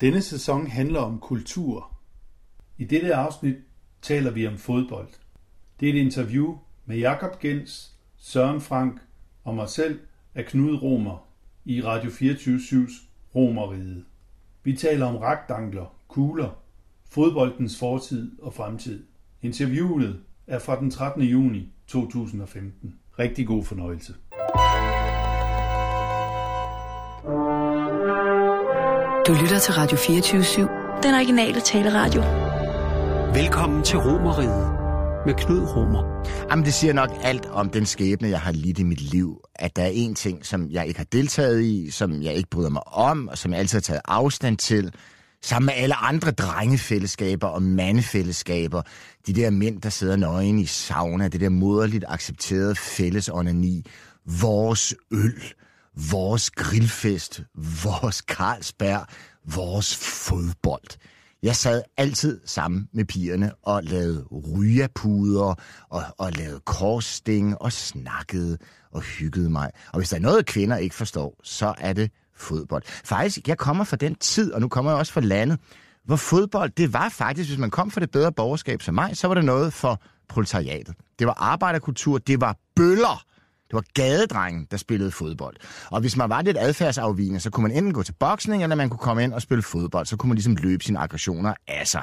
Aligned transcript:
Denne 0.00 0.22
sæson 0.22 0.66
handler 0.66 1.00
om 1.00 1.18
kultur. 1.18 1.96
I 2.78 2.84
dette 2.84 3.14
afsnit 3.14 3.56
taler 4.02 4.30
vi 4.30 4.46
om 4.46 4.58
fodbold. 4.58 5.08
Det 5.80 5.88
er 5.88 5.92
et 5.92 5.98
interview 5.98 6.58
med 6.86 6.98
Jakob 6.98 7.40
Gens, 7.40 7.96
Søren 8.16 8.60
Frank 8.60 9.00
og 9.44 9.54
mig 9.54 9.68
selv 9.68 10.00
af 10.34 10.44
Knud 10.44 10.82
Romer 10.82 11.28
i 11.64 11.82
Radio 11.82 12.10
24-7's 12.10 13.06
Romeriet. 13.34 14.04
Vi 14.62 14.76
taler 14.76 15.06
om 15.06 15.16
ragtangler, 15.16 15.94
kugler, 16.08 16.62
fodboldens 17.10 17.78
fortid 17.78 18.32
og 18.42 18.54
fremtid. 18.54 19.04
Interviewet 19.42 20.20
er 20.46 20.58
fra 20.58 20.80
den 20.80 20.90
13. 20.90 21.22
juni 21.22 21.72
2015. 21.86 22.94
Rigtig 23.18 23.46
god 23.46 23.64
fornøjelse. 23.64 24.14
Du 29.26 29.32
lytter 29.42 29.58
til 29.58 29.74
Radio 29.74 29.96
24-7. 29.96 31.02
Den 31.02 31.14
originale 31.14 31.60
taleradio. 31.60 32.20
Velkommen 33.34 33.82
til 33.82 33.98
Romeriet 33.98 34.72
med 35.26 35.34
Knud 35.34 35.60
Romer. 35.76 36.26
Jamen, 36.50 36.64
det 36.64 36.74
siger 36.74 36.92
nok 36.92 37.10
alt 37.22 37.46
om 37.46 37.70
den 37.70 37.86
skæbne, 37.86 38.28
jeg 38.28 38.40
har 38.40 38.52
lidt 38.52 38.78
i 38.78 38.82
mit 38.82 39.00
liv. 39.00 39.40
At 39.54 39.76
der 39.76 39.82
er 39.82 39.90
en 39.94 40.14
ting, 40.14 40.46
som 40.46 40.70
jeg 40.70 40.86
ikke 40.86 40.98
har 40.98 41.04
deltaget 41.04 41.62
i, 41.62 41.90
som 41.90 42.22
jeg 42.22 42.34
ikke 42.34 42.50
bryder 42.50 42.70
mig 42.70 42.88
om, 42.88 43.28
og 43.28 43.38
som 43.38 43.52
jeg 43.52 43.60
altid 43.60 43.76
har 43.76 43.80
taget 43.80 44.00
afstand 44.04 44.56
til. 44.56 44.92
Sammen 45.42 45.66
med 45.66 45.74
alle 45.76 45.94
andre 45.94 46.30
drengefællesskaber 46.30 47.46
og 47.46 47.62
mandefællesskaber. 47.62 48.82
De 49.26 49.32
der 49.32 49.50
mænd, 49.50 49.82
der 49.82 49.88
sidder 49.88 50.16
nøgen 50.16 50.58
i 50.58 50.66
sauna. 50.66 51.28
Det 51.28 51.40
der 51.40 51.48
moderligt 51.48 52.04
accepterede 52.08 52.74
fælles 52.74 53.28
onani. 53.28 53.86
Vores 54.40 54.94
øl. 55.12 55.42
Vores 56.10 56.50
grillfest. 56.50 57.42
Vores 57.84 58.16
Carlsberg. 58.16 59.06
Vores 59.54 59.96
fodbold. 59.96 60.98
Jeg 61.42 61.56
sad 61.56 61.82
altid 61.96 62.40
sammen 62.44 62.88
med 62.92 63.04
pigerne 63.04 63.52
og 63.62 63.82
lavede 63.82 64.22
rygepuder 64.22 65.54
og, 65.88 66.02
og 66.18 66.32
lavede 66.32 66.60
korssting 66.60 67.62
og 67.62 67.72
snakkede 67.72 68.58
og 68.92 69.00
hyggede 69.00 69.50
mig. 69.50 69.70
Og 69.92 69.98
hvis 69.98 70.08
der 70.08 70.16
er 70.16 70.20
noget, 70.20 70.46
kvinder 70.46 70.76
ikke 70.76 70.94
forstår, 70.94 71.40
så 71.42 71.74
er 71.78 71.92
det 71.92 72.10
fodbold. 72.36 72.82
Faktisk, 73.04 73.48
jeg 73.48 73.58
kommer 73.58 73.84
fra 73.84 73.96
den 73.96 74.14
tid, 74.14 74.52
og 74.52 74.60
nu 74.60 74.68
kommer 74.68 74.90
jeg 74.90 74.98
også 74.98 75.12
fra 75.12 75.20
landet, 75.20 75.60
hvor 76.04 76.16
fodbold, 76.16 76.70
det 76.70 76.92
var 76.92 77.08
faktisk, 77.08 77.50
hvis 77.50 77.58
man 77.58 77.70
kom 77.70 77.90
fra 77.90 78.00
det 78.00 78.10
bedre 78.10 78.32
borgerskab 78.32 78.82
som 78.82 78.94
mig, 78.94 79.16
så 79.16 79.28
var 79.28 79.34
det 79.34 79.44
noget 79.44 79.72
for 79.72 80.02
proletariatet. 80.28 80.94
Det 81.18 81.26
var 81.26 81.34
arbejderkultur, 81.38 82.18
det 82.18 82.40
var 82.40 82.56
bøller. 82.76 83.24
Det 83.70 83.74
var 83.74 83.84
gadedrengen, 83.94 84.66
der 84.70 84.76
spillede 84.76 85.10
fodbold. 85.10 85.56
Og 85.90 86.00
hvis 86.00 86.16
man 86.16 86.30
var 86.30 86.42
lidt 86.42 86.56
adfærdsafvigende, 86.60 87.40
så 87.40 87.50
kunne 87.50 87.62
man 87.62 87.76
enten 87.76 87.92
gå 87.92 88.02
til 88.02 88.14
boksning, 88.20 88.62
eller 88.62 88.76
man 88.76 88.90
kunne 88.90 88.98
komme 88.98 89.24
ind 89.24 89.32
og 89.32 89.42
spille 89.42 89.62
fodbold. 89.62 90.06
Så 90.06 90.16
kunne 90.16 90.28
man 90.28 90.36
ligesom 90.36 90.56
løbe 90.56 90.84
sine 90.84 90.98
aggressioner 90.98 91.54
af 91.68 91.86
sig. 91.86 92.02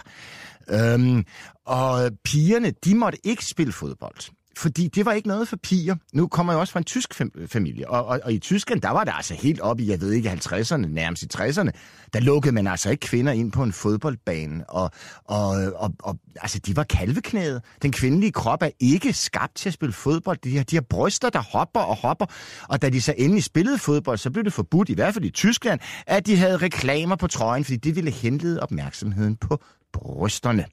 Øhm, 0.70 1.26
og 1.66 2.12
pigerne, 2.24 2.72
de 2.86 2.96
måtte 2.96 3.20
ikke 3.24 3.46
spille 3.46 3.74
fodbold. 3.74 4.37
Fordi 4.58 4.88
det 4.88 5.06
var 5.06 5.14
ikke 5.14 5.28
noget 5.28 5.48
for 5.48 5.58
piger. 5.58 5.96
Nu 6.14 6.28
kommer 6.28 6.54
jeg 6.54 6.60
også 6.60 6.72
fra 6.74 6.80
en 6.80 6.84
tysk 6.84 7.14
familie, 7.48 7.90
og, 7.90 8.06
og, 8.06 8.20
og 8.24 8.34
i 8.34 8.40
Tyskland, 8.40 8.82
der 8.82 8.90
var 8.90 9.04
det 9.04 9.14
altså 9.16 9.34
helt 9.34 9.60
op 9.60 9.80
i, 9.80 9.90
jeg 9.90 10.02
ved 10.02 10.12
ikke, 10.12 10.30
50'erne, 10.30 10.76
nærmest 10.76 11.24
i 11.24 11.28
60'erne, 11.38 11.72
der 12.14 12.20
lukkede 12.20 12.56
man 12.56 12.68
altså 12.68 12.90
ikke 12.90 13.08
kvinder 13.08 13.32
ind 13.32 13.52
på 13.52 13.64
en 13.64 13.74
fodboldbane, 13.74 14.70
og, 14.70 14.92
og, 15.26 15.50
og, 15.76 15.94
og 16.04 16.18
altså, 16.36 16.60
de 16.60 16.76
var 16.76 16.84
kalveknæet. 16.84 17.62
Den 17.82 17.92
kvindelige 17.92 18.32
krop 18.32 18.62
er 18.62 18.70
ikke 18.80 19.14
skabt 19.14 19.56
til 19.56 19.70
at 19.70 19.74
spille 19.74 19.94
fodbold. 19.94 20.38
De 20.44 20.58
har, 20.58 20.64
de 20.64 20.76
har 20.76 20.86
bryster, 20.90 21.30
der 21.30 21.42
hopper 21.42 21.80
og 21.80 21.96
hopper, 21.96 22.26
og 22.70 22.82
da 22.82 22.90
de 22.90 23.02
så 23.02 23.14
endelig 23.18 23.44
spillede 23.44 23.78
fodbold, 23.78 24.18
så 24.18 24.32
blev 24.32 24.44
det 24.44 24.54
forbudt, 24.54 24.90
i 24.90 24.94
hvert 24.94 25.14
fald 25.14 25.26
i 25.26 25.30
Tyskland, 25.30 25.80
at 26.08 26.26
de 26.26 26.38
havde 26.38 26.58
reklamer 26.58 27.16
på 27.16 27.28
trøjen, 27.28 27.64
fordi 27.64 27.78
det 27.78 27.96
ville 27.96 28.12
henlede 28.12 28.60
opmærksomheden 28.60 29.36
på 29.36 29.64
brysterne. 29.94 30.66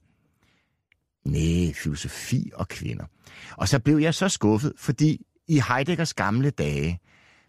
Nej, 1.25 1.73
filosofi 1.73 2.51
og 2.53 2.67
kvinder. 2.67 3.05
Og 3.51 3.67
så 3.67 3.79
blev 3.79 3.97
jeg 3.97 4.13
så 4.13 4.29
skuffet, 4.29 4.73
fordi 4.77 5.21
i 5.47 5.61
Heideggers 5.67 6.13
gamle 6.13 6.49
dage, 6.49 6.99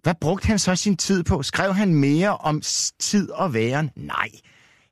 hvad 0.02 0.14
brugte 0.20 0.46
han 0.46 0.58
så 0.58 0.76
sin 0.76 0.96
tid 0.96 1.24
på? 1.24 1.42
Skrev 1.42 1.74
han 1.74 1.94
mere 1.94 2.36
om 2.36 2.62
tid 3.00 3.30
og 3.30 3.54
væren? 3.54 3.90
Nej. 3.96 4.28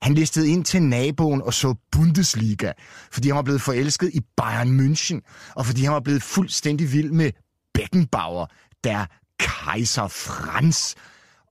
Han 0.02 0.14
listede 0.14 0.48
ind 0.48 0.64
til 0.64 0.82
naboen 0.82 1.42
og 1.42 1.54
så 1.54 1.74
Bundesliga, 1.92 2.72
fordi 3.12 3.28
han 3.28 3.36
var 3.36 3.42
blevet 3.42 3.60
forelsket 3.60 4.10
i 4.14 4.20
Bayern 4.36 4.80
München, 4.80 5.20
og 5.54 5.66
fordi 5.66 5.84
han 5.84 5.92
var 5.92 6.00
blevet 6.00 6.22
fuldstændig 6.22 6.92
vild 6.92 7.10
med 7.10 7.30
Beckenbauer, 7.74 8.46
der 8.84 9.06
kejser 9.38 10.08
Franz. 10.08 10.94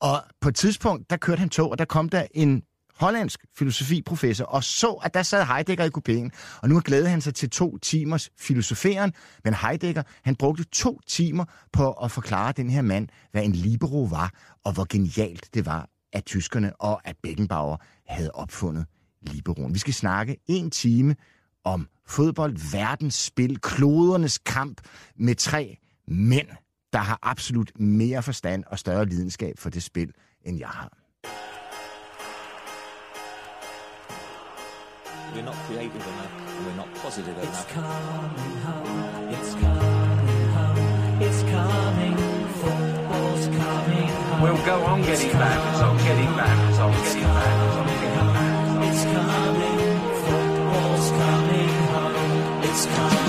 Og 0.01 0.23
på 0.41 0.49
et 0.49 0.55
tidspunkt, 0.55 1.09
der 1.09 1.17
kørte 1.17 1.39
han 1.39 1.49
tog, 1.49 1.71
og 1.71 1.79
der 1.79 1.85
kom 1.85 2.09
der 2.09 2.27
en 2.33 2.61
hollandsk 3.03 3.45
filosofiprofessor, 3.57 4.45
og 4.45 4.63
så, 4.63 4.91
at 4.91 5.13
der 5.13 5.23
sad 5.23 5.45
Heidegger 5.45 5.85
i 5.85 5.89
kupéen, 5.97 6.59
og 6.61 6.69
nu 6.69 6.81
glædede 6.85 7.09
han 7.09 7.21
sig 7.21 7.35
til 7.35 7.49
to 7.49 7.77
timers 7.77 8.29
filosoferen, 8.39 9.13
men 9.43 9.53
Heidegger, 9.53 10.03
han 10.23 10.35
brugte 10.35 10.63
to 10.63 10.99
timer 11.07 11.45
på 11.73 11.91
at 11.91 12.11
forklare 12.11 12.51
den 12.51 12.69
her 12.69 12.81
mand, 12.81 13.07
hvad 13.31 13.43
en 13.43 13.51
libero 13.51 14.03
var, 14.03 14.31
og 14.63 14.73
hvor 14.73 14.85
genialt 14.89 15.49
det 15.53 15.65
var 15.65 15.89
at 16.13 16.25
tyskerne, 16.25 16.75
og 16.75 17.07
at 17.07 17.15
Beckenbauer 17.23 17.77
havde 18.07 18.31
opfundet 18.31 18.85
liberoen. 19.21 19.73
Vi 19.73 19.79
skal 19.79 19.93
snakke 19.93 20.37
en 20.47 20.71
time 20.71 21.15
om 21.63 21.87
fodbold, 22.07 22.71
verdens 22.71 23.15
spil, 23.15 23.59
klodernes 23.59 24.37
kamp 24.37 24.81
med 25.15 25.35
tre 25.35 25.77
mænd, 26.07 26.47
der 26.93 26.99
har 26.99 27.19
absolut 27.21 27.71
mere 27.79 28.23
forstand 28.23 28.63
og 28.67 28.79
større 28.79 29.05
lidenskab 29.05 29.59
for 29.59 29.69
det 29.69 29.83
spil, 29.83 30.11
end 30.45 30.59
jeg 30.59 30.67
har. 30.67 30.97
We're 35.33 35.41
not 35.41 35.55
creative 35.67 35.95
enough. 35.95 36.57
and 36.57 36.65
We're 36.67 36.75
not 36.75 36.93
positive 36.95 37.35
It's 37.39 37.47
enough. 37.47 37.69
coming 37.69 38.57
home. 38.65 39.29
It's 39.33 39.53
coming 39.53 40.47
home. 40.53 41.21
It's 41.21 41.41
coming. 41.43 42.17
Football's 42.61 43.47
coming 43.47 44.07
home. 44.07 44.41
We'll 44.41 44.65
go 44.65 44.83
on 44.85 45.01
getting 45.01 45.31
back, 45.31 45.59
on 45.83 45.97
getting 45.97 46.35
back, 46.35 46.79
on 46.79 46.91
getting 46.91 47.23
back, 47.23 47.47
on 47.73 47.87
getting 47.87 48.33
back. 48.33 48.83
It's 48.87 49.03
coming. 49.03 49.79
Football's 50.23 51.09
coming 51.09 51.69
home. 51.93 52.63
It's 52.63 52.85
coming 52.85 53.22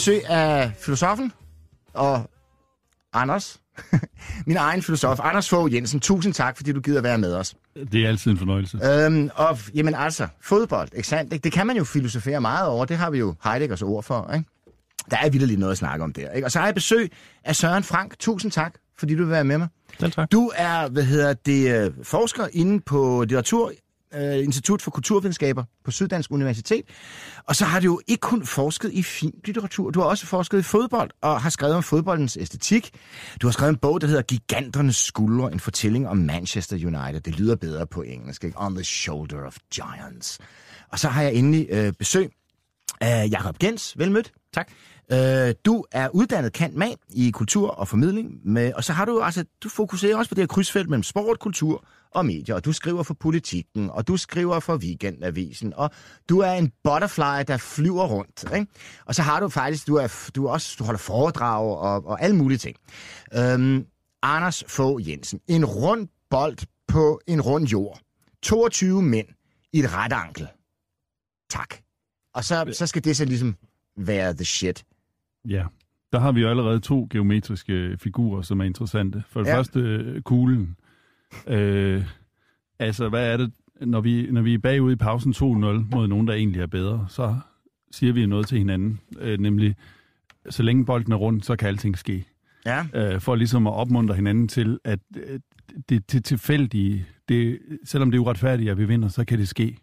besøg 0.00 0.26
af 0.30 0.72
filosofen 0.78 1.32
og 1.94 2.30
Anders. 3.12 3.60
Min 4.46 4.56
egen 4.56 4.82
filosof, 4.82 5.20
Anders 5.22 5.48
Fogh 5.48 5.74
Jensen. 5.74 6.00
Tusind 6.00 6.34
tak, 6.34 6.56
fordi 6.56 6.72
du 6.72 6.80
gider 6.80 7.02
være 7.02 7.18
med 7.18 7.34
os. 7.34 7.54
Det 7.92 8.04
er 8.04 8.08
altid 8.08 8.30
en 8.30 8.38
fornøjelse. 8.38 8.78
Øhm, 8.84 9.30
og 9.34 9.58
jamen 9.74 9.94
altså, 9.94 10.28
fodbold, 10.42 10.88
ikke 10.94 11.08
sandt? 11.08 11.32
Ikke? 11.32 11.44
Det 11.44 11.52
kan 11.52 11.66
man 11.66 11.76
jo 11.76 11.84
filosofere 11.84 12.40
meget 12.40 12.68
over. 12.68 12.84
Det 12.84 12.96
har 12.96 13.10
vi 13.10 13.18
jo 13.18 13.34
Heideggers 13.44 13.82
ord 13.82 14.02
for, 14.02 14.32
ikke? 14.34 14.48
Der 15.10 15.16
er 15.16 15.30
vildt 15.30 15.58
noget 15.58 15.72
at 15.72 15.78
snakke 15.78 16.04
om 16.04 16.12
der. 16.12 16.30
Ikke? 16.30 16.46
Og 16.46 16.50
så 16.50 16.58
har 16.58 16.66
jeg 16.66 16.74
besøg 16.74 17.10
af 17.44 17.56
Søren 17.56 17.82
Frank. 17.82 18.18
Tusind 18.18 18.52
tak, 18.52 18.74
fordi 18.98 19.14
du 19.14 19.22
vil 19.22 19.30
være 19.30 19.44
med 19.44 19.58
mig. 19.58 19.68
Selv 20.00 20.12
tak. 20.12 20.32
Du 20.32 20.50
er, 20.54 20.88
hvad 20.88 21.02
hedder 21.02 21.32
det, 21.32 21.84
øh, 21.84 21.92
forsker 22.02 22.46
inde 22.52 22.80
på 22.80 23.20
litteratur, 23.20 23.72
øh, 24.14 24.44
Institut 24.44 24.82
for 24.82 24.90
Kulturvidenskaber 24.90 25.64
på 25.84 25.90
Syddansk 25.90 26.30
Universitet. 26.30 26.84
Og 27.44 27.56
så 27.56 27.64
har 27.64 27.80
du 27.80 27.84
jo 27.84 28.00
ikke 28.06 28.20
kun 28.20 28.46
forsket 28.46 28.92
i 28.92 29.02
fin 29.02 29.34
litteratur, 29.44 29.90
du 29.90 30.00
har 30.00 30.06
også 30.06 30.26
forsket 30.26 30.58
i 30.58 30.62
fodbold 30.62 31.10
og 31.22 31.40
har 31.40 31.50
skrevet 31.50 31.74
om 31.74 31.82
fodboldens 31.82 32.38
æstetik. 32.40 32.90
Du 33.42 33.46
har 33.46 33.52
skrevet 33.52 33.70
en 33.70 33.78
bog, 33.78 34.00
der 34.00 34.06
hedder 34.06 34.22
Giganternes 34.22 34.96
skuldre, 34.96 35.52
en 35.52 35.60
fortælling 35.60 36.08
om 36.08 36.16
Manchester 36.16 36.76
United. 36.76 37.20
Det 37.20 37.38
lyder 37.38 37.56
bedre 37.56 37.86
på 37.86 38.02
engelsk, 38.02 38.44
ikke? 38.44 38.58
On 38.58 38.74
the 38.74 38.84
Shoulder 38.84 39.46
of 39.46 39.56
Giants. 39.74 40.38
Og 40.88 40.98
så 40.98 41.08
har 41.08 41.22
jeg 41.22 41.34
endelig 41.34 41.66
øh, 41.70 41.92
besøg 41.92 42.30
Uh, 43.04 43.32
Jakob 43.32 43.58
Gens, 43.58 43.98
velmødt. 43.98 44.32
Tak. 44.52 44.68
Uh, 45.12 45.18
du 45.64 45.84
er 45.92 46.08
uddannet 46.08 46.52
kant 46.52 46.76
mag 46.76 46.96
i 47.08 47.30
kultur 47.30 47.70
og 47.70 47.88
formidling, 47.88 48.40
med, 48.44 48.72
og 48.72 48.84
så 48.84 48.92
har 48.92 49.04
du 49.04 49.20
altså, 49.20 49.44
du 49.62 49.68
fokuserer 49.68 50.16
også 50.16 50.28
på 50.28 50.34
det 50.34 50.42
her 50.42 50.46
krydsfelt 50.46 50.88
mellem 50.88 51.02
sport, 51.02 51.38
kultur 51.38 51.84
og 52.12 52.26
medier, 52.26 52.54
og 52.54 52.64
du 52.64 52.72
skriver 52.72 53.02
for 53.02 53.14
politikken, 53.14 53.90
og 53.90 54.08
du 54.08 54.16
skriver 54.16 54.60
for 54.60 54.76
Weekendavisen, 54.76 55.74
og 55.76 55.90
du 56.28 56.38
er 56.38 56.52
en 56.52 56.72
butterfly, 56.84 57.44
der 57.46 57.56
flyver 57.56 58.06
rundt, 58.06 58.44
ikke? 58.54 58.66
Og 59.04 59.14
så 59.14 59.22
har 59.22 59.40
du 59.40 59.48
faktisk, 59.48 59.86
du, 59.86 59.94
er, 59.94 60.30
du, 60.34 60.46
er 60.46 60.50
også, 60.50 60.76
du 60.78 60.84
holder 60.84 60.98
foredrag 60.98 61.78
og, 61.78 62.06
og 62.06 62.22
alle 62.22 62.36
mulige 62.36 62.58
ting. 62.58 62.76
Um, 63.54 63.86
Anders 64.22 64.64
Fogh 64.68 65.08
Jensen, 65.08 65.40
en 65.48 65.64
rund 65.64 66.08
bold 66.30 66.58
på 66.88 67.20
en 67.26 67.40
rund 67.40 67.66
jord. 67.66 68.00
22 68.42 69.02
mænd 69.02 69.26
i 69.72 69.78
et 69.78 69.94
ret 69.94 70.12
ankel. 70.12 70.46
Tak. 71.50 71.74
Og 72.34 72.44
så, 72.44 72.70
så 72.72 72.86
skal 72.86 73.04
det 73.04 73.16
så 73.16 73.24
ligesom 73.24 73.56
være 73.96 74.34
the 74.34 74.44
shit. 74.44 74.84
Ja, 75.48 75.64
der 76.12 76.18
har 76.18 76.32
vi 76.32 76.40
jo 76.40 76.48
allerede 76.50 76.80
to 76.80 77.08
geometriske 77.10 77.96
figurer, 77.98 78.42
som 78.42 78.60
er 78.60 78.64
interessante. 78.64 79.22
For 79.30 79.40
det 79.40 79.46
Ja. 79.46 79.52
ja. 79.52 79.58
første, 79.58 79.80
øh, 79.80 80.22
kuglen. 80.22 80.76
Øh, 81.46 82.04
altså, 82.78 83.08
hvad 83.08 83.32
er 83.32 83.36
det, 83.36 83.52
når 83.80 84.00
vi, 84.00 84.30
når 84.30 84.42
vi 84.42 84.54
er 84.54 84.58
bagud 84.58 84.92
i 84.92 84.96
pausen 84.96 85.32
2-0 85.32 85.42
mod 85.42 86.06
nogen, 86.06 86.26
der 86.26 86.34
egentlig 86.34 86.62
er 86.62 86.66
bedre, 86.66 87.06
så 87.08 87.36
siger 87.90 88.12
vi 88.12 88.26
noget 88.26 88.46
til 88.46 88.58
hinanden, 88.58 89.00
øh, 89.20 89.38
nemlig, 89.38 89.76
så 90.50 90.62
længe 90.62 90.84
bolden 90.84 91.12
er 91.12 91.16
rundt, 91.16 91.46
så 91.46 91.56
kan 91.56 91.68
alting 91.68 91.98
ske. 91.98 92.24
Ja. 92.66 92.86
Øh, 92.94 93.20
for 93.20 93.34
ligesom 93.34 93.66
at 93.66 93.74
opmuntre 93.74 94.14
hinanden 94.14 94.48
til, 94.48 94.78
at 94.84 94.98
øh, 95.16 95.40
det, 95.88 96.12
det 96.12 96.24
tilfældige, 96.24 97.06
det, 97.28 97.58
selvom 97.84 98.10
det 98.10 98.18
er 98.18 98.22
uretfærdigt, 98.22 98.70
at 98.70 98.78
vi 98.78 98.84
vinder, 98.84 99.08
så 99.08 99.24
kan 99.24 99.38
det 99.38 99.48
ske. 99.48 99.76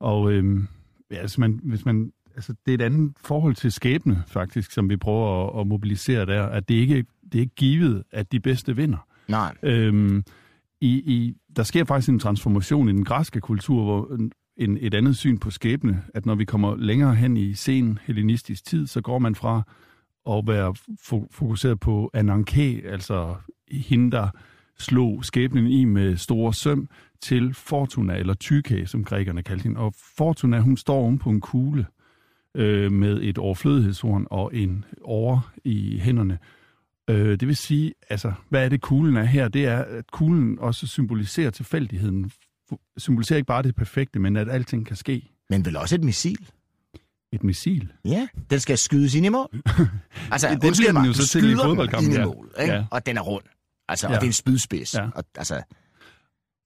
Og 0.00 0.32
øh, 0.32 0.64
ja, 1.10 1.20
hvis 1.20 1.38
man, 1.38 1.60
hvis 1.62 1.84
man, 1.84 2.12
altså, 2.34 2.54
det 2.66 2.72
er 2.72 2.74
et 2.74 2.82
andet 2.82 3.12
forhold 3.20 3.54
til 3.54 3.72
skæbne, 3.72 4.22
faktisk, 4.26 4.72
som 4.72 4.90
vi 4.90 4.96
prøver 4.96 5.48
at, 5.48 5.60
at 5.60 5.66
mobilisere 5.66 6.26
der, 6.26 6.42
at 6.42 6.68
det 6.68 6.74
ikke 6.74 7.04
det 7.32 7.38
er 7.38 7.42
ikke 7.42 7.54
givet, 7.54 8.02
at 8.10 8.32
de 8.32 8.40
bedste 8.40 8.76
vinder. 8.76 9.06
Nej. 9.28 9.54
Øhm, 9.62 10.24
i, 10.80 10.88
i, 10.88 11.34
der 11.56 11.62
sker 11.62 11.84
faktisk 11.84 12.08
en 12.08 12.18
transformation 12.18 12.88
i 12.88 12.92
den 12.92 13.04
græske 13.04 13.40
kultur, 13.40 13.84
hvor 13.84 14.18
en, 14.56 14.78
et 14.80 14.94
andet 14.94 15.16
syn 15.16 15.38
på 15.38 15.50
skæbne, 15.50 16.02
at 16.14 16.26
når 16.26 16.34
vi 16.34 16.44
kommer 16.44 16.76
længere 16.76 17.14
hen 17.14 17.36
i 17.36 17.54
sen 17.54 17.98
hellenistisk 18.02 18.64
tid, 18.64 18.86
så 18.86 19.00
går 19.00 19.18
man 19.18 19.34
fra 19.34 19.62
at 20.30 20.44
være 20.46 20.74
fo- 21.00 21.28
fokuseret 21.30 21.80
på 21.80 22.10
ananke, 22.14 22.82
altså 22.84 23.34
hende, 23.70 24.10
der 24.10 24.28
slog 24.78 25.24
skæbnen 25.24 25.66
i 25.66 25.84
med 25.84 26.16
store 26.16 26.54
søm, 26.54 26.88
til 27.20 27.54
Fortuna, 27.54 28.16
eller 28.16 28.34
Tyke, 28.34 28.86
som 28.86 29.04
grækerne 29.04 29.42
kaldte 29.42 29.62
hende. 29.62 29.80
Og 29.80 29.94
Fortuna, 30.16 30.60
hun 30.60 30.76
står 30.76 30.94
oven 30.94 31.18
på 31.18 31.30
en 31.30 31.40
kugle 31.40 31.86
øh, 32.54 32.92
med 32.92 33.22
et 33.22 33.38
overflødighedshorn 33.38 34.26
og 34.30 34.50
en 34.54 34.84
over 35.02 35.52
i 35.64 35.98
hænderne. 35.98 36.38
Øh, 37.10 37.30
det 37.40 37.48
vil 37.48 37.56
sige, 37.56 37.92
altså, 38.10 38.32
hvad 38.48 38.64
er 38.64 38.68
det 38.68 38.80
kuglen 38.80 39.16
er 39.16 39.24
her? 39.24 39.48
Det 39.48 39.64
er, 39.66 39.78
at 39.78 40.10
kuglen 40.12 40.58
også 40.58 40.86
symboliserer 40.86 41.50
tilfældigheden. 41.50 42.30
Symboliserer 42.96 43.36
ikke 43.36 43.46
bare 43.46 43.62
det 43.62 43.74
perfekte, 43.74 44.18
men 44.18 44.36
at 44.36 44.48
alting 44.48 44.86
kan 44.86 44.96
ske. 44.96 45.30
Men 45.50 45.64
vel 45.64 45.76
også 45.76 45.94
et 45.94 46.04
missil. 46.04 46.48
Et 47.32 47.44
missil. 47.44 47.92
Ja, 48.04 48.28
den 48.50 48.60
skal 48.60 48.78
skydes 48.78 49.14
ind 49.14 49.26
i 49.26 49.28
mål. 49.28 49.48
Altså, 50.32 50.48
Det- 50.48 50.62
det 50.62 50.74
bliver 50.78 50.92
den 50.92 51.04
jo 51.04 51.12
så 51.12 51.28
til 51.28 51.50
i 51.50 51.54
fodboldkampen, 51.54 52.10
ind 52.10 52.14
i 52.14 52.20
ja. 52.20 52.26
mål, 52.26 52.50
ikke? 52.60 52.72
Ja. 52.74 52.84
og 52.90 53.06
den 53.06 53.16
er 53.16 53.20
rund. 53.20 53.44
Altså, 53.88 54.08
Ja. 54.08 54.14
og 54.14 54.20
det 54.20 54.26
er 54.26 54.30
en 54.30 54.32
spydspids. 54.32 54.94
Ja. 54.94 55.08
Og, 55.14 55.24
altså, 55.36 55.62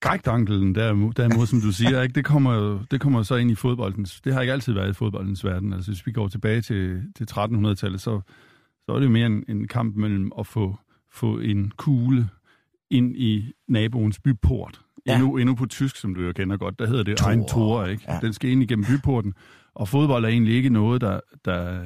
Grækdankelen 0.00 0.74
derimod, 0.74 1.12
derimod, 1.12 1.46
som 1.46 1.60
du 1.60 1.72
siger, 1.72 2.02
ikke, 2.02 2.12
det, 2.14 2.24
kommer 2.24 2.54
jo, 2.54 2.80
det 2.90 3.00
kommer 3.00 3.22
så 3.22 3.34
ind 3.36 3.50
i 3.50 3.54
fodboldens... 3.54 4.20
Det 4.20 4.32
har 4.34 4.40
ikke 4.40 4.52
altid 4.52 4.72
været 4.72 4.90
i 4.90 4.92
fodboldens 4.92 5.44
verden. 5.44 5.72
Altså, 5.72 5.90
hvis 5.90 6.06
vi 6.06 6.12
går 6.12 6.28
tilbage 6.28 6.60
til, 6.60 7.02
til 7.16 7.26
1300-tallet, 7.30 8.00
så, 8.00 8.20
så 8.90 8.94
er 8.94 8.98
det 8.98 9.06
jo 9.06 9.10
mere 9.10 9.26
en, 9.26 9.44
en 9.48 9.68
kamp 9.68 9.96
mellem 9.96 10.32
at 10.38 10.46
få, 10.46 10.76
få 11.12 11.38
en 11.38 11.72
kugle 11.76 12.28
ind 12.90 13.16
i 13.16 13.52
naboens 13.68 14.20
byport. 14.20 14.80
Ja. 15.06 15.12
Ja. 15.12 15.18
Endnu, 15.18 15.36
endnu 15.36 15.54
på 15.54 15.66
tysk, 15.66 15.96
som 15.96 16.14
du 16.14 16.22
jo 16.22 16.32
kender 16.32 16.56
godt, 16.56 16.78
der 16.78 16.86
hedder 16.86 17.02
det 17.02 17.16
Tor. 17.16 17.30
Ein 17.30 17.44
Tor, 17.48 17.84
ikke? 17.84 18.04
Ja. 18.08 18.14
Ja. 18.14 18.20
Den 18.20 18.32
skal 18.32 18.50
ind 18.50 18.62
igennem 18.62 18.84
byporten. 18.84 19.34
Og 19.74 19.88
fodbold 19.88 20.24
er 20.24 20.28
egentlig 20.28 20.54
ikke 20.54 20.68
noget, 20.70 21.00
der, 21.00 21.20
der, 21.44 21.80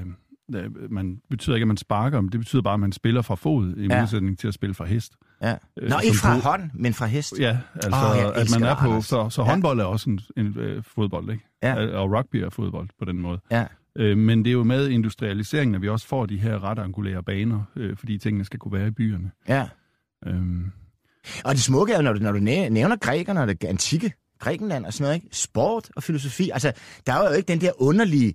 der 0.53 0.69
man 0.91 1.21
betyder 1.31 1.57
ikke, 1.57 1.65
at 1.65 1.69
man 1.69 1.77
sparker, 1.77 2.21
men 2.21 2.33
det 2.33 2.41
betyder 2.41 2.63
bare, 2.63 2.75
at 2.75 2.81
man 2.81 2.93
spiller 2.93 3.23
fra 3.23 3.35
fod, 3.35 3.77
i 3.77 3.87
Ja. 3.87 4.01
modsætning 4.01 4.39
til 4.39 4.49
at 4.49 4.55
spille 4.55 4.75
fra 4.75 4.85
hest. 4.85 5.13
ja. 5.43 5.51
Øh, 5.53 5.83
Nå, 5.83 5.89
som 5.91 6.01
ikke 6.05 6.17
fra 6.19 6.39
hånd, 6.51 6.71
men 6.75 6.95
fra 6.95 7.07
hest. 7.07 7.35
Ja, 7.39 7.59
altså, 7.75 7.91
oh, 7.91 8.41
at 8.41 8.47
man 8.61 8.69
er 8.71 8.77
på... 8.77 9.01
Så, 9.03 9.29
så 9.31 9.43
Ja. 9.43 9.49
håndbold 9.51 9.81
er 9.81 9.85
også 9.85 10.11
en, 10.11 10.21
en 10.37 10.59
øh, 10.59 10.83
fodbold, 10.83 11.31
ikke? 11.31 11.45
Ja. 11.63 11.99
Og 11.99 12.13
rugby 12.19 12.37
er 12.37 12.51
fodbold 12.51 12.89
på 12.99 13.05
den 13.05 13.19
måde. 13.19 13.41
Ja. 13.51 13.67
Øh, 13.99 14.19
men 14.19 14.39
det 14.39 14.47
er 14.47 14.53
jo 14.53 14.65
med 14.65 14.89
industrialiseringen, 14.89 15.75
at 15.75 15.83
vi 15.83 15.89
også 15.89 16.07
får 16.07 16.27
de 16.27 16.37
her 16.39 16.65
ret 16.65 16.79
angulære 16.79 17.23
baner, 17.23 17.63
øh, 17.77 17.97
fordi 17.97 18.19
tingene 18.19 18.45
skal 18.45 18.59
kunne 18.59 18.73
være 18.79 18.87
i 18.89 18.91
byerne. 18.91 19.31
ja. 19.49 19.67
Øhm, 20.27 20.71
Og 21.45 21.55
det 21.55 21.63
smukke 21.63 21.93
er 21.93 21.97
jo, 21.97 22.03
når 22.03 22.13
du, 22.13 22.19
når 22.21 22.33
du 22.33 22.39
næ- 22.39 22.69
nævner 22.69 22.97
grækerne 22.97 23.41
og 23.41 23.49
det 23.49 23.65
antikke 23.65 24.13
Grækenland 24.41 24.87
og 24.87 24.93
sådan 24.93 25.05
noget, 25.05 25.15
ikke? 25.15 25.29
sport 25.37 25.89
og 25.97 26.03
filosofi, 26.03 26.51
altså, 26.51 26.73
der 27.07 27.13
er 27.13 27.29
jo 27.29 27.35
ikke 27.37 27.49
den 27.49 27.61
der 27.61 27.83
underlige... 27.83 28.35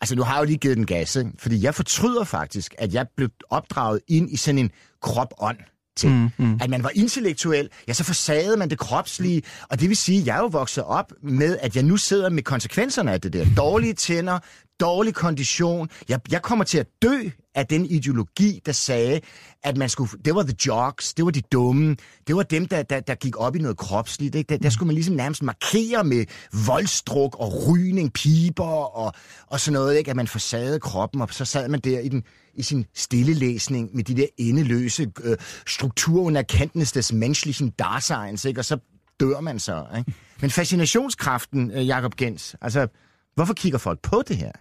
Altså, 0.00 0.16
nu 0.16 0.22
har 0.22 0.34
jeg 0.34 0.40
jo 0.40 0.46
lige 0.46 0.58
givet 0.58 0.76
den 0.76 0.86
gas, 0.86 1.16
ikke? 1.16 1.30
fordi 1.38 1.62
jeg 1.62 1.74
fortryder 1.74 2.24
faktisk, 2.24 2.74
at 2.78 2.94
jeg 2.94 3.06
blev 3.16 3.28
opdraget 3.50 4.00
ind 4.08 4.30
i 4.30 4.36
sådan 4.36 4.58
en 4.58 4.70
krop-ånd 5.02 5.56
ting. 5.96 6.32
Mm, 6.38 6.46
mm. 6.46 6.58
At 6.62 6.70
man 6.70 6.82
var 6.82 6.90
intellektuel, 6.94 7.68
ja, 7.88 7.92
så 7.92 8.04
forsagede 8.04 8.56
man 8.56 8.70
det 8.70 8.78
kropslige, 8.78 9.42
og 9.70 9.80
det 9.80 9.88
vil 9.88 9.96
sige, 9.96 10.20
at 10.20 10.26
jeg 10.26 10.36
er 10.36 10.40
jo 10.40 10.46
vokset 10.46 10.84
op 10.84 11.12
med, 11.22 11.58
at 11.58 11.76
jeg 11.76 11.84
nu 11.84 11.96
sidder 11.96 12.28
med 12.30 12.42
konsekvenserne 12.42 13.12
af 13.12 13.20
det 13.20 13.32
der. 13.32 13.46
Dårlige 13.56 13.92
tænder, 13.94 14.38
dårlig 14.80 15.14
kondition. 15.14 15.88
Jeg, 16.08 16.20
jeg 16.30 16.42
kommer 16.42 16.64
til 16.64 16.78
at 16.78 16.86
dø 17.02 17.18
af 17.54 17.66
den 17.66 17.86
ideologi, 17.86 18.60
der 18.66 18.72
sagde, 18.72 19.20
at 19.62 19.76
man 19.76 19.88
skulle, 19.88 20.10
det 20.24 20.34
var 20.34 20.42
the 20.42 20.54
jocks, 20.66 21.14
det 21.14 21.24
var 21.24 21.30
de 21.30 21.40
dumme, 21.40 21.96
det 22.26 22.36
var 22.36 22.42
dem, 22.42 22.66
der, 22.66 22.82
der, 22.82 23.00
der 23.00 23.14
gik 23.14 23.36
op 23.36 23.56
i 23.56 23.58
noget 23.58 23.76
kropsligt. 23.76 24.34
Ikke? 24.34 24.48
Der, 24.48 24.58
der 24.58 24.70
skulle 24.70 24.86
man 24.86 24.94
ligesom 24.94 25.14
nærmest 25.14 25.42
markere 25.42 26.04
med 26.04 26.24
voldstruk 26.66 27.36
og 27.38 27.52
rygning, 27.68 28.12
piber 28.12 28.96
og, 28.96 29.12
og 29.46 29.60
sådan 29.60 29.72
noget, 29.72 29.98
ikke? 29.98 30.10
at 30.10 30.16
man 30.16 30.26
forsagede 30.26 30.80
kroppen, 30.80 31.20
og 31.20 31.28
så 31.30 31.44
sad 31.44 31.68
man 31.68 31.80
der 31.80 31.98
i, 32.00 32.08
den, 32.08 32.22
i 32.54 32.62
sin 32.62 32.86
stille 32.94 33.34
læsning 33.34 33.90
med 33.94 34.04
de 34.04 34.14
der 34.14 34.26
endeløse 34.36 35.12
øh, 35.22 35.36
strukturer 35.66 36.24
under 36.24 36.42
kenntnis 36.42 36.92
des 36.92 37.12
menschlichen 37.12 37.70
Daseins, 37.70 38.44
ikke? 38.44 38.60
og 38.60 38.64
så 38.64 38.78
dør 39.20 39.40
man 39.40 39.58
så. 39.58 39.86
Ikke? 39.98 40.12
Men 40.40 40.50
fascinationskraften, 40.50 41.70
øh, 41.70 41.86
Jakob 41.86 42.16
Gens, 42.16 42.56
altså, 42.60 42.86
hvorfor 43.34 43.54
kigger 43.54 43.78
folk 43.78 44.00
på 44.02 44.22
det 44.28 44.36
her? 44.36 44.52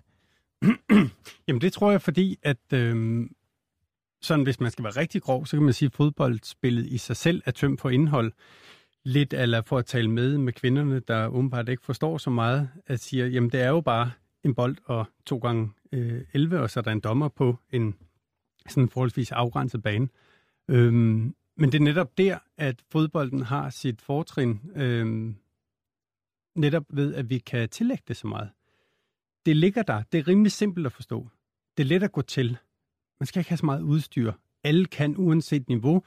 Jamen 1.47 1.61
det 1.61 1.73
tror 1.73 1.91
jeg, 1.91 2.01
fordi 2.01 2.37
at 2.43 2.73
øh, 2.73 3.25
sådan 4.21 4.43
hvis 4.43 4.59
man 4.59 4.71
skal 4.71 4.83
være 4.83 4.97
rigtig 4.97 5.21
grov, 5.21 5.45
så 5.45 5.57
kan 5.57 5.63
man 5.63 5.73
sige, 5.73 5.87
at 5.87 5.93
fodboldspillet 5.93 6.85
i 6.85 6.97
sig 6.97 7.17
selv 7.17 7.41
er 7.45 7.51
tømt 7.51 7.81
for 7.81 7.89
indhold. 7.89 8.31
Lidt 9.05 9.33
eller 9.33 9.61
for 9.61 9.77
at 9.77 9.85
tale 9.85 10.11
med 10.11 10.37
med 10.37 10.53
kvinderne, 10.53 10.99
der 10.99 11.27
åbenbart 11.27 11.69
ikke 11.69 11.83
forstår 11.83 12.17
så 12.17 12.29
meget, 12.29 12.69
at 12.87 12.99
siger, 12.99 13.27
jamen 13.27 13.49
det 13.49 13.61
er 13.61 13.69
jo 13.69 13.81
bare 13.81 14.11
en 14.43 14.55
bold 14.55 14.77
og 14.85 15.05
to 15.25 15.37
gange 15.37 15.71
øh, 15.91 16.21
11, 16.33 16.59
og 16.59 16.69
så 16.69 16.79
er 16.79 16.81
der 16.81 16.91
en 16.91 16.99
dommer 16.99 17.27
på 17.27 17.57
en 17.71 17.95
sådan 18.69 18.89
forholdsvis 18.89 19.31
afgrænset 19.31 19.83
bane. 19.83 20.07
Øhm, 20.67 21.35
men 21.57 21.71
det 21.71 21.75
er 21.75 21.83
netop 21.83 22.17
der, 22.17 22.37
at 22.57 22.83
fodbolden 22.91 23.43
har 23.43 23.69
sit 23.69 24.01
fortrin, 24.01 24.61
øhm, 24.75 25.35
netop 26.55 26.83
ved, 26.89 27.15
at 27.15 27.29
vi 27.29 27.37
kan 27.37 27.69
tillægge 27.69 28.03
det 28.07 28.17
så 28.17 28.27
meget. 28.27 28.49
Det 29.45 29.55
ligger 29.55 29.83
der. 29.83 30.03
Det 30.11 30.17
er 30.19 30.27
rimelig 30.27 30.51
simpelt 30.51 30.85
at 30.85 30.91
forstå. 30.91 31.27
Det 31.77 31.83
er 31.83 31.87
let 31.87 32.03
at 32.03 32.11
gå 32.11 32.21
til. 32.21 32.57
Man 33.19 33.27
skal 33.27 33.39
ikke 33.39 33.49
have 33.49 33.57
så 33.57 33.65
meget 33.65 33.81
udstyr. 33.81 34.31
Alle 34.63 34.85
kan, 34.85 35.15
uanset 35.17 35.67
niveau, 35.69 36.03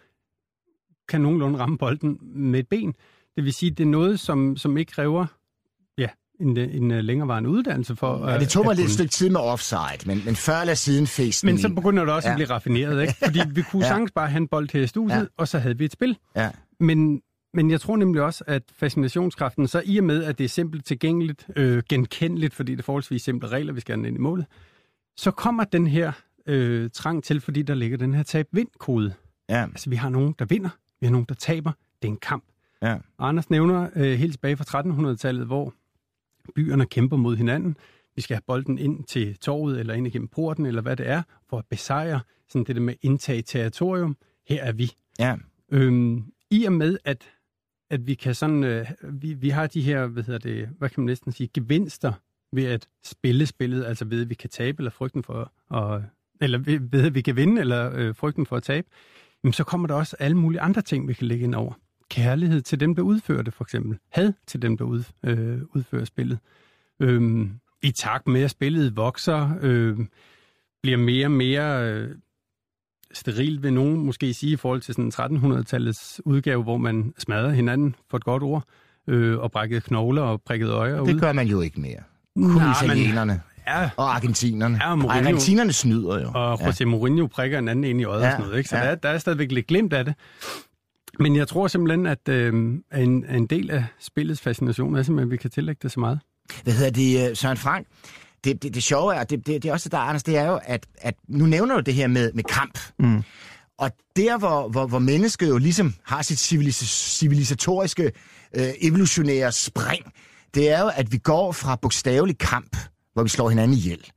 kan 1.09 1.21
nogenlunde 1.21 1.59
ramme 1.59 1.79
bolden 1.79 2.19
med 2.23 2.61
et 2.61 2.69
ben. 2.69 2.95
Det 3.37 3.45
vil 3.45 3.53
sige, 3.53 3.71
det 3.71 3.85
er 3.85 3.89
noget, 3.89 4.21
som, 4.21 4.57
som 4.57 4.77
ikke 4.77 4.93
kræver 4.93 5.27
ja, 5.99 6.09
en, 6.41 6.57
en 6.57 6.91
øh, 6.91 6.99
længerevarende 7.05 7.51
uddannelse 7.51 7.97
for 7.97 8.31
Ja, 8.31 8.39
det 8.39 8.49
tog 8.49 8.61
at 8.63 8.67
mig 8.67 8.77
lidt 8.77 8.87
et 8.87 8.93
stykke 8.93 9.11
tid 9.11 9.31
med 9.31 9.41
offside, 9.41 10.07
men, 10.07 10.23
men 10.25 10.37
før 10.37 10.57
eller 10.61 10.75
siden 10.75 11.07
festen. 11.07 11.47
Men 11.47 11.59
så 11.59 11.69
begynder 11.69 12.05
det 12.05 12.15
også 12.15 12.29
ja. 12.29 12.33
At 12.35 12.37
blive 12.37 12.51
raffineret, 12.51 13.01
ikke? 13.03 13.15
Fordi 13.25 13.41
vi 13.51 13.63
kunne 13.63 13.83
Ja. 13.85 13.89
sagtens 13.89 14.11
bare 14.13 14.29
have 14.29 14.37
en 14.41 14.49
bold 14.49 14.75
i 14.75 14.87
studiet, 14.87 15.17
ja. 15.19 15.25
og 15.37 15.49
så 15.49 15.59
havde 15.59 15.79
vi 15.79 15.85
et 15.85 15.93
spil. 15.93 16.19
Ja. 16.37 16.51
Men, 16.81 17.23
men 17.57 17.71
jeg 17.71 17.81
tror 17.81 17.97
nemlig 17.97 18.23
også, 18.23 18.45
at 18.47 18.63
fascinationskraften, 18.73 19.69
så 19.69 19.83
i 19.85 19.99
og 19.99 20.05
med, 20.05 20.25
at 20.25 20.39
det 20.39 20.45
er 20.45 20.49
simpelt 20.49 20.85
tilgængeligt, 20.85 21.47
øh, 21.57 21.83
genkendeligt, 21.89 22.55
fordi 22.55 22.73
det 22.73 22.79
er 22.79 22.83
forholdsvis 22.83 23.23
simple 23.23 23.49
regler, 23.49 23.73
vi 23.73 23.81
skal 23.81 23.99
have 23.99 24.09
ind 24.09 24.17
i 24.17 24.21
målet, 24.21 24.47
så 25.17 25.31
kommer 25.31 25.65
den 25.65 25.87
her 25.87 26.13
øh, 26.47 26.91
trang 26.91 27.25
til, 27.25 27.41
fordi 27.41 27.63
der 27.63 27.75
ligger 27.75 27.99
den 27.99 28.15
her 28.15 28.23
tab-vind-kode. 28.23 29.15
Ja. 29.49 29.63
Altså, 29.63 29.91
vi 29.91 29.97
har 29.97 30.09
nogen, 30.09 30.35
der 30.39 30.45
vinder, 30.45 30.69
vi 31.01 31.07
har 31.07 31.13
nogen, 31.13 31.27
der 31.29 31.35
taber. 31.35 31.73
Det 32.03 32.09
er 32.09 32.13
en 32.13 32.19
kamp. 32.19 32.45
Ja. 32.83 32.97
Anders 33.19 33.51
nævner 33.51 33.89
øh, 33.97 34.19
helt 34.19 34.33
tilbage 34.33 34.57
fra 34.57 34.83
1300-tallet, 34.83 35.47
hvor 35.47 35.75
byerne 36.55 36.87
kæmper 36.87 37.17
mod 37.17 37.37
hinanden. 37.37 37.77
Vi 38.17 38.23
skal 38.23 38.35
have 38.35 38.43
bolden 38.47 38.79
ind 38.79 39.05
til 39.05 39.39
torvet, 39.39 39.81
eller 39.81 39.95
ind 39.95 40.07
igennem 40.07 40.29
porten, 40.29 40.67
eller 40.67 40.83
hvad 40.83 40.97
det 40.97 41.09
er, 41.09 41.23
for 41.51 41.59
at 41.59 41.65
besejre 41.71 42.21
sådan 42.49 42.65
det 42.65 42.77
der 42.77 42.83
med 42.83 42.95
indtage 43.03 43.43
territorium. 43.43 44.17
Her 44.49 44.63
er 44.63 44.73
vi. 44.73 44.93
Ja. 45.19 45.37
Øhm, 45.73 46.25
I 46.51 46.65
og 46.65 46.73
med, 46.73 46.99
at, 47.05 47.25
at 47.91 48.07
vi 48.07 48.15
kan 48.15 48.35
sådan, 48.35 48.65
øh, 48.65 48.87
vi, 49.03 49.35
vi 49.35 49.49
har 49.49 49.67
de 49.67 49.83
her, 49.83 50.07
hvad 50.07 50.23
hedder 50.23 50.39
det, 50.39 50.69
hvad 50.79 50.89
kan 50.89 51.01
man 51.01 51.07
næsten 51.07 51.33
sige, 51.33 51.51
gevinster 51.55 52.13
ved 52.53 52.65
at 52.65 52.89
spille 53.05 53.47
spillet, 53.47 53.85
altså 53.85 54.05
ved 54.05 54.23
at 54.23 54.31
vi 54.31 54.35
kan 54.35 54.51
tabe, 54.51 54.81
eller 54.81 54.91
frygten 54.91 55.23
for 55.23 55.53
at, 55.75 56.03
eller 56.41 56.59
ved, 56.59 56.81
ved 56.91 57.07
at 57.07 57.15
vi 57.15 57.21
kan 57.21 57.37
vinde, 57.37 57.61
eller 57.61 57.91
øh, 57.95 58.15
frygten 58.15 58.47
for 58.47 58.57
at 58.57 58.63
tabe, 58.63 58.89
jamen 59.45 59.53
så 59.53 59.65
kommer 59.65 59.87
der 59.87 59.95
også 59.95 60.17
alle 60.19 60.37
mulige 60.37 60.61
andre 60.61 60.83
ting, 60.83 61.09
vi 61.09 61.13
kan 61.13 61.27
lægge 61.27 61.45
ind 61.45 61.55
over. 61.55 61.73
Kærlighed 62.11 62.63
til 62.63 62.81
dem, 62.81 62.95
der 62.95 63.03
udfører 63.03 63.43
det, 63.43 63.55
for 63.55 63.65
eksempel. 63.65 63.99
Had 64.09 64.33
til 64.47 64.63
dem, 64.63 64.77
der 64.77 64.85
ud, 64.85 65.05
øh, 65.25 65.59
udfører 65.75 66.05
spillet. 66.05 66.39
Øhm, 67.01 67.51
I 67.83 67.91
takt 67.91 68.27
med, 68.27 68.43
at 68.43 68.51
spillet 68.51 68.97
vokser, 68.97 69.51
øh, 69.61 69.99
bliver 70.83 70.99
mere 70.99 71.27
og 71.27 71.31
mere 71.31 71.93
øh, 71.93 72.11
steril, 73.15 73.63
vil 73.63 73.73
nogen 73.73 74.07
måske 74.07 74.35
sige, 74.35 74.53
i 74.53 74.57
forhold 74.57 74.81
til 74.81 74.95
sådan 74.95 75.13
1300-tallets 75.37 76.21
udgave, 76.25 76.63
hvor 76.63 76.77
man 76.77 77.15
smadrer 77.19 77.51
hinanden, 77.51 77.95
for 78.11 78.17
et 78.17 78.25
godt 78.25 78.43
ord, 78.43 78.65
øh, 79.09 79.39
og 79.39 79.51
brækkede 79.53 79.81
knogler 79.81 80.23
og 80.23 80.43
prikkede 80.43 80.73
øjer 80.73 81.01
ud. 81.01 81.07
Det 81.09 81.21
gør 81.21 81.33
man 81.33 81.47
jo 81.47 81.61
ikke 81.61 81.81
mere. 81.81 81.99
Kun 82.37 82.45
Nej, 82.45 82.85
italienerne 82.85 83.41
Ja, 83.69 83.91
og 83.97 84.15
argentinerne. 84.15 84.79
Ja, 84.83 84.91
og 84.91 84.99
Mourinho. 84.99 85.29
argentinerne 85.29 85.73
snyder 85.73 86.21
jo. 86.21 86.31
og 86.35 86.61
José 86.61 86.85
Mourinho 86.85 87.27
prikker 87.27 87.59
en 87.59 87.69
anden 87.69 87.85
ind 87.85 88.01
i 88.01 88.05
øjet 88.05 88.21
Ja, 88.23 88.27
og 88.27 88.33
sådan 88.33 88.45
noget. 88.47 88.59
Ikke? 88.59 88.69
Så 88.71 88.77
ja. 88.77 88.85
der, 88.89 88.95
der 88.95 89.09
er 89.09 89.19
stadigvæk 89.19 89.53
lidt 89.53 89.67
glimt 89.67 89.93
af 89.93 90.05
det. 90.05 90.15
Men 91.19 91.37
jeg 91.37 91.49
tror 91.49 91.67
simpelthen, 91.69 92.07
at 92.07 92.29
øh, 92.29 92.55
en, 92.55 93.25
en 93.31 93.47
del 93.47 93.71
af 93.71 93.85
spillets 94.01 94.41
fascination 94.41 94.97
er 94.97 95.03
simpelthen, 95.03 95.29
at 95.29 95.33
vi 95.33 95.37
kan 95.37 95.51
tillægge 95.51 95.79
det 95.83 95.93
så 95.93 96.01
meget. 96.01 96.19
Hvad 96.63 96.73
hedder 96.75 96.91
det, 96.91 97.31
øh, 97.31 97.37
Søren 97.37 97.57
Frank? 97.57 97.87
Det, 98.47 98.63
det, 98.63 98.75
det 98.75 98.83
sjove 98.83 99.15
er, 99.15 99.25
det, 99.25 99.47
det, 99.47 99.63
det 99.63 99.69
er 99.69 99.73
også 99.73 99.89
der 99.89 99.99
er, 99.99 100.03
Anders, 100.03 100.23
det 100.23 100.37
er 100.37 100.47
jo, 100.47 100.61
at, 100.63 100.87
at 100.99 101.15
nu 101.29 101.47
nævner 101.47 101.75
du 101.75 101.81
det 101.81 101.95
her 101.95 102.07
med, 102.07 102.33
med 102.33 102.45
kamp. 102.45 102.79
Mm. 102.99 103.23
Og 103.79 103.91
der, 104.17 104.39
hvor, 104.39 104.69
hvor, 104.69 104.87
hvor 104.87 104.99
mennesket 104.99 105.49
jo 105.49 105.59
ligesom 105.59 105.95
har 106.05 106.23
sit 106.23 106.53
civilis- 106.53 107.17
civilisatoriske, 107.19 108.13
øh, 108.57 108.69
evolutionære 108.81 109.53
spring, 109.53 110.05
det 110.55 110.71
er 110.71 110.81
jo, 110.81 110.91
at 110.95 111.13
vi 111.13 111.19
går 111.19 111.53
fra 111.53 111.77
bogstavelig 111.77 112.39
kamp, 112.39 112.77
hvor 113.13 113.23
vi 113.23 113.29
slår 113.29 113.49
hinanden 113.49 113.77
ihjel, 113.77 114.11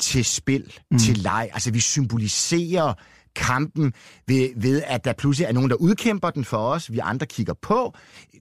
til 0.00 0.24
spil, 0.24 0.72
mm. 0.90 0.98
til 0.98 1.18
leg. 1.18 1.50
Altså, 1.52 1.70
vi 1.70 1.80
symboliserer 1.80 2.94
kampen 3.36 3.92
ved, 4.26 4.48
ved, 4.56 4.82
at 4.86 5.04
der 5.04 5.12
pludselig 5.12 5.46
er 5.46 5.52
nogen, 5.52 5.70
der 5.70 5.76
udkæmper 5.76 6.30
den 6.30 6.44
for 6.44 6.56
os. 6.56 6.92
Vi 6.92 6.98
andre 6.98 7.26
kigger 7.26 7.54
på. 7.62 7.94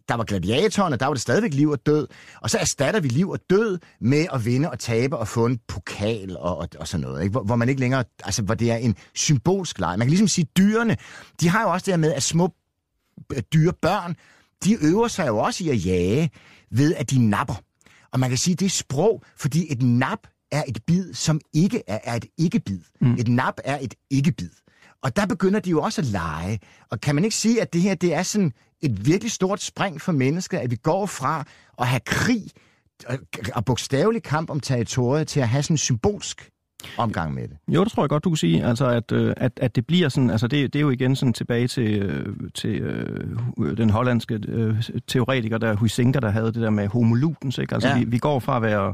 Der 0.10 0.16
var 0.16 0.24
gladiatoren, 0.24 0.94
og 0.94 1.00
der 1.00 1.06
var 1.06 1.14
det 1.14 1.22
stadigvæk 1.22 1.54
liv 1.54 1.70
og 1.70 1.86
død. 1.86 2.08
Og 2.42 2.50
så 2.50 2.58
erstatter 2.58 3.00
vi 3.00 3.08
liv 3.08 3.30
og 3.30 3.40
død 3.50 3.80
med 4.02 4.26
at 4.34 4.46
vinde 4.46 4.70
og 4.70 4.80
tabe 4.80 5.18
og 5.18 5.28
få 5.28 5.46
en 5.46 5.60
pokal 5.68 6.38
og, 6.38 6.58
og, 6.58 6.70
og 6.80 6.88
sådan 6.88 7.02
noget. 7.02 7.22
Ikke? 7.22 7.32
Hvor, 7.32 7.44
hvor 7.44 7.56
man 7.56 7.70
ikke 7.70 7.82
længere, 7.82 8.04
altså 8.24 8.42
hvor 8.42 8.54
det 8.54 8.72
er 8.72 8.76
en 8.76 8.96
symbolsk 9.16 9.80
leg. 9.80 9.90
Man 9.98 10.08
kan 10.08 10.10
ligesom 10.10 10.28
sige, 10.28 10.48
dyrene, 10.58 10.98
de 11.42 11.50
har 11.50 11.62
jo 11.62 11.72
også 11.72 11.86
det 11.86 11.92
her 11.92 11.98
med, 11.98 12.14
at 12.14 12.24
små 12.24 12.54
øh, 13.34 13.42
dyre 13.54 13.74
børn, 13.82 14.16
de 14.64 14.86
øver 14.86 15.08
sig 15.08 15.28
jo 15.28 15.38
også 15.38 15.64
i 15.64 15.70
at 15.70 15.86
jage 15.86 16.30
ved, 16.72 16.96
at 16.96 17.12
de 17.12 17.30
napper. 17.30 17.56
Og 18.12 18.20
man 18.20 18.30
kan 18.30 18.38
sige, 18.38 18.56
det 18.56 18.66
er 18.66 18.70
sprog, 18.70 19.24
fordi 19.38 19.72
et 19.72 19.82
nap 19.82 20.20
er 20.52 20.64
et 20.68 20.80
bid, 20.88 21.14
som 21.14 21.42
ikke 21.54 21.84
er, 21.88 22.00
er 22.04 22.16
et 22.16 22.26
ikke-bid. 22.38 22.80
Mm. 23.02 23.14
Et 23.14 23.28
nap 23.28 23.54
er 23.64 23.80
et 23.82 23.94
ikke-bid. 24.10 24.50
Og 25.04 25.16
der 25.16 25.26
begynder 25.26 25.60
de 25.60 25.70
jo 25.70 25.82
også 25.82 26.02
at 26.02 26.08
lege. 26.08 26.60
Og 26.92 27.02
kan 27.02 27.16
man 27.16 27.24
ikke 27.24 27.36
sige, 27.36 27.62
at 27.62 27.74
det 27.74 27.82
her 27.82 27.96
det 27.96 28.14
er 28.14 28.24
sådan 28.24 28.52
et 28.82 29.06
virkelig 29.06 29.32
stort 29.32 29.62
spring 29.62 30.02
for 30.02 30.12
mennesker, 30.12 30.60
at 30.60 30.72
vi 30.72 30.76
går 30.76 31.06
fra 31.06 31.46
at 31.80 31.88
have 31.88 32.02
krig 32.06 32.44
og, 33.08 33.18
og 33.56 33.66
bogstavelig 33.66 34.24
kamp 34.24 34.50
om 34.50 34.60
territoriet 34.60 35.28
til 35.28 35.40
at 35.40 35.48
have 35.48 35.64
sådan 35.64 35.74
en 35.74 35.78
symbolsk 35.78 36.50
omgang 36.98 37.34
med 37.34 37.48
det. 37.48 37.58
Jo, 37.68 37.84
det 37.84 37.92
tror 37.92 38.04
jeg 38.04 38.10
godt, 38.10 38.24
du 38.24 38.30
kan 38.30 38.38
sige. 38.38 38.66
Altså, 38.66 38.88
at, 38.88 39.12
øh, 39.12 39.34
at, 39.38 39.52
at 39.58 39.76
det 39.76 39.88
bliver 39.88 40.10
sådan, 40.10 40.30
altså 40.30 40.48
det, 40.48 40.74
det 40.74 40.80
er 40.80 40.84
jo 40.84 40.90
igen 40.90 41.16
sådan 41.16 41.34
tilbage 41.34 41.68
til, 41.68 42.02
øh, 42.02 42.36
til 42.56 42.82
øh, 42.82 43.78
den 43.78 43.90
hollandske 43.90 44.40
øh, 44.48 44.84
teoretiker, 45.08 45.58
der 45.58 45.76
Huizinga, 45.76 46.20
der 46.20 46.30
havde 46.30 46.46
det 46.46 46.56
der 46.56 46.70
med 46.70 46.88
homo 46.88 47.16
ludens, 47.16 47.58
ikke? 47.58 47.74
Altså, 47.74 47.90
ja. 47.90 48.00
vi, 48.00 48.04
vi 48.04 48.18
går 48.18 48.40
fra 48.40 48.56
at 48.56 48.62
være, 48.62 48.94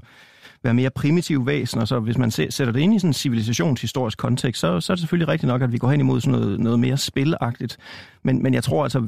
være 0.63 0.73
mere 0.73 0.89
primitive 0.89 1.45
væsener, 1.45 1.85
så 1.85 1.99
hvis 1.99 2.17
man 2.17 2.31
sætter 2.31 2.71
det 2.71 2.79
ind 2.79 2.95
i 2.95 2.99
sådan 2.99 3.09
en 3.09 3.13
civilisationshistorisk 3.13 4.17
kontekst, 4.17 4.61
så, 4.61 4.79
så 4.79 4.93
er 4.93 4.95
det 4.95 5.01
selvfølgelig 5.01 5.27
rigtigt 5.27 5.47
nok, 5.47 5.61
at 5.61 5.71
vi 5.71 5.77
går 5.77 5.91
hen 5.91 5.99
imod 5.99 6.21
sådan 6.21 6.39
noget, 6.39 6.59
noget 6.59 6.79
mere 6.79 6.97
spilagtigt. 6.97 7.77
Men, 8.23 8.43
men 8.43 8.53
jeg 8.53 8.63
tror 8.63 8.83
altså, 8.83 9.07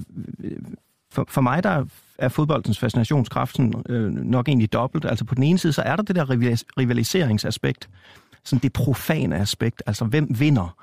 for, 1.11 1.25
for 1.29 1.41
mig 1.41 1.63
der 1.63 1.85
er 2.17 2.29
fodboldens 2.29 2.79
fascinationskraft 2.79 3.55
sådan, 3.55 3.73
øh, 3.89 4.11
nok 4.11 4.47
egentlig 4.47 4.73
dobbelt. 4.73 5.05
Altså 5.05 5.25
på 5.25 5.35
den 5.35 5.43
ene 5.43 5.57
side, 5.57 5.73
så 5.73 5.81
er 5.81 5.95
der 5.95 6.03
det 6.03 6.15
der 6.15 6.29
rivaliseringsaspekt, 6.77 7.89
sådan 8.43 8.59
det 8.63 8.73
profane 8.73 9.35
aspekt, 9.35 9.83
altså 9.85 10.05
hvem 10.05 10.27
vinder. 10.39 10.75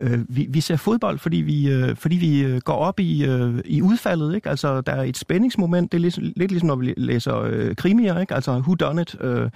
Øh, 0.00 0.18
vi, 0.28 0.46
vi 0.50 0.60
ser 0.60 0.76
fodbold, 0.76 1.18
fordi 1.18 1.36
vi, 1.36 1.70
øh, 1.70 1.96
fordi 1.96 2.16
vi 2.16 2.40
øh, 2.40 2.60
går 2.60 2.74
op 2.74 3.00
i, 3.00 3.24
øh, 3.24 3.58
i 3.64 3.82
udfaldet. 3.82 4.34
Ikke? 4.34 4.50
Altså, 4.50 4.80
der 4.80 4.92
er 4.92 5.02
et 5.02 5.16
spændingsmoment. 5.16 5.92
Det 5.92 5.98
er 5.98 6.02
lidt, 6.02 6.16
lidt 6.38 6.50
ligesom, 6.50 6.66
når 6.66 6.76
vi 6.76 6.94
læser 6.96 7.36
øh, 7.36 7.76
krimier. 7.76 8.20
Ikke? 8.20 8.34
Altså, 8.34 8.52
who 8.52 8.74
done 8.74 9.02
it? 9.02 9.16
Øh, 9.20 9.50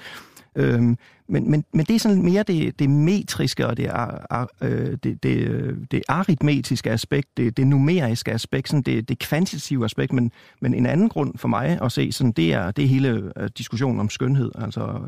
Øhm, 0.56 0.98
men, 1.28 1.50
men, 1.50 1.64
men 1.72 1.86
det 1.86 1.94
er 1.94 1.98
sådan 1.98 2.22
mere 2.22 2.42
det, 2.42 2.78
det 2.78 2.90
metriske 2.90 3.66
og 3.66 3.76
det, 3.76 3.86
ar, 3.86 4.26
ar, 4.30 4.48
øh, 4.60 4.98
det, 5.02 5.22
det, 5.22 5.36
øh, 5.36 5.76
det 5.90 6.02
aritmetiske 6.08 6.90
aspekt, 6.90 7.36
det, 7.36 7.56
det 7.56 7.66
numeriske 7.66 8.32
aspekt, 8.32 8.68
sådan 8.68 8.82
det, 8.82 9.08
det 9.08 9.18
kvantitative 9.18 9.84
aspekt. 9.84 10.12
Men, 10.12 10.32
men 10.60 10.74
en 10.74 10.86
anden 10.86 11.08
grund 11.08 11.38
for 11.38 11.48
mig 11.48 11.78
at 11.82 11.92
se, 11.92 12.12
sådan, 12.12 12.32
det, 12.32 12.52
er, 12.52 12.70
det 12.70 12.84
er 12.84 12.88
hele 12.88 13.32
øh, 13.36 13.50
diskussionen 13.58 14.00
om 14.00 14.10
skønhed. 14.10 14.50
Altså, 14.54 15.00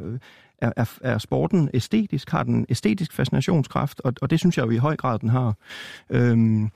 er, 0.58 0.72
er, 0.76 0.84
er 1.00 1.18
sporten 1.18 1.70
æstetisk? 1.74 2.30
Har 2.30 2.42
den 2.42 2.66
æstetisk 2.68 3.12
fascinationskraft? 3.12 4.00
Og, 4.00 4.12
og 4.22 4.30
det 4.30 4.38
synes 4.38 4.58
jeg 4.58 4.66
jo 4.66 4.70
i 4.70 4.76
høj 4.76 4.96
grad, 4.96 5.18
den 5.18 5.28
har. 5.28 5.54
Øhm, 6.10 6.70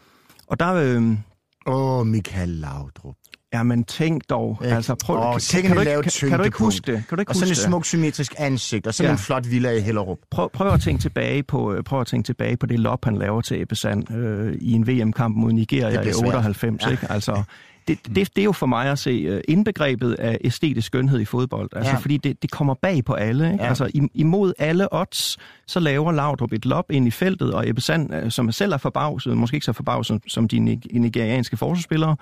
og 0.46 0.60
der... 0.60 0.74
Øhm, 0.74 1.18
Åh, 1.66 2.00
oh, 2.00 2.06
Michael 2.06 2.48
Laudrup. 2.48 3.16
Ja, 3.54 3.62
men 3.62 3.84
tænk 3.84 4.22
dog. 4.30 4.58
Ikke? 4.64 4.74
Altså, 4.76 4.94
prøv, 5.04 5.16
Åh, 5.16 5.22
kan, 5.50 5.62
kan, 5.62 5.70
at 5.70 5.76
du 5.76 5.80
ikke, 5.80 6.10
kan, 6.20 6.28
kan 6.28 6.38
du 6.38 6.44
ikke 6.44 6.58
huske 6.58 6.92
det? 6.92 7.02
Kan 7.08 7.16
du 7.16 7.20
ikke 7.20 7.30
Og 7.30 7.36
sådan 7.36 7.50
et 7.50 7.56
smukt 7.56 7.86
symmetrisk 7.86 8.34
ansigt, 8.38 8.86
og 8.86 8.94
sådan 8.94 9.08
Ja. 9.08 9.12
en 9.12 9.18
flot 9.18 9.50
villa 9.50 9.70
i 9.70 9.80
Hellerup. 9.80 10.18
Prøv, 10.30 10.50
prøv 10.52 10.68
at 10.68 10.80
tænke 10.80 11.02
tilbage 11.02 11.42
på, 11.42 11.72
øh, 11.74 11.82
prøv 11.82 12.00
at 12.00 12.06
tænke 12.06 12.26
tilbage 12.26 12.56
på 12.56 12.66
det 12.66 12.80
lop, 12.80 13.04
han 13.04 13.16
laver 13.16 13.40
til 13.40 13.62
Ebbe 13.62 13.74
Sand 13.76 14.14
øh, 14.14 14.54
i 14.60 14.72
en 14.72 14.86
VM-kamp 14.86 15.36
mod 15.36 15.52
Nigeria 15.52 16.00
i 16.00 16.04
svært. 16.12 16.16
98. 16.16 16.82
Ja. 16.86 16.90
Ikke? 16.90 17.06
Altså, 17.10 17.42
det, 18.04 18.16
det, 18.16 18.36
det 18.36 18.42
er 18.42 18.44
jo 18.44 18.52
for 18.52 18.66
mig 18.66 18.86
at 18.90 18.98
se 18.98 19.10
øh, 19.10 19.40
indbegrebet 19.48 20.12
af 20.14 20.38
æstetisk 20.44 20.86
skønhed 20.86 21.20
i 21.20 21.24
fodbold. 21.24 21.68
Altså, 21.76 21.92
Ja. 21.92 21.98
Fordi 21.98 22.16
det, 22.16 22.42
det 22.42 22.50
kommer 22.50 22.74
bag 22.74 23.04
på 23.04 23.12
alle. 23.12 23.52
Ikke? 23.52 23.64
Ja. 23.64 23.68
Altså, 23.68 23.90
im- 23.96 24.08
imod 24.14 24.52
alle 24.58 24.94
odds, 24.94 25.38
så 25.66 25.80
laver 25.80 26.12
Laudrup 26.12 26.52
et 26.52 26.66
lop 26.66 26.90
ind 26.90 27.06
i 27.06 27.10
feltet, 27.10 27.54
og 27.54 27.68
Ebbe 27.68 27.80
Sand, 27.80 28.14
øh, 28.14 28.30
som 28.30 28.52
selv 28.52 28.72
er 28.72 28.76
forbavset, 28.76 29.36
måske 29.36 29.54
ikke 29.54 29.64
så 29.66 29.72
forbavset 29.72 30.22
som 30.26 30.48
de 30.48 30.58
nig- 30.58 30.82
nigerianske 31.00 31.56
forsvarsspillere, 31.56 32.16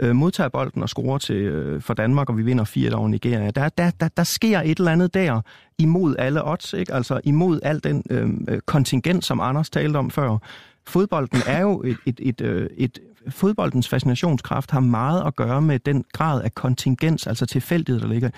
øh, 0.00 0.16
modtager 0.16 0.48
bolden 0.48 0.82
og 0.82 0.88
scorer 0.88 1.18
til, 1.18 1.36
øh, 1.36 1.82
for 1.82 1.94
Danmark, 1.94 2.30
og 2.30 2.36
vi 2.38 2.42
vinder 2.42 2.64
4 2.64 2.92
over 2.94 3.08
Nigeria. 3.08 3.50
Der, 3.50 3.68
der, 3.68 3.90
der, 3.90 4.08
der 4.16 4.24
sker 4.24 4.60
et 4.60 4.78
eller 4.78 4.92
andet 4.92 5.14
der 5.14 5.40
imod 5.78 6.14
alle 6.18 6.48
odds, 6.48 6.72
ikke? 6.72 6.94
altså 6.94 7.20
imod 7.24 7.60
al 7.62 7.80
den 7.84 8.02
øh, 8.10 8.58
kontingent, 8.66 9.24
som 9.24 9.40
Anders 9.40 9.70
talte 9.70 9.96
om 9.96 10.10
før. 10.10 10.38
Fodbolden 10.86 11.42
er 11.46 11.60
jo 11.60 11.82
et, 11.82 11.96
et, 12.06 12.20
et, 12.22 12.40
øh, 12.40 12.70
et 12.76 12.98
fodboldens 13.28 13.88
fascinationskraft 13.88 14.70
har 14.70 14.80
meget 14.80 15.26
at 15.26 15.36
gøre 15.36 15.62
med 15.62 15.78
den 15.78 16.04
grad 16.12 16.42
af 16.42 16.54
kontingens, 16.54 17.26
altså 17.26 17.46
tilfældighed, 17.46 18.00
der 18.00 18.08
ligger. 18.08 18.30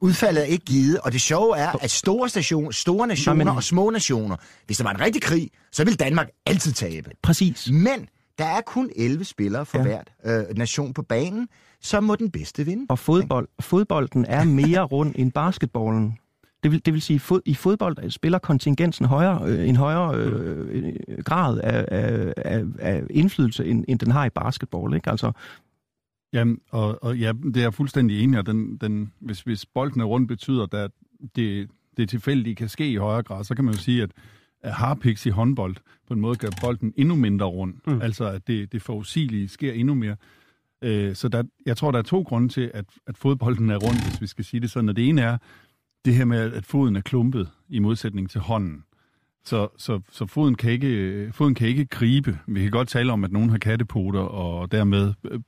Udfaldet 0.00 0.42
er 0.42 0.46
ikke 0.46 0.64
givet, 0.64 0.98
og 1.00 1.12
det 1.12 1.20
sjove 1.20 1.56
er, 1.58 1.84
at 1.84 1.90
store, 1.90 2.28
station, 2.28 2.72
store 2.72 3.06
nationer 3.06 3.44
men- 3.44 3.56
og 3.56 3.62
små 3.62 3.90
nationer, 3.90 4.36
hvis 4.66 4.76
der 4.76 4.84
var 4.84 4.90
en 4.90 5.00
rigtig 5.00 5.22
krig, 5.22 5.50
så 5.72 5.84
vil 5.84 5.98
Danmark 6.00 6.28
altid 6.46 6.72
tabe. 6.72 7.10
Præcis. 7.22 7.70
Men 7.70 8.08
der 8.38 8.44
er 8.44 8.60
kun 8.60 8.90
11 8.96 9.24
spillere 9.24 9.66
for 9.66 9.78
ja. 9.78 9.84
hvert 9.84 10.10
øh, 10.24 10.56
nation 10.56 10.94
på 10.94 11.02
banen, 11.02 11.48
så 11.82 12.00
må 12.00 12.16
den 12.16 12.30
bedste 12.30 12.64
vinde. 12.64 12.86
Og 12.88 12.98
fodbold, 12.98 13.48
fodbolden 13.60 14.24
er 14.24 14.44
mere 14.44 14.82
rund 14.82 15.12
end 15.16 15.32
basketballen. 15.32 16.18
Det 16.62 16.72
vil, 16.72 16.86
det 16.86 16.94
vil 16.94 17.02
sige, 17.02 17.20
fod, 17.20 17.40
i 17.44 17.54
fodbold 17.54 18.10
spiller 18.10 18.38
kontingensen 18.38 19.06
højere, 19.06 19.42
øh, 19.46 19.68
en 19.68 19.76
højere 19.76 20.16
øh, 20.16 20.68
øh, 20.68 20.94
grad 21.24 21.60
af, 21.60 21.84
af, 21.88 22.32
af, 22.36 22.64
af 22.78 23.02
indflydelse, 23.10 23.66
end, 23.66 23.84
end 23.88 23.98
den 23.98 24.10
har 24.10 24.24
i 24.24 24.30
basketball. 24.30 24.94
Ikke? 24.94 25.10
Altså, 25.10 25.32
Jamen, 26.32 26.60
og, 26.70 27.04
og 27.04 27.18
ja, 27.18 27.32
det 27.44 27.56
er 27.56 27.60
jeg 27.60 27.74
fuldstændig 27.74 28.22
enig 28.22 28.36
i. 28.36 28.38
og 28.38 28.46
Den, 28.46 28.76
den, 28.76 29.12
hvis, 29.20 29.40
hvis 29.40 29.66
bolden 29.66 30.00
er 30.00 30.04
rundt, 30.04 30.28
betyder 30.28 30.66
det, 30.66 30.78
at 30.78 30.90
det, 31.36 31.68
det 31.96 32.08
tilfældige 32.08 32.54
kan 32.54 32.68
ske 32.68 32.90
i 32.90 32.96
højere 32.96 33.22
grad, 33.22 33.44
så 33.44 33.54
kan 33.54 33.64
man 33.64 33.74
jo 33.74 33.80
sige, 33.80 34.02
at 34.02 34.10
harpiks 34.72 35.26
i 35.26 35.30
håndbold 35.30 35.76
på 36.08 36.14
en 36.14 36.20
måde 36.20 36.36
gør 36.36 36.48
bolden 36.60 36.92
endnu 36.96 37.14
mindre 37.14 37.46
rund. 37.46 37.74
Mm. 37.86 37.92
Mm. 37.92 38.02
Altså, 38.02 38.24
at 38.24 38.46
det, 38.46 38.72
det 38.72 38.82
forudsigelige 38.82 39.48
sker 39.48 39.72
endnu 39.72 39.94
mere. 39.94 40.16
Øh, 40.82 41.14
så 41.14 41.28
der, 41.28 41.42
jeg 41.66 41.76
tror, 41.76 41.90
der 41.90 41.98
er 41.98 42.02
to 42.02 42.22
grunde 42.22 42.48
til, 42.48 42.70
at, 42.74 42.84
at 43.06 43.18
fodbolden 43.18 43.70
er 43.70 43.76
rund, 43.76 44.10
hvis 44.10 44.20
vi 44.20 44.26
skal 44.26 44.44
sige 44.44 44.60
det 44.60 44.70
sådan. 44.70 44.88
Og 44.88 44.96
det 44.96 45.08
ene 45.08 45.22
er 45.22 45.38
det 46.04 46.14
her 46.14 46.24
med, 46.24 46.52
at 46.52 46.66
foden 46.66 46.96
er 46.96 47.00
klumpet 47.00 47.48
i 47.68 47.78
modsætning 47.78 48.30
til 48.30 48.40
hånden. 48.40 48.84
Så, 49.44 49.68
så, 49.78 50.00
så 50.12 50.26
foden, 50.26 50.54
kan 50.54 50.70
ikke, 50.72 51.30
foden 51.32 51.54
kan 51.54 51.68
ikke 51.68 51.84
gribe. 51.84 52.38
Vi 52.46 52.60
kan 52.62 52.70
godt 52.70 52.88
tale 52.88 53.12
om, 53.12 53.24
at 53.24 53.32
nogen 53.32 53.50
har 53.50 53.58
kattepoter 53.58 54.20
og 54.20 54.72
dermed 54.72 55.12
øh, 55.30 55.40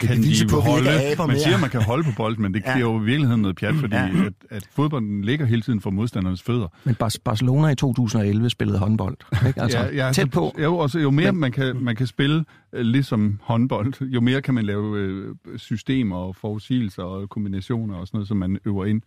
kan 0.00 0.22
de 0.22 0.32
på, 0.50 0.56
holde. 0.60 0.84
man 1.18 1.28
mere. 1.28 1.38
siger, 1.38 1.54
at 1.54 1.60
man 1.60 1.70
kan 1.70 1.82
holde 1.82 2.04
på 2.04 2.10
bolden, 2.16 2.42
men 2.42 2.54
det 2.54 2.62
Ja. 2.66 2.72
er 2.74 2.78
jo 2.78 3.00
i 3.00 3.04
virkeligheden 3.04 3.42
noget 3.42 3.56
pjat, 3.56 3.74
fordi 3.74 3.94
Ja. 3.94 4.08
at, 4.26 4.32
at 4.50 4.68
fodbolden 4.72 5.22
ligger 5.24 5.46
hele 5.46 5.62
tiden 5.62 5.80
for 5.80 5.90
modstandernes 5.90 6.42
fødder. 6.42 6.68
Men 6.84 6.94
Bar- 6.94 7.16
Barcelona 7.24 7.68
i 7.68 7.74
2011 7.74 8.50
spillede 8.50 8.78
håndbold. 8.78 9.16
Ikke? 9.46 9.60
Altså, 9.62 9.78
ja, 9.78 10.06
ja, 10.06 10.12
tæt 10.12 10.30
på. 10.30 10.54
Jo, 10.62 10.76
også, 10.76 10.98
jo 10.98 11.10
mere 11.10 11.32
Men- 11.32 11.40
man 11.40 11.52
kan, 11.52 11.76
man 11.84 11.96
kan 11.96 12.06
spille 12.06 12.44
øh, 12.72 12.80
ligesom 12.86 13.38
håndbold, 13.42 14.02
jo 14.02 14.20
mere 14.20 14.42
kan 14.42 14.54
man 14.54 14.64
lave 14.64 14.98
øh, 14.98 15.34
systemer 15.56 16.16
og 16.16 16.36
forudsigelser 16.36 17.02
og 17.02 17.28
kombinationer 17.28 17.94
og 17.96 18.06
sådan 18.06 18.16
noget, 18.18 18.28
som 18.28 18.36
man 18.36 18.58
øver 18.64 18.84
ind. 18.84 19.02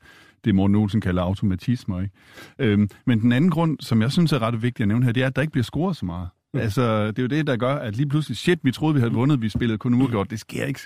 Det 0.47 0.55
Morten 0.55 0.75
Olsen 0.75 1.01
kalder 1.01 1.21
automatismer. 1.21 2.01
Ikke? 2.01 2.13
Øhm, 2.59 2.89
men 3.05 3.21
den 3.21 3.31
anden 3.31 3.51
grund, 3.51 3.77
som 3.79 4.01
jeg 4.01 4.11
synes 4.11 4.31
er 4.31 4.39
ret 4.39 4.61
vigtig 4.61 4.83
at 4.83 4.87
nævne 4.87 5.05
her, 5.05 5.11
det 5.11 5.23
er, 5.23 5.27
at 5.27 5.35
der 5.35 5.41
ikke 5.41 5.51
bliver 5.51 5.63
scoret 5.63 5.97
så 5.97 6.05
meget. 6.05 6.29
Mm. 6.53 6.59
Altså, 6.59 7.07
det 7.07 7.19
er 7.19 7.23
jo 7.23 7.27
det, 7.27 7.47
der 7.47 7.57
gør, 7.57 7.75
at 7.75 7.95
lige 7.95 8.09
pludselig, 8.09 8.37
shit, 8.37 8.59
vi 8.63 8.71
troede, 8.71 8.93
vi 8.93 8.99
havde 8.99 9.13
vundet, 9.13 9.41
vi 9.41 9.49
spillede 9.49 9.77
kun 9.77 9.93
uafgjort. 9.93 10.29
Det 10.29 10.39
sker 10.39 10.65
ikke. 10.65 10.79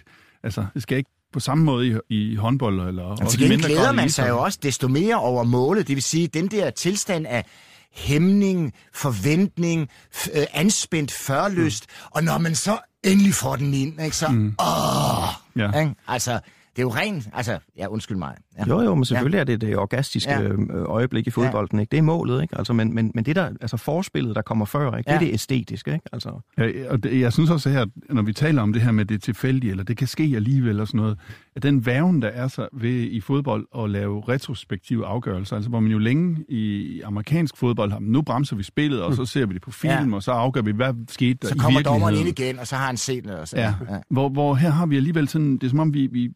Altså, 0.44 0.66
det 0.74 0.82
sker 0.82 0.98
ikke 0.98 1.10
på 1.34 1.40
samme 1.40 1.64
måde 1.64 1.88
i, 1.88 1.94
i 2.10 2.36
håndbold. 2.36 2.88
Eller 2.88 3.04
Og 3.04 3.18
også 3.22 3.38
mindre 3.50 3.70
glæder 3.70 3.92
man 3.92 4.10
sig 4.10 4.30
jo 4.30 4.40
også 4.40 4.60
desto 4.64 4.88
mere 4.88 5.16
over 5.16 5.44
målet. 5.44 5.88
Det 5.88 5.96
vil 5.96 6.04
sige, 6.04 6.28
den 6.28 6.48
der 6.48 6.70
tilstand 6.70 7.28
af 7.28 7.46
hæmning, 7.92 8.74
forventning, 8.94 9.90
øh, 10.36 10.44
anspændt 10.54 11.12
førlyst, 11.12 11.86
mm. 11.90 12.08
og 12.12 12.24
når 12.24 12.38
man 12.38 12.56
så 12.56 12.78
endelig 13.04 13.34
får 13.34 13.56
den 13.56 13.74
ind, 13.74 14.02
ikke, 14.02 14.16
så... 14.16 14.28
Mm. 14.28 14.56
Åh! 14.60 15.62
Ja. 15.62 15.82
Ikke? 15.82 15.96
Altså, 16.08 16.40
det 16.76 16.80
er 16.80 16.84
jo 16.84 16.90
rent... 16.90 17.30
Altså, 17.34 17.58
ja, 17.78 17.88
undskyld 17.88 18.18
mig. 18.18 18.36
Ja. 18.58 18.64
Jo, 18.70 18.82
jo, 18.82 18.96
men 18.96 19.06
selvfølgelig 19.06 19.36
ja. 19.38 19.42
er 19.42 19.44
det 19.44 19.62
det 19.62 19.78
orgastiske 19.78 20.32
Ja. 20.32 20.42
ja. 20.42 20.50
øjeblik 20.74 21.28
i 21.28 21.30
fodbolden, 21.30 21.80
ikke? 21.80 21.92
Det 21.92 21.98
er 21.98 22.02
målet, 22.02 22.42
ikke? 22.42 22.58
Altså, 22.58 22.74
men, 22.74 22.96
men, 22.96 23.12
men 23.16 23.26
det 23.26 23.36
der, 23.36 23.46
altså 23.62 23.78
forspillet, 23.78 24.36
der 24.36 24.42
kommer 24.42 24.66
før, 24.66 24.98
ikke? 24.98 25.08
Det 25.08 25.16
er 25.16 25.20
Ja. 25.22 25.26
det 25.26 25.34
æstetiske, 25.34 25.94
ikke? 25.94 26.06
Altså, 26.14 26.40
Ja, 26.58 26.70
og 26.90 27.04
det, 27.04 27.20
jeg 27.20 27.34
synes 27.34 27.50
også 27.50 27.70
her, 27.70 27.86
når 28.10 28.22
vi 28.22 28.34
taler 28.34 28.62
om 28.62 28.74
det 28.74 28.82
her 28.82 28.92
med 28.92 29.06
det 29.06 29.24
tilfældige, 29.24 29.72
eller 29.72 29.84
det 29.84 29.98
kan 29.98 30.08
ske 30.08 30.34
alligevel 30.36 30.80
og 30.80 30.88
sådan 30.88 30.98
noget, 30.98 31.20
at 31.56 31.64
den 31.64 31.86
væven, 31.86 32.22
der 32.22 32.28
er 32.28 32.48
så 32.48 32.68
ved 32.74 32.92
i 33.02 33.22
fodbold 33.22 33.66
at 33.78 33.90
lave 33.90 34.24
retrospektive 34.30 35.06
afgørelser, 35.06 35.56
altså 35.56 35.70
hvor 35.70 35.80
man 35.80 35.92
jo 35.92 35.98
længe 35.98 36.38
i 36.50 37.02
amerikansk 37.02 37.58
fodbold 37.58 37.92
har, 37.92 38.00
nu 38.00 38.22
bremser 38.22 38.56
vi 38.56 38.64
spillet, 38.64 39.02
og 39.04 39.14
så 39.16 39.26
ser 39.26 39.46
vi 39.46 39.54
det 39.54 39.62
på 39.62 39.72
film, 39.72 40.10
Ja. 40.10 40.16
og 40.16 40.24
så 40.24 40.32
afgør 40.32 40.62
vi, 40.62 40.72
hvad 40.72 40.94
skete 41.10 41.38
der 41.42 41.48
Så 41.48 41.56
kommer 41.58 41.82
dommeren 41.82 42.16
ind 42.16 42.28
igen, 42.40 42.60
og 42.60 42.68
så 42.68 42.76
har 42.76 42.86
han 42.86 42.98
set 42.98 43.24
det. 43.24 43.32
Og 43.36 43.48
så, 43.48 43.58
Ja. 43.58 43.74
ja. 43.90 43.98
Hvor, 44.10 44.30
hvor 44.30 44.56
her 44.56 44.70
har 44.70 44.86
vi 44.86 44.96
alligevel 44.98 45.28
sådan, 45.28 45.54
det 45.58 45.64
er 45.64 45.70
som 45.70 45.80
om 45.80 45.94
vi, 45.94 46.08
vi, 46.12 46.30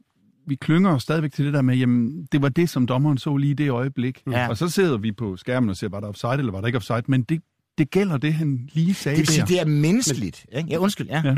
vi 0.48 0.56
klynger 0.56 0.90
os 0.96 1.04
stadigvæk 1.04 1.32
til 1.32 1.46
det 1.46 1.54
der 1.54 1.62
med, 1.62 1.76
jamen, 1.76 2.28
det 2.32 2.42
var 2.42 2.50
det, 2.50 2.70
som 2.70 2.88
dommeren 2.88 3.18
så 3.18 3.38
lige 3.38 3.52
i 3.52 3.54
det 3.54 3.70
øjeblik. 3.70 4.22
Ja. 4.32 4.50
Og 4.50 4.58
så 4.58 4.70
sidder 4.70 4.98
vi 4.98 5.12
på 5.12 5.38
skærmen 5.38 5.70
og 5.70 5.78
ser, 5.78 5.90
var 5.90 6.00
der 6.00 6.08
offside, 6.08 6.34
eller 6.38 6.52
var 6.52 6.60
der 6.60 6.68
ikke 6.68 6.78
offside, 6.78 7.04
men 7.08 7.24
det, 7.24 7.42
det 7.78 7.92
gælder 7.92 8.18
det, 8.18 8.34
han 8.34 8.70
lige 8.74 8.94
sagde 8.94 9.16
Det 9.16 9.22
vil 9.22 9.28
sige, 9.28 9.42
der. 9.42 9.46
det 9.48 9.60
er 9.60 9.66
menneskeligt. 9.66 10.46
Ikke? 10.52 10.70
Ja, 10.70 10.78
undskyld. 10.78 11.08
Ja. 11.08 11.22
Ja. 11.26 11.36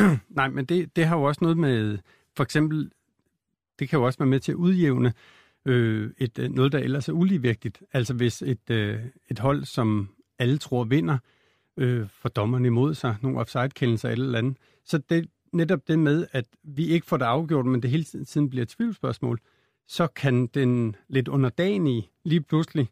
Nej, 0.36 0.48
men 0.48 0.64
det, 0.64 0.96
det 0.96 1.06
har 1.06 1.16
jo 1.16 1.22
også 1.22 1.38
noget 1.42 1.58
med, 1.58 1.98
for 2.36 2.44
eksempel, 2.44 2.90
det 3.78 3.88
kan 3.88 3.98
jo 3.98 4.04
også 4.06 4.18
være 4.18 4.28
med 4.28 4.40
til 4.40 4.52
at 4.52 4.56
udjævne 4.56 5.12
øh, 5.66 6.10
et, 6.18 6.38
øh, 6.38 6.50
noget, 6.50 6.72
der 6.72 6.78
ellers 6.78 7.08
er 7.08 7.12
uligevægtigt. 7.12 7.82
Altså 7.92 8.14
hvis 8.14 8.42
et, 8.42 8.70
øh, 8.70 8.98
et 9.30 9.38
hold, 9.38 9.64
som 9.64 10.08
alle 10.38 10.58
tror 10.58 10.84
vinder, 10.84 11.18
øh, 11.76 12.06
får 12.22 12.28
dommerne 12.28 12.66
imod 12.66 12.94
sig, 12.94 13.16
nogle 13.22 13.38
offside-kendelser 13.38 14.08
eller 14.08 14.38
andet. 14.38 14.56
Så 14.84 14.98
det, 14.98 15.28
netop 15.52 15.88
det 15.88 15.98
med, 15.98 16.26
at 16.32 16.44
vi 16.62 16.86
ikke 16.86 17.06
får 17.06 17.16
det 17.16 17.24
afgjort, 17.24 17.66
men 17.66 17.82
det 17.82 17.90
hele 17.90 18.04
tiden 18.04 18.50
bliver 18.50 18.62
et 18.62 18.68
tvivlsspørgsmål, 18.68 19.38
så 19.88 20.06
kan 20.06 20.46
den 20.46 20.96
lidt 21.08 21.28
underdanige 21.28 22.10
lige 22.24 22.40
pludselig 22.40 22.88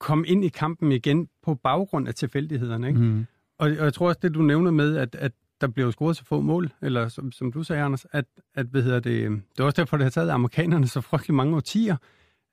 komme 0.00 0.26
ind 0.26 0.44
i 0.44 0.48
kampen 0.48 0.92
igen 0.92 1.28
på 1.42 1.54
baggrund 1.54 2.08
af 2.08 2.14
tilfældighederne. 2.14 2.88
Ikke? 2.88 3.00
Mm. 3.00 3.26
Og, 3.58 3.68
og 3.68 3.84
jeg 3.84 3.94
tror 3.94 4.08
også, 4.08 4.18
det 4.22 4.34
du 4.34 4.42
nævner 4.42 4.70
med, 4.70 4.96
at, 4.96 5.14
at 5.14 5.32
der 5.60 5.66
bliver 5.68 5.86
jo 5.86 5.92
scoret 5.92 6.16
så 6.16 6.24
få 6.24 6.40
mål, 6.40 6.70
eller 6.82 7.08
som, 7.08 7.32
som 7.32 7.52
du 7.52 7.62
sagde, 7.62 7.82
Anders, 7.82 8.06
at, 8.12 8.24
at 8.54 8.66
hvad 8.66 8.82
hedder 8.82 9.00
det, 9.00 9.30
det 9.30 9.60
er 9.60 9.64
også 9.64 9.82
derfor, 9.82 9.96
det 9.96 10.04
har 10.04 10.10
taget 10.10 10.30
amerikanerne 10.30 10.86
så 10.88 11.00
frygtelig 11.00 11.34
mange 11.34 11.56
årtier, 11.56 11.96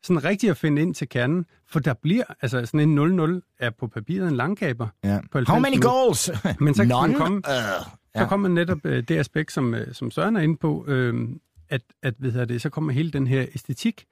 sådan 0.04 0.24
rigtigt 0.24 0.52
at 0.52 0.58
finde 0.58 0.82
ind 0.82 0.96
til 0.96 1.10
kernen, 1.10 1.46
for 1.68 1.80
der 1.80 1.94
bliver, 1.94 2.24
altså 2.42 2.66
sådan 2.66 3.00
en 3.00 3.20
0-0 3.20 3.56
er 3.60 3.70
på 3.70 3.88
papiret 3.88 4.28
en 4.28 4.36
langgaber. 4.36 4.88
Ja. 5.04 5.20
På 5.32 5.38
90 5.38 5.48
How 5.50 5.60
many 5.60 5.82
goals? 5.82 6.32
Men 6.60 6.74
så 6.74 6.84
kan 6.84 6.90
None? 6.90 7.16
komme, 7.16 7.38
Uh, 7.38 7.88
så 8.16 8.26
kommer 8.26 8.50
netop 8.50 8.86
øh, 8.86 9.04
det 9.04 9.18
aspekt, 9.18 9.52
som, 9.52 9.74
øh, 9.74 9.94
som 9.94 10.12
Søren 10.12 10.36
er 10.36 10.42
inde 10.42 10.58
på, 10.58 10.86
øh, 10.88 11.30
at, 11.70 11.82
at 12.02 12.14
hvad 12.18 12.32
hedder 12.32 12.46
det, 12.46 12.62
så 12.62 12.70
kommer 12.70 12.92
hele 12.92 13.12
den 13.12 13.28
her 13.28 13.46
æstetik, 13.54 14.06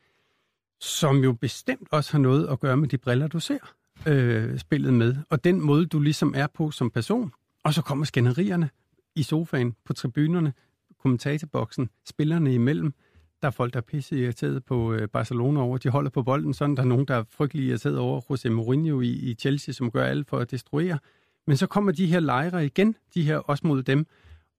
som 0.79 1.23
jo 1.23 1.33
bestemt 1.33 1.87
også 1.91 2.11
har 2.11 2.19
noget 2.19 2.47
at 2.47 2.59
gøre 2.59 2.77
med 2.77 2.87
de 2.87 2.97
briller, 2.97 3.27
du 3.27 3.39
ser 3.39 3.73
øh, 4.05 4.59
spillet 4.59 4.93
med, 4.93 5.15
og 5.29 5.43
den 5.43 5.61
måde, 5.61 5.85
du 5.85 5.99
ligesom 5.99 6.33
er 6.37 6.47
på 6.47 6.71
som 6.71 6.89
person. 6.89 7.31
Og 7.63 7.73
så 7.73 7.81
kommer 7.81 8.05
skænderierne 8.05 8.69
i 9.15 9.23
sofaen, 9.23 9.75
på 9.85 9.93
tribunerne, 9.93 10.53
kommentatorboksen, 10.99 11.89
spillerne 12.05 12.53
imellem. 12.53 12.93
Der 13.41 13.47
er 13.47 13.51
folk, 13.51 13.73
der 13.73 13.79
er 13.79 13.81
pisse 13.81 14.19
irriteret 14.19 14.65
på 14.65 14.93
øh, 14.93 15.07
Barcelona 15.07 15.59
over, 15.59 15.77
de 15.77 15.89
holder 15.89 16.09
på 16.09 16.23
bolden, 16.23 16.53
sådan 16.53 16.75
der 16.75 16.81
er 16.81 16.87
nogen, 16.87 17.05
der 17.05 17.15
er 17.15 17.23
frygtelig 17.29 17.65
irriteret 17.65 17.97
over 17.97 18.21
José 18.21 18.49
Mourinho 18.49 19.01
i, 19.01 19.09
i 19.09 19.33
Chelsea, 19.33 19.73
som 19.73 19.91
gør 19.91 20.05
alt 20.05 20.27
for 20.27 20.39
at 20.39 20.51
destruere. 20.51 20.99
Men 21.47 21.57
så 21.57 21.67
kommer 21.67 21.91
de 21.91 22.07
her 22.07 22.19
lejre 22.19 22.65
igen, 22.65 22.95
de 23.13 23.23
her 23.23 23.37
også 23.37 23.67
mod 23.67 23.83
dem, 23.83 24.07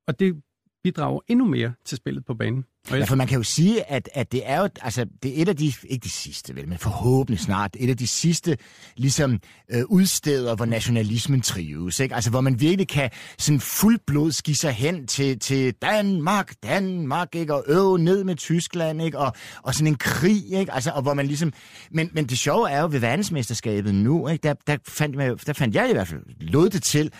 og 0.07 0.21
det 0.21 0.43
bidrager 0.85 1.21
endnu 1.29 1.45
mere 1.45 1.73
til 1.85 1.97
spillet 1.97 2.25
på 2.25 2.35
banen. 2.35 2.65
Og 2.91 2.99
Ja, 2.99 3.05
for 3.05 3.17
man 3.17 3.27
kan 3.27 3.37
jo 3.37 3.43
sige, 3.43 3.91
at, 3.91 4.09
at 4.15 4.33
det 4.33 4.43
er 4.45 4.61
jo, 4.61 4.69
altså, 4.83 5.07
det 5.23 5.39
er 5.39 5.43
et 5.43 5.49
af 5.49 5.57
de, 5.57 5.73
ikke 5.89 6.05
de 6.05 6.11
sidste 6.11 6.57
vel, 6.57 6.69
men 6.69 6.79
forhåbentlig 6.79 7.41
snart, 7.41 7.77
et 7.81 7.91
af 7.91 7.97
de 7.97 8.07
sidste, 8.07 8.57
ligesom, 8.97 9.39
øh, 9.71 9.83
udsteder, 9.89 10.57
hvor 10.57 10.65
nationalismen 10.65 11.41
trives, 11.41 12.01
ikke? 12.01 12.15
Altså, 12.15 12.31
hvor 12.31 12.41
man 12.41 12.61
virkelig 12.61 12.89
kan 12.89 13.11
sådan 13.39 13.61
fuldblod 13.61 14.43
give 14.43 14.57
sig 14.57 14.73
hen 14.73 15.07
til, 15.07 15.39
til 15.39 15.75
Danmark, 15.75 16.55
Danmark, 16.63 17.35
ikke? 17.35 17.55
Og 17.55 17.65
øve 17.67 17.99
ned 17.99 18.25
med 18.25 18.37
Tyskland, 18.37 19.03
ikke? 19.03 19.19
Og, 19.19 19.33
og 19.63 19.75
sådan 19.75 19.87
en 19.87 19.97
krig, 19.97 20.53
ikke? 20.53 20.73
Altså, 20.73 20.91
og 20.91 21.03
hvor 21.03 21.15
man 21.15 21.27
ligesom, 21.27 21.53
men, 21.91 22.11
men 22.13 22.27
det 22.27 22.39
sjove 22.39 22.71
er 22.71 22.81
jo 22.81 22.89
ved 22.91 23.01
verdensmesterskabet 23.01 23.95
nu, 23.95 24.29
ikke? 24.29 24.43
Der, 24.43 24.55
der, 24.67 24.77
fandt, 24.89 25.17
man, 25.17 25.39
der 25.47 25.53
fandt 25.53 25.75
jeg 25.75 25.91
i 25.91 25.93
hvert 25.93 26.09
fald 26.09 26.23
lod 26.41 26.71
det 26.71 26.83
til, 26.83 27.13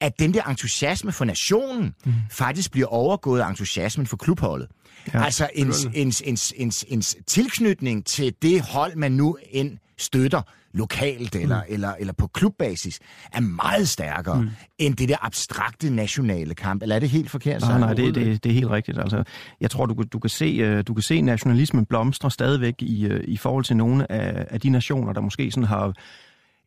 at 0.00 0.18
den 0.18 0.34
der 0.34 0.42
entusiasme 0.42 1.12
for 1.12 1.24
nationen 1.24 1.94
mm. 2.04 2.12
faktisk 2.30 2.72
bliver 2.72 2.86
overgået 2.88 3.40
af 3.40 3.48
entusiasmen 3.48 4.06
for 4.06 4.16
klubholdet. 4.16 4.68
Ja, 5.14 5.24
altså 5.24 5.48
en, 5.54 5.72
en, 5.94 6.12
en, 6.24 6.38
en, 6.56 6.72
en 6.88 7.02
tilknytning 7.26 8.06
til 8.06 8.34
det 8.42 8.60
hold, 8.60 8.96
man 8.96 9.12
nu 9.12 9.36
end 9.50 9.78
støtter 9.98 10.42
lokalt 10.74 11.36
eller, 11.36 11.56
mm. 11.56 11.74
eller, 11.74 11.94
eller 12.00 12.12
på 12.12 12.26
klubbasis, 12.26 13.00
er 13.32 13.40
meget 13.40 13.88
stærkere 13.88 14.42
mm. 14.42 14.48
end 14.78 14.96
det 14.96 15.08
der 15.08 15.16
abstrakte 15.20 15.90
nationale 15.90 16.54
kamp. 16.54 16.82
Eller 16.82 16.94
er 16.94 16.98
det 17.00 17.10
helt 17.10 17.30
forkert? 17.30 17.60
Nej, 17.60 17.78
nej, 17.78 17.94
det, 17.94 18.14
det, 18.14 18.44
det 18.44 18.50
er 18.50 18.54
helt 18.54 18.70
rigtigt. 18.70 18.98
Altså, 18.98 19.24
jeg 19.60 19.70
tror, 19.70 19.86
du, 19.86 19.94
kan- 19.94 20.08
du, 20.08 20.18
kan 20.18 20.30
se, 20.30 20.44
øh, 20.44 20.84
du 20.86 20.94
kan 20.94 21.02
se 21.02 21.20
nationalismen 21.20 21.86
blomstre 21.86 22.30
stadigvæk 22.30 22.74
i, 22.78 23.06
øh, 23.06 23.24
i 23.28 23.36
forhold 23.36 23.64
til 23.64 23.76
nogle 23.76 24.12
af, 24.12 24.46
af 24.50 24.60
de 24.60 24.70
nationer, 24.70 25.12
der 25.12 25.20
måske 25.20 25.50
sådan 25.50 25.64
har 25.68 25.92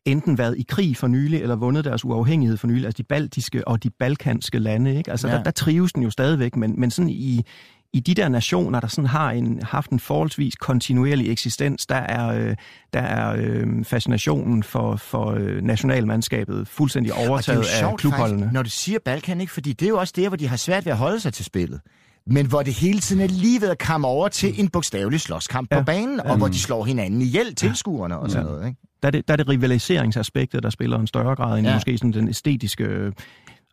enten 0.04 0.38
været 0.38 0.58
i 0.58 0.64
krig 0.68 0.96
for 0.96 1.06
nylig, 1.06 1.40
eller 1.42 1.56
vundet 1.56 1.84
deres 1.84 2.04
uafhængighed 2.04 2.56
for 2.56 2.66
nylig, 2.66 2.84
altså 2.84 2.96
de 2.96 3.02
baltiske 3.02 3.68
og 3.68 3.82
de 3.82 3.90
balkanske 3.90 4.58
lande. 4.58 4.96
Ikke? 4.96 5.10
Altså, 5.10 5.26
Ja. 5.28 5.32
ja. 5.32 5.38
der, 5.38 5.44
der 5.44 5.50
trives 5.50 5.92
den 5.92 6.02
jo 6.02 6.10
stadigvæk, 6.10 6.56
men, 6.56 6.80
men 6.80 6.90
sådan 6.90 7.08
i, 7.08 7.44
i 7.92 8.00
de 8.00 8.14
der 8.14 8.28
nationer, 8.28 8.80
der 8.80 8.88
sådan 8.88 9.06
har 9.08 9.30
en, 9.30 9.60
haft 9.62 9.90
en 9.90 10.00
forholdsvis 10.00 10.54
kontinuerlig 10.56 11.32
eksistens, 11.32 11.86
der 11.86 11.94
er, 11.96 12.28
øh, 12.28 12.56
der 12.92 13.00
er 13.00 13.34
øh, 13.38 13.84
fascinationen 13.84 14.62
for, 14.62 14.96
for 14.96 15.30
øh, 15.30 15.62
nationalmandskabet 15.62 16.68
fuldstændig 16.68 17.12
Og 17.12 17.18
det 17.18 17.24
er 17.26 17.30
overtaget 17.30 17.64
af 17.82 17.96
klubholdene. 17.96 18.40
faktisk, 18.40 18.52
når 18.54 18.62
du 18.62 18.70
siger 18.70 18.98
Balkan, 19.04 19.40
ikke? 19.40 19.52
fordi 19.52 19.72
det 19.72 19.86
er 19.86 19.90
jo 19.90 19.98
også 19.98 20.12
der, 20.16 20.28
hvor 20.28 20.36
de 20.36 20.48
har 20.48 20.56
svært 20.56 20.84
ved 20.84 20.92
at 20.92 20.98
holde 20.98 21.20
sig 21.20 21.32
til 21.32 21.44
spillet. 21.44 21.80
Men 22.26 22.46
hvor 22.46 22.62
det 22.62 22.74
hele 22.74 23.00
tiden 23.00 23.22
er 23.22 23.26
lige 23.28 23.60
ved 23.60 23.68
at 23.68 23.78
komme 23.78 24.06
over 24.06 24.28
til 24.28 24.60
en 24.60 24.68
bogstavelig 24.68 25.20
slåskamp 25.20 25.68
ja. 25.70 25.76
på 25.76 25.78
Ja. 25.80 25.84
banen, 25.84 26.20
og 26.20 26.36
hvor 26.36 26.48
de 26.48 26.58
slår 26.58 26.84
hinanden 26.84 27.22
ihjel, 27.22 27.54
tilskuerne 27.54 28.18
og 28.18 28.30
sådan 28.30 28.46
noget. 28.46 28.66
Ikke? 28.68 28.80
Der 29.02 29.06
er 29.06 29.10
det, 29.10 29.28
der 29.28 29.34
er 29.34 29.36
det 29.36 29.48
rivaliseringsaspektet, 29.48 30.62
der 30.62 30.70
spiller 30.70 30.98
en 30.98 31.06
større 31.06 31.36
grad 31.36 31.58
end 31.58 31.66
Ja. 31.66 31.74
måske 31.74 31.98
sådan 31.98 32.12
den 32.12 32.28
æstetiske... 32.28 32.84
øh, 32.84 33.12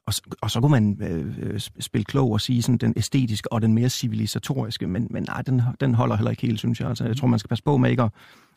Og, 0.07 0.13
så- 0.13 0.21
og 0.41 0.51
så 0.51 0.61
kunne 0.61 0.71
man 0.71 0.97
øh, 1.01 1.25
øh, 1.53 1.59
spille 1.79 2.05
klog 2.05 2.31
og 2.31 2.41
sige 2.41 2.61
sådan 2.61 2.77
den 2.77 2.93
æstetiske 2.97 3.51
og 3.53 3.61
den 3.61 3.73
mere 3.73 3.89
civilisatoriske, 3.89 4.87
men, 4.87 5.07
men 5.09 5.23
nej, 5.23 5.41
den, 5.41 5.61
den 5.79 5.95
holder 5.95 6.15
heller 6.15 6.31
ikke 6.31 6.41
helt, 6.47 6.59
synes 6.59 6.79
jeg. 6.79 6.89
Altså, 6.89 7.05
jeg 7.05 7.17
tror, 7.17 7.27
man 7.27 7.39
skal 7.39 7.47
passe 7.47 7.63
på 7.63 7.77
med 7.77 7.89
ikke 7.91 8.03
at, 8.03 8.09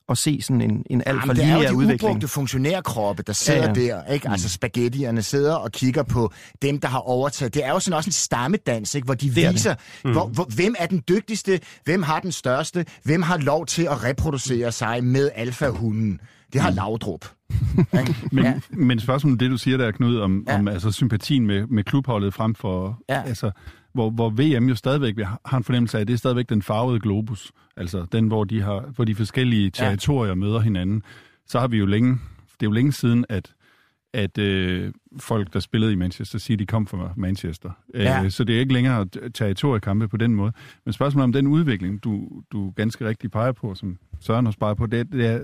at 0.09 0.19
se 0.19 0.43
sådan 0.43 0.61
en, 0.61 0.85
en 0.91 1.03
alt 1.07 1.21
for 1.21 1.27
Jamen, 1.27 1.37
det 1.37 1.45
er 1.45 1.57
jo 1.57 1.69
de 1.69 1.77
udvikling. 1.77 2.29
funktionærkroppe, 2.29 3.23
der 3.23 3.33
sidder 3.33 3.61
ja, 3.61 3.67
Ja, 3.67 3.73
der. 4.07 4.13
Ikke? 4.13 4.29
Altså 4.29 4.49
spaghettierne 4.49 5.23
sidder 5.23 5.55
og 5.55 5.73
kigger 5.73 6.03
på 6.03 6.33
dem, 6.63 6.81
der 6.81 6.89
har 6.89 6.99
overtaget. 6.99 7.55
Det 7.55 7.65
er 7.65 7.71
jo 7.71 7.81
sådan 7.81 7.97
også 7.97 8.09
en 8.09 8.13
stammedans, 8.13 8.95
ikke? 8.95 9.05
hvor 9.05 9.15
de 9.15 9.35
det. 9.35 9.53
viser, 9.53 9.75
mm. 10.05 10.13
hvor, 10.13 10.27
hvor, 10.27 10.45
hvem 10.55 10.75
er 10.79 10.87
den 10.87 11.03
dygtigste, 11.09 11.61
hvem 11.85 12.03
har 12.03 12.21
den 12.21 12.33
største, 12.33 12.87
hvem 13.03 13.23
har 13.23 13.37
lov 13.39 13.67
til 13.67 13.83
at 13.83 14.05
reproducere 14.05 14.73
sig 14.73 15.05
med 15.05 15.31
alfahunden. 15.35 16.21
Det 16.53 16.61
har 16.61 16.71
Laudrup. 16.71 17.25
Ikke? 18.01 18.15
Men, 18.33 18.45
Ja. 18.45 18.61
men 18.71 19.01
spørgsmålet, 19.01 19.41
det 19.41 19.51
du 19.51 19.57
siger 19.57 19.77
der, 19.77 19.91
Knud, 19.91 20.17
om, 20.19 20.45
Ja. 20.49 20.59
om 20.59 20.69
altså, 20.69 20.91
sympatien 20.93 21.47
med, 21.47 21.67
med 21.67 21.85
klubholdet 21.85 22.35
frem 22.35 22.55
for... 22.55 23.03
Ja. 23.09 23.23
Altså, 23.23 23.51
hvor, 23.95 24.11
hvor 24.11 24.31
VM 24.31 24.69
jo 24.69 24.75
stadigvæk 24.75 25.15
har 25.47 25.57
en 25.59 25.65
fornemmelse 25.65 25.97
af, 25.97 26.01
at 26.01 26.09
det 26.09 26.15
er 26.15 26.19
stadigvæk 26.19 26.49
den 26.49 26.63
farvede 26.63 27.01
globus. 27.01 27.53
Altså 27.77 28.07
den, 28.13 28.27
hvor 28.27 28.45
de, 28.45 28.63
har, 28.63 28.81
hvor 28.95 29.05
de 29.05 29.15
forskellige 29.15 29.71
territorier 29.71 30.29
ja. 30.31 30.35
møder 30.35 30.61
hinanden. 30.61 31.03
Så 31.47 31.61
har 31.61 31.69
vi 31.69 31.79
jo 31.79 31.87
længe... 31.87 32.11
Det 32.61 32.67
er 32.67 32.71
jo 32.71 32.73
længe 32.73 32.93
siden, 32.93 33.25
at 33.29 33.53
at 34.15 34.39
øh, 34.39 34.93
folk, 35.19 35.53
der 35.53 35.61
spillede 35.61 35.93
i 35.93 35.97
Manchester 35.97 36.39
City, 36.39 36.65
kom 36.65 36.87
fra 36.87 37.13
Manchester. 37.17 37.71
Ja. 37.95 38.25
Øh, 38.25 38.31
så 38.31 38.45
det 38.45 38.57
er 38.57 38.61
ikke 38.61 38.73
længere 38.73 39.07
territoriekampe 39.35 40.09
på 40.09 40.17
den 40.17 40.35
måde. 40.35 40.53
Men 40.85 40.93
spørgsmålet 40.93 41.25
om 41.25 41.33
den 41.33 41.47
udvikling, 41.47 42.05
du, 42.05 42.29
du 42.53 42.71
ganske 42.77 43.09
rigtig 43.09 43.31
peger 43.31 43.53
på, 43.53 43.75
som 43.75 43.99
Søren 44.21 44.47
også 44.47 44.59
peger 44.59 44.75
på, 44.75 44.87
det, 44.87 45.13
det 45.13 45.27
er, 45.27 45.41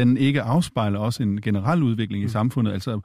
den 0.00 0.16
ikke 0.16 0.42
afspejler 0.42 0.98
også 0.98 1.22
en 1.22 1.40
generel 1.40 1.82
udvikling 1.82 2.22
mm. 2.22 2.26
i 2.26 2.30
samfundet. 2.30 2.72
Altså 2.72 3.00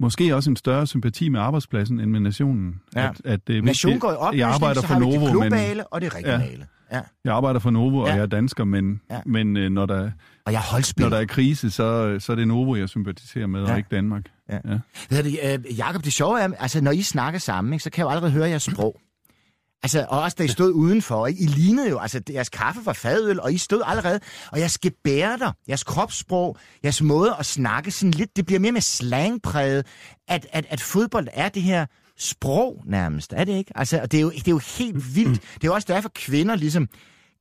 måske 0.00 0.36
også 0.36 0.50
en 0.50 0.56
større 0.56 0.86
sympati 0.86 1.28
med 1.28 1.40
arbejdspladsen 1.40 2.00
end 2.00 2.10
med 2.10 2.20
nationen. 2.20 2.80
Ja. 2.96 3.08
At, 3.08 3.20
at 3.24 3.46
det 3.46 3.58
er 3.58 3.62
Nationen 3.62 4.00
går 4.00 4.12
i 4.12 4.14
opløsning, 4.16 4.38
jeg 4.38 4.48
arbejder 4.54 4.82
for 4.82 4.98
Novo, 4.98 5.24
det 5.24 5.30
globale 5.30 5.74
men, 5.74 5.84
og 5.90 6.00
det 6.00 6.14
regionale. 6.14 6.66
Ja. 6.92 7.00
jeg 7.24 7.34
arbejder 7.34 7.60
for 7.60 7.70
Novo, 7.70 7.98
og 7.98 8.08
Ja. 8.08 8.14
jeg 8.14 8.22
er 8.22 8.26
dansker, 8.26 8.64
men, 8.64 9.00
Ja. 9.10 9.20
men 9.26 9.56
øh, 9.56 9.70
når, 9.70 9.86
der, 9.86 10.10
Og 10.46 10.52
jeg 10.52 10.60
når 10.98 11.08
der 11.08 11.16
er 11.18 11.24
krise, 11.24 11.70
så, 11.70 12.16
så 12.18 12.32
er 12.32 12.36
det 12.36 12.48
Novo, 12.48 12.74
jeg 12.76 12.88
sympatiserer 12.88 13.46
med, 13.46 13.64
Ja. 13.64 13.70
og 13.72 13.76
ikke 13.76 13.88
Danmark. 13.90 14.22
Ja. 14.50 14.58
Ja. 14.64 14.78
Hedder 15.10 15.22
det, 15.22 15.64
øh, 15.68 15.78
Jacob, 15.78 16.04
det 16.04 16.12
sjove 16.12 16.40
er, 16.40 16.48
altså 16.58 16.80
når 16.80 16.90
I 16.90 17.02
snakker 17.02 17.40
sammen, 17.40 17.72
ikke, 17.72 17.82
så 17.82 17.90
kan 17.90 17.98
jeg 18.02 18.04
jo 18.04 18.10
allerede 18.10 18.32
høre 18.32 18.48
jeres 18.48 18.62
sprog. 18.62 19.00
Altså, 19.84 20.06
og 20.08 20.20
også 20.20 20.34
da 20.38 20.44
I 20.44 20.48
stod 20.48 20.72
udenfor, 20.72 21.26
ikke? 21.26 21.42
I 21.42 21.46
lignede 21.46 21.88
jo, 21.88 21.98
altså 21.98 22.20
jeres 22.30 22.48
kaffe 22.48 22.86
var 22.86 22.92
fadøl, 22.92 23.40
og 23.40 23.52
I 23.52 23.58
stod 23.58 23.82
allerede, 23.86 24.20
og 24.52 24.60
jeg 24.60 24.70
skal 24.70 24.92
bære 25.04 25.38
dig, 25.38 25.52
jeres 25.68 25.84
kropssprog, 25.84 26.56
jeres 26.84 27.02
måde 27.02 27.36
at 27.38 27.46
snakke 27.46 27.90
sådan 27.90 28.10
lidt, 28.10 28.36
det 28.36 28.46
bliver 28.46 28.60
mere 28.60 28.72
med 28.72 28.80
slangpræget, 28.80 29.86
at, 30.28 30.46
at, 30.52 30.66
at 30.68 30.80
fodbold 30.80 31.28
er 31.32 31.48
det 31.48 31.62
her 31.62 31.86
sprog 32.18 32.82
nærmest, 32.86 33.32
er 33.32 33.44
det 33.44 33.52
ikke? 33.52 33.72
Altså, 33.74 34.00
og 34.00 34.12
det 34.12 34.18
er 34.18 34.22
jo, 34.22 34.30
det 34.30 34.48
er 34.48 34.52
jo 34.52 34.60
helt 34.78 35.16
vildt. 35.16 35.42
Det 35.54 35.64
er 35.64 35.68
jo 35.68 35.74
også 35.74 35.92
derfor 35.92 36.10
kvinder 36.14 36.56
ligesom, 36.56 36.88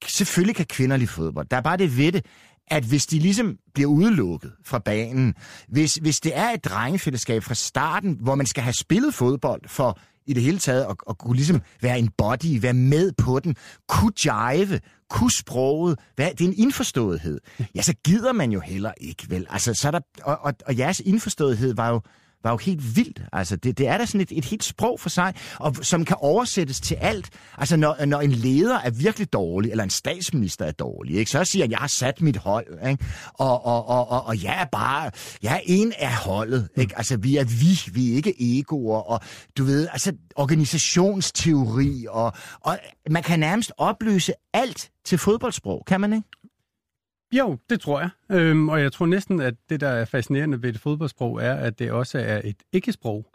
selvfølgelig 0.08 0.56
kan 0.56 0.65
kvinder 0.65 0.97
lide 0.97 1.08
fodbold. 1.08 1.47
Der 1.51 1.58
er 1.58 1.62
bare 1.62 1.77
det 1.77 1.97
ved 1.97 2.12
det, 2.12 2.25
at 2.67 2.84
hvis 2.84 3.06
de 3.06 3.19
ligesom 3.19 3.58
bliver 3.73 3.89
udelukket 3.89 4.51
fra 4.65 4.79
banen, 4.79 5.34
hvis, 5.67 5.95
hvis 5.95 6.19
det 6.19 6.38
er 6.38 6.49
et 6.49 6.65
drengefællesskab 6.65 7.43
fra 7.43 7.53
starten, 7.53 8.17
hvor 8.21 8.36
man 8.36 8.45
skal 8.45 8.63
have 8.63 8.73
spillet 8.73 9.13
fodbold 9.13 9.62
for 9.67 9.99
i 10.25 10.33
det 10.33 10.43
hele 10.43 10.57
taget 10.57 10.83
at, 10.83 10.95
at 11.09 11.17
kunne 11.17 11.36
ligesom 11.36 11.62
være 11.81 11.99
en 11.99 12.09
body, 12.17 12.62
være 12.62 12.73
med 12.73 13.12
på 13.12 13.39
den, 13.39 13.55
kunne 13.88 14.13
jive, 14.25 14.79
kunne 15.09 15.31
sproget, 15.39 15.99
hvad, 16.15 16.31
det 16.31 16.41
er 16.41 16.47
en 16.47 16.57
indforståethed. 16.57 17.39
Ja, 17.75 17.81
så 17.81 17.93
gider 18.05 18.31
man 18.31 18.51
jo 18.51 18.59
heller 18.59 18.91
ikke, 18.97 19.29
vel? 19.29 19.47
Altså, 19.49 19.73
så 19.73 19.88
er 19.88 19.91
der, 19.91 19.99
og, 20.23 20.39
og, 20.41 20.53
og 20.65 20.77
jeres 20.77 20.99
indforståethed 20.99 21.75
var 21.75 21.89
jo, 21.89 22.01
var 22.43 22.51
jo 22.51 22.58
helt 22.58 22.95
vildt. 22.95 23.21
Altså, 23.34 23.56
det, 23.56 23.77
det 23.77 23.88
er 23.88 23.97
da 23.97 24.06
sådan 24.06 24.21
et, 24.21 24.32
et 24.32 24.45
helt 24.45 24.63
sprog 24.63 24.99
for 24.99 25.10
sig, 25.10 25.34
og 25.60 25.75
som 25.82 26.06
kan 26.06 26.17
oversættes 26.19 26.79
til 26.82 26.95
alt. 26.95 27.29
Altså, 27.58 27.77
når, 27.77 28.06
når 28.06 28.21
en 28.21 28.32
leder 28.32 28.79
er 28.79 28.89
virkelig 28.89 29.34
dårlig, 29.34 29.71
eller 29.71 29.84
en 29.84 29.89
statsminister 29.89 30.65
er 30.65 30.71
dårlig, 30.71 31.15
ikke, 31.15 31.32
så 31.32 31.43
siger 31.43 31.63
han, 31.63 31.71
jeg 31.71 31.79
har 31.79 31.88
sat 31.88 32.21
mit 32.21 32.38
hold, 32.38 32.88
ikke? 32.89 33.06
Og, 33.34 33.65
og, 33.65 33.88
og, 33.88 34.12
og, 34.12 34.25
og 34.25 34.43
jeg 34.43 34.62
er 34.62 34.65
bare, 34.65 35.12
jeg 35.43 35.53
er 35.56 35.62
en 35.65 35.93
af 35.99 36.15
holdet, 36.15 36.69
ikke? 36.77 36.97
Altså, 36.97 37.17
vi 37.17 37.38
er 37.38 37.43
vi, 37.43 37.93
vi 37.93 38.12
er 38.12 38.15
ikke 38.15 38.36
egoer, 38.39 38.99
og 38.99 39.19
du 39.58 39.63
ved, 39.63 39.88
altså, 39.91 40.13
organisationsteori, 40.36 42.06
og, 42.10 42.34
og 42.60 42.79
man 43.10 43.23
kan 43.23 43.39
nærmest 43.39 43.71
opløse 43.77 44.34
alt 44.53 44.89
til 45.06 45.17
fodboldsprog, 45.17 45.84
kan 45.88 46.01
man 46.01 46.13
ikke? 46.13 46.27
Jo, 47.38 47.58
det 47.69 47.80
tror 47.82 48.00
jeg. 48.00 48.10
Øhm, 48.32 48.69
og 48.69 48.82
jeg 48.82 48.91
tror 48.91 49.06
næsten, 49.06 49.41
at 49.41 49.54
det, 49.69 49.82
der 49.82 49.88
er 49.88 50.06
fascinerende 50.06 50.62
ved 50.63 50.69
et 50.69 50.80
fodboldsprog, 50.80 51.41
er, 51.43 51.54
at 51.54 51.80
det 51.80 51.91
også 51.91 52.19
er 52.19 52.41
et 52.43 52.56
ikke-sprog. 52.74 53.26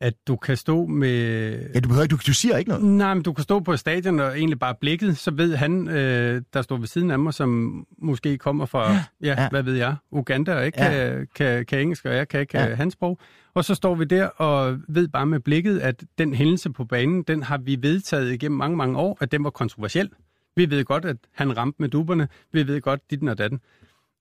At 0.00 0.14
du 0.26 0.36
kan 0.36 0.56
stå 0.56 0.86
med... 0.86 1.50
Ja, 1.74 1.80
du 1.80 1.88
behøver 1.88 2.02
ikke, 2.02 2.12
du, 2.12 2.18
du 2.26 2.32
siger 2.34 2.56
ikke 2.56 2.68
noget. 2.68 2.84
Nej, 2.84 3.14
men 3.14 3.22
du 3.22 3.32
kan 3.32 3.42
stå 3.42 3.60
på 3.60 3.76
stadion 3.76 4.20
og 4.20 4.38
egentlig 4.38 4.58
bare 4.58 4.74
blikket, 4.80 5.18
så 5.18 5.30
ved 5.30 5.56
han, 5.56 5.88
øh, 5.88 6.42
der 6.52 6.62
står 6.62 6.76
ved 6.76 6.86
siden 6.86 7.10
af 7.10 7.18
mig, 7.18 7.34
som 7.34 7.84
måske 7.98 8.38
kommer 8.38 8.66
fra, 8.66 8.92
ja, 8.92 8.98
ja, 9.22 9.42
ja. 9.42 9.48
hvad 9.48 9.62
ved 9.62 9.74
jeg, 9.74 9.96
Uganda, 10.10 10.54
og 10.54 10.66
ikke 10.66 10.82
Ja. 10.84 10.90
kan, 11.10 11.26
kan, 11.34 11.66
kan 11.66 11.80
engelsk, 11.80 12.04
og 12.04 12.14
jeg 12.14 12.28
kan 12.28 12.40
ikke 12.40 12.58
Ja. 12.58 12.66
ja. 12.68 12.74
hans 12.74 12.92
sprog. 12.92 13.18
Og 13.54 13.64
så 13.64 13.74
står 13.74 13.94
vi 13.94 14.04
der 14.04 14.26
og 14.26 14.78
ved 14.88 15.08
bare 15.08 15.26
med 15.26 15.40
blikket, 15.40 15.78
at 15.78 16.04
den 16.18 16.34
hændelse 16.34 16.70
på 16.70 16.84
banen, 16.84 17.22
den 17.22 17.42
har 17.42 17.58
vi 17.58 17.76
vedtaget 17.80 18.32
igennem 18.32 18.58
mange, 18.58 18.76
mange 18.76 18.98
år, 18.98 19.18
at 19.20 19.32
den 19.32 19.44
var 19.44 19.50
kontroversiel. 19.50 20.10
Vi 20.56 20.70
ved 20.70 20.84
godt, 20.84 21.04
at 21.04 21.16
han 21.32 21.56
ramte 21.56 21.76
med 21.82 21.88
duberne. 21.88 22.28
Vi 22.52 22.66
ved 22.66 22.80
godt, 22.80 23.10
dit 23.10 23.28
og 23.28 23.38
datten. 23.38 23.60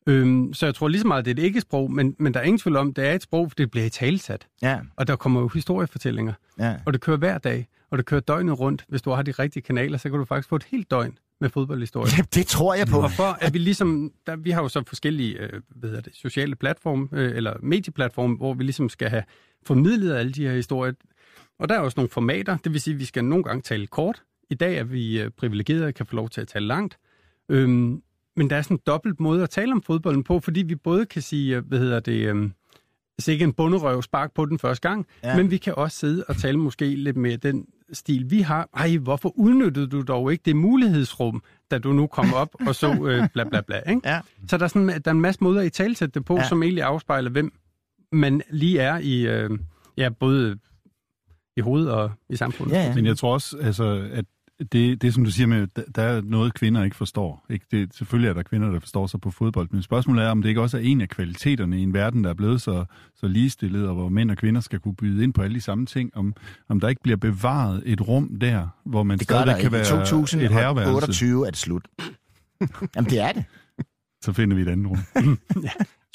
Øhm, 0.07 0.53
så 0.53 0.65
jeg 0.65 0.75
tror 0.75 0.87
lige 0.87 1.01
så 1.01 1.07
meget, 1.07 1.25
det 1.25 1.39
er 1.39 1.43
et 1.43 1.45
ikke-sprog, 1.45 1.91
men, 1.91 2.15
men 2.19 2.33
der 2.33 2.39
er 2.39 2.43
ingen 2.43 2.59
tvivl 2.59 2.75
om, 2.77 2.93
det 2.93 3.07
er 3.07 3.13
et 3.13 3.21
sprog, 3.21 3.51
for 3.51 3.55
det 3.55 3.71
bliver 3.71 3.85
i 3.85 3.89
talsat. 3.89 4.47
Ja, 4.61 4.79
Og 4.95 5.07
der 5.07 5.15
kommer 5.15 5.41
jo 5.41 5.47
historiefortællinger. 5.47 6.33
ja. 6.59 6.75
Og 6.85 6.93
det 6.93 7.01
kører 7.01 7.17
hver 7.17 7.37
dag, 7.37 7.67
og 7.89 7.97
det 7.97 8.05
kører 8.05 8.21
døgnet 8.21 8.59
rundt. 8.59 8.85
Hvis 8.89 9.01
du 9.01 9.09
har 9.11 9.21
de 9.21 9.31
rigtige 9.31 9.63
kanaler, 9.63 9.97
så 9.97 10.09
kan 10.09 10.19
du 10.19 10.25
faktisk 10.25 10.49
få 10.49 10.55
et 10.55 10.63
helt 10.63 10.91
døgn 10.91 11.17
med 11.41 11.49
fodboldhistorie. 11.49 12.11
ja 12.17 12.23
det 12.35 12.47
tror 12.47 12.73
jeg 12.73 12.87
på. 12.87 13.01
Og 13.01 13.11
for 13.11 13.37
at 13.41 13.53
vi 13.53 13.59
ligesom, 13.59 14.11
der, 14.27 14.35
vi 14.35 14.51
har 14.51 14.61
jo 14.61 14.69
så 14.69 14.83
forskellige 14.87 15.37
øh, 15.39 15.61
hvad 15.69 15.89
hedder 15.89 16.01
det, 16.01 16.15
sociale 16.15 16.55
platforme, 16.55 17.07
øh, 17.11 17.35
eller 17.37 17.53
medieplatforme, 17.63 18.35
hvor 18.37 18.53
vi 18.53 18.63
ligesom 18.63 18.89
skal 18.89 19.09
have 19.09 19.23
formidlet 19.65 20.15
alle 20.15 20.31
de 20.31 20.45
her 20.47 20.53
historier. 20.53 20.93
Og 21.59 21.69
der 21.69 21.75
er 21.75 21.79
også 21.79 21.95
nogle 21.99 22.09
formater, 22.09 22.57
det 22.57 22.73
vil 22.73 22.81
sige, 22.81 22.93
at 22.93 22.99
vi 22.99 23.05
skal 23.05 23.23
nogle 23.25 23.43
gange 23.43 23.61
tale 23.61 23.87
kort. 23.87 24.21
I 24.51 24.55
dag 24.55 24.77
er 24.77 24.83
vi 24.83 25.21
øh, 25.21 25.31
privilegerede 25.37 25.85
og 25.87 25.93
kan 25.93 26.05
få 26.05 26.15
lov 26.15 26.29
til 26.29 26.41
at 26.41 26.47
tale 26.47 26.67
langt. 26.67 26.97
Øhm, 27.49 28.01
men 28.35 28.49
der 28.49 28.55
er 28.55 28.61
sådan 28.61 28.75
en 28.77 28.81
dobbelt 28.87 29.19
måde 29.19 29.43
at 29.43 29.49
tale 29.49 29.71
om 29.71 29.81
fodbolden 29.81 30.23
på, 30.23 30.39
fordi 30.39 30.61
vi 30.61 30.75
både 30.75 31.05
kan 31.05 31.21
sige, 31.21 31.57
øh, 31.57 31.67
hvad 31.67 31.79
hedder 31.79 31.99
det, 31.99 32.35
øh, 32.35 32.49
så 33.19 33.31
ikke 33.31 33.43
en 33.43 33.53
bunderøv 33.53 34.01
spark 34.01 34.33
på 34.33 34.45
den 34.45 34.59
første 34.59 34.89
gang, 34.89 35.07
Ja. 35.23 35.37
men 35.37 35.51
vi 35.51 35.57
kan 35.57 35.75
også 35.75 35.97
sidde 35.97 36.23
og 36.27 36.35
tale 36.37 36.57
måske 36.57 36.85
lidt 36.95 37.17
med 37.17 37.37
den 37.37 37.65
stil, 37.93 38.31
vi 38.31 38.41
har. 38.41 38.69
Ej, 38.73 38.97
hvorfor 38.97 39.33
udnyttede 39.37 39.87
du 39.87 40.01
dog 40.01 40.31
ikke 40.31 40.41
det 40.45 40.55
mulighedsrum, 40.55 41.43
da 41.71 41.77
du 41.77 41.93
nu 41.93 42.07
kom 42.07 42.33
op 42.33 42.55
og 42.67 42.75
så 42.75 43.07
øh, 43.07 43.27
bla 43.33 43.43
bla 43.43 43.61
bla, 43.61 43.79
ikke? 43.89 44.01
Ja. 44.05 44.21
Så 44.47 44.57
der 44.57 44.63
er, 44.63 44.67
sådan, 44.67 44.87
der 44.87 45.01
er 45.05 45.11
en 45.11 45.21
masse 45.21 45.43
måder 45.43 45.61
at 45.61 45.67
i 45.67 45.69
talsætte 45.69 46.13
det 46.13 46.25
på, 46.25 46.35
ja. 46.35 46.47
som 46.47 46.63
egentlig 46.63 46.83
afspejler, 46.83 47.29
hvem 47.29 47.53
man 48.11 48.41
lige 48.49 48.79
er 48.79 48.97
i, 48.97 49.27
øh, 49.27 49.49
ja, 49.97 50.09
både 50.09 50.57
i 51.57 51.61
hovedet 51.61 51.91
og 51.91 52.11
i 52.29 52.35
samfundet. 52.35 52.73
Ja, 52.75 52.83
ja. 52.83 52.95
Men 52.95 53.05
jeg 53.05 53.17
tror 53.17 53.33
også, 53.33 53.57
altså, 53.57 54.09
at 54.11 54.25
det, 54.71 55.01
det, 55.01 55.13
som 55.13 55.23
du 55.23 55.31
siger 55.31 55.47
med, 55.47 55.67
der- 55.95 56.03
er 56.03 56.21
noget, 56.21 56.53
kvinder 56.53 56.83
ikke 56.83 56.95
forstår. 56.95 57.45
Ikke? 57.49 57.65
Det, 57.71 57.95
selvfølgelig 57.95 58.29
er 58.29 58.33
der 58.33 58.43
kvinder, 58.43 58.71
der 58.71 58.79
forstår 58.79 59.07
sig 59.07 59.21
på 59.21 59.31
fodbold, 59.31 59.67
men 59.71 59.81
spørgsmålet 59.83 60.25
er, 60.25 60.29
om 60.29 60.41
det 60.41 60.49
ikke 60.49 60.61
også 60.61 60.77
er 60.77 60.81
en 60.81 61.01
af 61.01 61.09
kvaliteterne 61.09 61.79
i 61.79 61.83
en 61.83 61.93
verden, 61.93 62.23
der 62.23 62.29
er 62.29 62.33
blevet 62.33 62.61
så, 62.61 62.85
så 63.15 63.27
ligestillet, 63.27 63.87
og 63.87 63.95
hvor 63.95 64.09
mænd 64.09 64.31
og 64.31 64.37
kvinder 64.37 64.61
skal 64.61 64.79
kunne 64.79 64.95
byde 64.95 65.23
ind 65.23 65.33
på 65.33 65.41
alle 65.41 65.55
de 65.55 65.61
samme 65.61 65.85
ting, 65.85 66.17
om, 66.17 66.33
om 66.69 66.79
der 66.79 66.89
ikke 66.89 67.01
bliver 67.03 67.17
bevaret 67.17 67.83
et 67.85 68.07
rum 68.07 68.39
der, 68.41 68.67
hvor 68.85 69.03
man 69.03 69.17
Det 69.19 69.29
der 69.29 69.59
kan 69.59 69.71
være 69.71 69.81
et 69.81 69.87
herreværelse. 70.51 70.91
2028 70.91 71.45
er 71.47 71.49
det 71.49 71.59
slut. 71.59 71.87
Jamen, 72.95 73.09
det 73.09 73.19
er 73.19 73.31
det. 73.31 73.43
Så 74.23 74.33
finder 74.33 74.55
vi 74.55 74.61
et 74.61 74.67
andet 74.67 74.87
rum. 74.87 74.97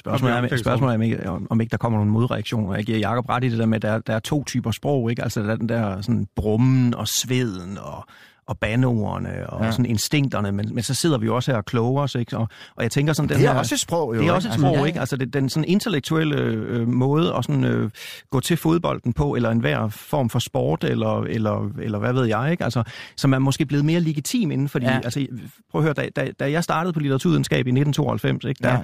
Spørgsmålet 0.01 0.53
er, 0.53 0.57
spørgsmålet 0.57 0.93
er 0.93 0.97
om, 0.97 1.03
ikke, 1.03 1.31
om, 1.31 1.47
om 1.51 1.61
ikke 1.61 1.71
der 1.71 1.77
kommer 1.77 1.99
nogle 1.99 2.13
modreaktioner. 2.13 2.75
Jeg 2.75 2.85
giver 2.85 2.99
Jacob 2.99 3.29
ret 3.29 3.45
i 3.45 3.49
det 3.49 3.59
der 3.59 3.67
med, 3.67 3.77
at 3.77 3.83
der, 3.83 3.99
der 3.99 4.15
er 4.15 4.19
to 4.19 4.45
typer 4.45 4.71
sprog. 4.71 5.11
Ikke? 5.11 5.23
Altså 5.23 5.43
der 5.43 5.51
er 5.53 5.57
den 5.57 5.69
der 5.69 6.01
sådan, 6.01 6.27
brummen 6.37 6.95
og 6.95 7.09
sveden 7.09 7.79
og, 7.79 8.07
og 8.49 8.59
banordene 8.59 9.51
og 9.51 9.65
Ja. 9.65 9.71
sådan 9.71 9.87
instinkterne, 9.87 10.53
men, 10.53 10.75
men 10.75 10.83
så 10.85 10.95
sidder 10.95 11.19
vi 11.19 11.27
jo 11.27 11.37
også 11.37 11.51
her 11.51 11.57
og 11.59 11.65
kloger 11.65 12.03
os. 12.03 12.15
Ikke? 12.15 12.37
Og, 12.39 12.49
og 12.77 12.83
jeg 12.83 12.91
tænker 12.91 13.13
sådan, 13.13 13.29
den 13.29 13.39
Det 13.39 13.47
er 13.47 13.53
her, 13.53 13.59
også 13.59 13.75
et 13.75 13.81
sprog, 13.81 14.17
jo. 14.17 14.21
det 14.21 14.29
er 14.29 14.33
også 14.33 14.49
et 14.49 14.55
sprog, 14.55 14.77
ja, 14.77 14.85
ikke? 14.85 15.01
Altså 15.01 15.17
det, 15.17 15.33
den 15.35 15.49
sådan 15.49 15.65
intellektuelle 15.69 16.37
øh, 16.37 16.89
måde 16.89 17.35
at 17.35 17.45
sådan, 17.45 17.65
øh, 17.65 17.91
gå 18.31 18.41
til 18.41 18.57
fodbolden 18.57 19.13
på, 19.13 19.35
eller 19.35 19.51
enhver 19.51 19.89
form 19.89 20.31
for 20.31 20.39
sport, 20.39 20.85
eller, 20.85 21.21
eller, 21.23 21.71
eller 21.83 21.99
hvad 21.99 22.13
ved 22.13 22.25
jeg, 22.25 22.49
ikke? 22.51 22.65
Altså, 22.65 22.83
som 23.17 23.33
er 23.35 23.39
måske 23.39 23.67
blevet 23.67 23.85
mere 23.85 24.01
legitim 24.01 24.51
inden, 24.51 24.69
fordi, 24.69 24.87
ja. 24.87 25.01
altså, 25.05 25.27
prøv 25.71 25.81
at 25.81 25.83
høre, 25.85 25.95
da, 25.95 26.09
da, 26.17 26.31
da 26.41 26.51
jeg 26.51 26.65
startede 26.65 26.93
på 26.93 27.01
litteraturvidenskab 27.01 27.67
i 27.67 27.71
1992, 27.71 28.45
ikke? 28.45 28.63
Der, 28.63 28.71
Ja. 28.73 28.79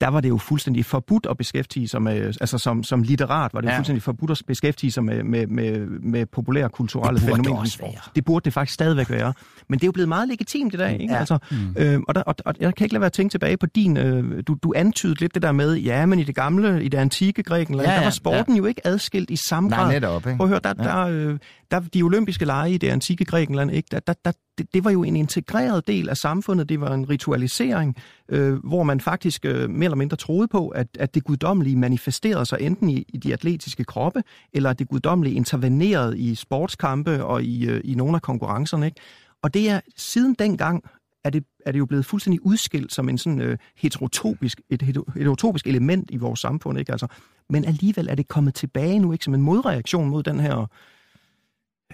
Der 0.00 0.08
var 0.08 0.20
det 0.20 0.28
jo 0.28 0.36
fuldstændig 0.38 0.84
forbudt 0.84 1.26
at 1.30 1.36
beskæftige 1.36 1.88
sig 1.88 2.02
med, 2.02 2.26
altså 2.40 2.58
som, 2.58 2.82
som 2.82 3.02
litterat 3.02 3.54
var 3.54 3.60
det 3.60 3.68
Ja. 3.68 3.76
fuldstændig 3.78 4.02
forbudt 4.02 4.30
at 4.30 4.42
beskæftige 4.46 4.90
sig 4.92 5.04
med, 5.04 5.22
med, 5.24 5.46
med, 5.46 5.78
med 5.86 6.26
populære 6.26 6.68
kulturelle 6.68 7.20
Det 7.20 7.26
burde 7.28 7.38
det 7.38 7.44
fænomener. 7.46 7.60
også 7.60 7.78
være. 7.78 7.92
Det 8.14 8.24
burde 8.24 8.44
det 8.44 8.52
faktisk 8.52 8.74
stadigvæk 8.74 9.10
være. 9.10 9.32
Men 9.68 9.78
det 9.78 9.84
er 9.84 9.88
jo 9.88 9.92
blevet 9.92 10.08
meget 10.08 10.28
legitimt 10.28 10.74
i 10.74 10.76
dag, 10.76 11.00
ikke? 11.00 11.14
Ja. 11.14 11.18
Altså, 11.18 11.38
mm. 11.50 11.56
øh, 11.78 12.00
og, 12.08 12.14
der, 12.14 12.22
og, 12.22 12.34
og 12.44 12.54
jeg 12.60 12.74
kan 12.74 12.84
ikke 12.84 12.94
lade 12.94 13.00
være 13.00 13.06
at 13.06 13.12
tænke 13.12 13.32
tilbage 13.32 13.56
på 13.56 13.66
din, 13.66 13.96
øh, 13.96 14.42
du, 14.46 14.56
du 14.62 14.72
antydede 14.76 15.20
lidt 15.20 15.34
det 15.34 15.42
der 15.42 15.52
med, 15.52 15.74
ja, 15.76 16.06
men 16.06 16.18
i 16.18 16.22
det 16.24 16.34
gamle, 16.34 16.84
i 16.84 16.88
det 16.88 16.98
antikke 16.98 17.42
Grækenland, 17.42 17.86
Ja, 17.88 17.92
ja, 17.92 17.98
der 17.98 18.04
var 18.04 18.10
sporten 18.10 18.54
ja. 18.54 18.58
jo 18.58 18.64
ikke 18.64 18.86
adskilt 18.86 19.30
i 19.30 19.36
samme 19.48 19.68
Nej, 19.68 19.78
grad. 19.78 19.92
netop, 19.92 20.26
ikke? 20.26 20.36
Prøv 20.36 20.44
at 20.46 20.48
høre, 20.48 20.60
der, 20.64 20.74
ja. 20.78 20.84
der, 20.84 21.06
øh, 21.30 21.38
der, 21.70 21.80
de 21.80 22.02
olympiske 22.02 22.44
lege 22.44 22.72
i 22.74 22.78
det 22.78 22.88
antikke 22.88 23.24
Grækenland, 23.24 23.70
ikke? 23.70 23.88
Der, 23.92 24.00
der, 24.00 24.14
der, 24.24 24.32
det, 24.58 24.74
det 24.74 24.84
var 24.84 24.90
jo 24.90 25.02
en 25.02 25.16
integreret 25.16 25.86
del 25.86 26.08
af 26.08 26.16
samfundet, 26.16 26.68
det 26.68 26.80
var 26.80 26.94
en 26.94 27.08
ritualisering, 27.08 27.96
øh, 28.28 28.54
hvor 28.64 28.82
man 28.82 29.00
faktisk 29.00 29.44
øh, 29.44 29.70
mere 29.70 29.84
eller 29.84 29.96
mindre 29.96 30.16
troede 30.16 30.48
på, 30.48 30.68
at, 30.68 30.86
at 30.98 31.14
det 31.14 31.24
guddommelige 31.24 31.76
manifesterede 31.76 32.46
sig 32.46 32.58
enten 32.60 32.90
i, 32.90 33.04
i 33.08 33.16
de 33.16 33.32
atletiske 33.32 33.84
kroppe, 33.84 34.22
eller 34.52 34.70
at 34.70 34.78
det 34.78 34.88
guddommelige 34.88 35.36
intervenerede 35.36 36.18
i 36.18 36.34
sportskampe 36.34 37.24
og 37.24 37.42
i, 37.42 37.66
øh, 37.66 37.80
i 37.84 37.94
nogle 37.94 38.14
af 38.14 38.22
konkurrencerne. 38.22 38.86
Ikke? 38.86 39.00
Og 39.42 39.54
det 39.54 39.70
er 39.70 39.80
siden 39.96 40.34
dengang, 40.38 40.84
er 41.24 41.30
det, 41.30 41.44
er 41.66 41.72
det 41.72 41.78
jo 41.78 41.86
blevet 41.86 42.06
fuldstændig 42.06 42.46
udskilt 42.46 42.92
som 42.92 43.08
en 43.08 43.18
sådan 43.18 43.40
øh, 43.40 43.58
heterotopisk, 43.76 44.60
et 44.70 44.82
heterotopisk 44.82 45.66
element 45.66 46.10
i 46.10 46.16
vores 46.16 46.40
samfund. 46.40 46.78
Ikke? 46.78 46.92
Altså, 46.92 47.06
men 47.50 47.64
alligevel 47.64 48.08
er 48.10 48.14
det 48.14 48.28
kommet 48.28 48.54
tilbage 48.54 48.98
nu 48.98 49.12
ikke 49.12 49.24
som 49.24 49.34
en 49.34 49.42
modreaktion 49.42 50.08
mod 50.08 50.22
den 50.22 50.40
her 50.40 50.66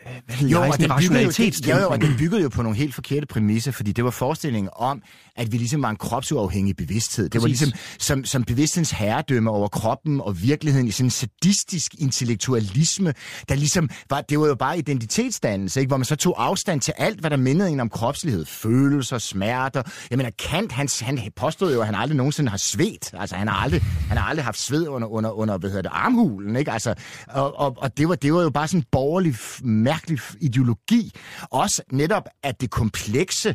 hvad 0.04 0.36
ved 0.40 0.48
jeg, 0.48 0.58
og 0.58 0.78
den 0.78 0.90
byggede, 0.98 1.22
jo, 1.22 1.76
jo, 1.76 1.80
jo, 1.80 1.88
og 1.90 2.00
den 2.00 2.16
byggede 2.18 2.42
jo 2.42 2.48
på 2.48 2.62
nogle 2.62 2.78
helt 2.78 2.94
forkerte 2.94 3.26
præmisser, 3.26 3.72
fordi 3.72 3.92
det 3.92 4.04
var 4.04 4.10
forestillingen 4.10 4.70
om, 4.76 5.02
at 5.36 5.52
vi 5.52 5.56
ligesom 5.56 5.82
var 5.82 5.90
en 5.90 5.96
kropsuafhængig 5.96 6.76
bevidsthed. 6.76 7.28
Det 7.28 7.42
var 7.42 7.48
Præcis. 7.48 7.60
ligesom 7.60 7.78
som, 7.98 8.24
som 8.24 8.44
bevidsthedens 8.44 8.90
herredømme 8.90 9.50
over 9.50 9.68
kroppen 9.68 10.20
og 10.20 10.42
virkeligheden 10.42 10.88
i 10.88 10.90
sådan 10.90 11.06
en 11.06 11.10
sadistisk 11.10 11.94
intellektualisme, 11.98 13.14
der 13.48 13.54
ligesom 13.54 13.90
var, 14.10 14.20
det 14.20 14.40
var 14.40 14.46
jo 14.46 14.54
bare 14.54 14.78
identitetsdannelse, 14.78 15.80
ikke? 15.80 15.88
hvor 15.90 15.96
man 15.96 16.04
så 16.04 16.16
tog 16.16 16.44
afstand 16.44 16.80
til 16.80 16.94
alt, 16.96 17.20
hvad 17.20 17.30
der 17.30 17.36
mindede 17.36 17.70
en 17.70 17.80
om 17.80 17.88
kropslighed, 17.88 18.46
følelser, 18.46 19.18
smerter. 19.18 19.82
Jeg 20.10 20.16
mener, 20.16 20.30
Kant, 20.38 20.72
han, 20.72 20.88
han 21.02 21.18
påstod 21.36 21.74
jo, 21.74 21.80
at 21.80 21.86
han 21.86 21.94
aldrig 21.94 22.16
nogensinde 22.16 22.50
har 22.50 22.58
svedt. 22.58 23.10
Altså, 23.12 23.36
han 23.36 23.48
har 23.48 23.56
aldrig, 23.56 23.82
han 23.82 24.16
har 24.16 24.24
aldrig 24.24 24.44
haft 24.44 24.58
sved 24.58 24.88
under, 24.88 25.08
under, 25.08 25.30
under 25.30 25.58
hvad 25.58 25.70
hedder 25.70 25.82
det, 25.82 25.90
armhulen, 25.92 26.56
ikke? 26.56 26.72
Altså, 26.72 26.94
og, 27.28 27.58
og, 27.58 27.76
og 27.78 27.98
det, 27.98 28.08
var, 28.08 28.14
det 28.14 28.34
var 28.34 28.42
jo 28.42 28.50
bare 28.50 28.68
sådan 28.68 28.80
en 28.80 28.86
borgerlig, 28.92 29.36
mærkelig 29.80 30.18
ideologi. 30.40 31.12
Også 31.50 31.82
netop, 31.92 32.28
at 32.42 32.60
det 32.60 32.70
komplekse 32.70 33.48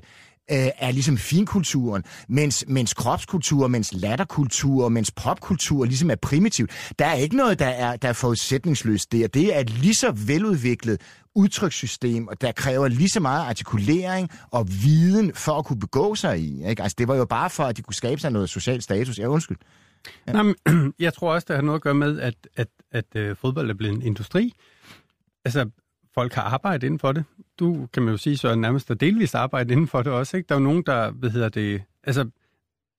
øh, 0.52 0.70
er 0.78 0.92
ligesom 0.92 1.18
finkulturen, 1.18 2.04
mens, 2.28 2.66
mens 2.68 2.94
kropskultur, 2.94 3.68
mens 3.68 3.94
latterkultur, 3.94 4.90
mens 4.90 5.12
popkultur 5.12 5.86
ligesom 5.86 6.10
er 6.10 6.16
primitivt. 6.16 6.94
Der 7.00 7.06
er 7.06 7.14
ikke 7.14 7.38
noget, 7.38 7.60
der 7.60 7.66
er, 7.66 7.96
der 7.96 8.10
er 8.10 8.14
forudsætningsløst 8.14 9.12
der. 9.12 9.28
Det 9.28 9.56
er 9.56 9.60
et 9.60 9.70
lige 9.70 9.96
så 9.96 10.12
veludviklet 10.12 11.02
udtrykssystem, 11.36 12.28
og 12.28 12.42
der 12.42 12.52
kræver 12.52 12.88
lige 12.88 13.10
så 13.10 13.20
meget 13.20 13.46
artikulering 13.46 14.30
og 14.52 14.68
viden 14.70 15.34
for 15.34 15.52
at 15.52 15.66
kunne 15.66 15.80
begå 15.80 16.16
sig 16.16 16.40
i. 16.40 16.68
Ikke? 16.70 16.84
Altså, 16.84 16.96
det 16.98 17.08
var 17.08 17.16
jo 17.16 17.26
bare 17.26 17.50
for, 17.50 17.64
at 17.64 17.78
de 17.78 17.82
kunne 17.82 17.94
skabe 17.94 18.22
sig 18.22 18.32
noget 18.32 18.50
social 18.50 18.82
status. 18.82 19.20
Ja, 19.20 19.28
undskyld. 19.28 19.58
Ja. 20.28 20.32
Nej, 20.32 20.44
men, 20.44 20.56
jeg 21.00 21.14
tror 21.14 21.34
også, 21.34 21.46
det 21.48 21.56
har 21.56 21.64
noget 21.64 21.80
at 21.80 21.84
gøre 21.84 21.94
med, 21.94 22.20
at, 22.20 22.36
at, 22.56 22.68
at 22.92 23.06
øh, 23.16 23.36
fodbold 23.36 23.70
er 23.70 23.74
blevet 23.74 23.96
en 23.96 24.02
industri. 24.02 24.54
Altså, 25.46 25.70
folk 26.16 26.34
har 26.34 26.42
arbejdet 26.42 26.86
inden 26.86 27.00
for 27.00 27.12
det. 27.12 27.24
Du 27.60 27.88
kan 27.94 28.04
man 28.04 28.12
jo 28.12 28.18
sige, 28.18 28.38
så 28.38 28.56
nærmest 28.56 28.88
der 28.88 28.94
delvist 28.94 29.36
arbejde 29.36 29.74
inden 29.74 29.88
for 29.88 30.02
det 30.02 30.14
også. 30.14 30.38
Ikke? 30.38 30.48
Der 30.48 30.56
er 30.56 30.60
jo 30.60 30.64
nogen, 30.64 30.84
der, 30.86 31.12
hvad 31.12 31.30
hedder 31.30 31.50
det, 31.50 31.82
altså, 32.04 32.30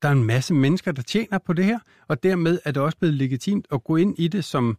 der 0.02 0.09
er 0.09 0.12
en 0.12 0.24
masse 0.24 0.55
mennesker, 0.55 0.92
der 0.92 1.02
tjener 1.02 1.38
på 1.38 1.52
det 1.52 1.64
her, 1.64 1.79
og 2.09 2.22
dermed 2.22 2.59
er 2.64 2.70
det 2.70 2.83
også 2.83 2.98
blevet 2.98 3.14
legitimt 3.14 3.66
at 3.72 3.85
gå 3.85 3.96
ind 3.96 4.18
i 4.18 4.29
det 4.29 4.44
som, 4.44 4.79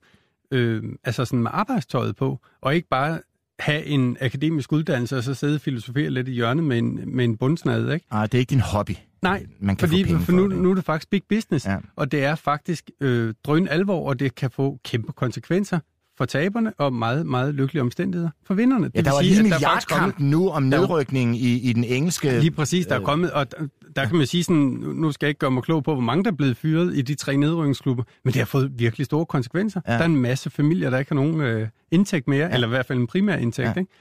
øh, 0.52 0.84
altså 1.04 1.26
sådan 1.26 1.43
med 1.43 1.52
arbejdstøjet 1.54 2.15
på, 2.15 2.39
og 2.62 2.76
ikke 2.76 2.88
bare 2.89 3.19
have 3.60 3.86
en 3.86 4.17
akademisk 4.21 4.71
uddannelse, 4.71 5.17
og 5.17 5.23
så 5.23 5.34
sidde 5.34 5.56
og 5.56 5.62
filosofere 5.62 6.10
lidt 6.10 6.28
i 6.28 6.32
hjørnet 6.32 6.63
med 6.63 6.78
en, 6.78 7.02
med 7.15 7.26
en 7.26 7.38
bundsnade, 7.38 7.93
ikke? 7.93 8.06
Ah, 8.12 8.23
det 8.23 8.34
er 8.34 8.39
ikke 8.39 8.50
din 8.50 8.60
hobby. 8.60 8.91
Nej, 9.21 9.45
Man 9.60 9.76
kan 9.76 9.88
fordi 9.89 10.04
få 10.04 10.08
penge 10.08 10.21
for 10.26 10.32
nu, 10.32 10.41
for 10.43 10.47
det. 10.50 10.58
nu 10.58 10.71
er 10.71 10.76
det 10.76 10.84
faktisk 10.86 11.10
big 11.10 11.21
business, 11.30 11.65
ja. 11.65 11.78
og 11.95 12.12
det 12.12 12.23
er 12.23 12.36
faktisk 12.36 12.89
øh, 13.02 13.34
drøn 13.43 13.67
alvor, 13.67 14.10
og 14.10 14.19
det 14.19 14.36
kan 14.36 14.52
få 14.52 14.80
kæmpe 14.84 15.12
konsekvenser 15.12 15.80
for 16.17 16.25
taberne 16.25 16.73
og 16.77 16.93
meget, 16.93 17.25
meget 17.25 17.53
lykkelige 17.53 17.82
omstændigheder 17.82 18.30
for 18.43 18.53
vinderne. 18.53 18.84
Ja, 18.84 18.99
vil 18.99 19.06
der 19.06 19.12
var 19.12 19.21
lige 19.21 19.43
milliardkampen 19.43 20.30
nu 20.30 20.49
om 20.49 20.63
nedrykningen 20.63 21.36
i, 21.36 21.69
i 21.69 21.73
den 21.73 21.84
engelske... 21.84 22.39
Lige 22.39 22.51
præcis, 22.51 22.88
der 22.88 22.95
er 22.95 23.03
kommet, 23.03 23.32
og 23.32 23.51
der, 23.51 23.58
der 23.95 24.06
kan 24.06 24.17
man 24.17 24.27
sige 24.27 24.43
sådan, 24.43 24.63
nu 24.95 25.12
skal 25.12 25.25
jeg 25.25 25.30
ikke 25.30 25.39
gøre 25.39 25.51
mig 25.51 25.63
klog 25.63 25.84
på, 25.84 25.93
hvor 25.93 26.01
mange 26.01 26.23
der 26.23 26.32
er 26.32 26.36
blevet 26.36 26.58
fyret 26.58 26.97
i 26.97 27.01
de 27.01 27.15
tre 27.15 27.38
nedrykningsklubber, 27.38 28.03
men 28.23 28.34
det 28.34 28.39
har 28.39 28.45
fået 28.45 28.71
virkelig 28.80 29.06
store 29.06 29.25
konsekvenser. 29.25 29.82
Ja. 29.88 29.91
Ja. 29.91 29.97
Der 29.97 30.03
er 30.03 30.10
en 30.10 30.17
masse 30.17 30.49
familier, 30.49 30.89
der 30.89 30.97
ikke 30.97 31.12
har 31.12 31.15
nogen 31.15 31.41
øh, 31.41 31.67
indtægt 31.91 32.27
mere, 32.27 32.47
ja. 32.47 32.53
eller 32.53 32.67
i 32.67 32.69
hvert 32.69 32.86
fald 32.86 32.99
en 32.99 33.08
primær 33.08 33.36
indtægt. 33.36 33.65
Ja. 33.65 33.73
Ja. 33.75 33.80
Ikke? 33.80 33.91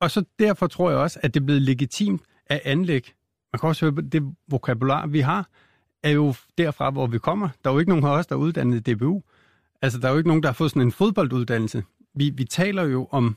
Og 0.00 0.10
så 0.10 0.24
derfor 0.38 0.66
tror 0.66 0.90
jeg 0.90 0.98
også, 0.98 1.18
at 1.22 1.34
det 1.34 1.40
er 1.40 1.44
blevet 1.44 1.62
legitimt 1.62 2.22
at 2.46 2.60
anlægge, 2.64 3.10
man 3.52 3.60
kan 3.60 3.68
også 3.68 3.90
høre, 3.90 4.04
det 4.12 4.22
vokabular, 4.48 5.06
vi 5.06 5.20
har, 5.20 5.48
er 6.02 6.10
jo 6.10 6.34
derfra, 6.58 6.90
hvor 6.90 7.06
vi 7.06 7.18
kommer. 7.18 7.48
Der 7.64 7.70
er 7.70 7.74
jo 7.74 7.78
ikke 7.78 7.88
nogen 7.88 8.04
af 8.04 8.10
os, 8.10 8.26
der 8.26 8.34
er 8.34 8.40
uddannet 8.40 8.88
i 8.88 8.94
DBU. 8.94 9.22
Altså, 9.82 9.98
der 9.98 10.08
er 10.08 10.12
jo 10.12 10.18
ikke 10.18 10.28
nogen, 10.28 10.42
der 10.42 10.48
har 10.48 10.54
fået 10.54 10.70
sådan 10.70 10.82
en 10.82 10.92
fodbolduddannelse. 10.92 11.82
Vi, 12.14 12.30
vi 12.30 12.44
taler 12.44 12.82
jo 12.82 13.08
om 13.10 13.36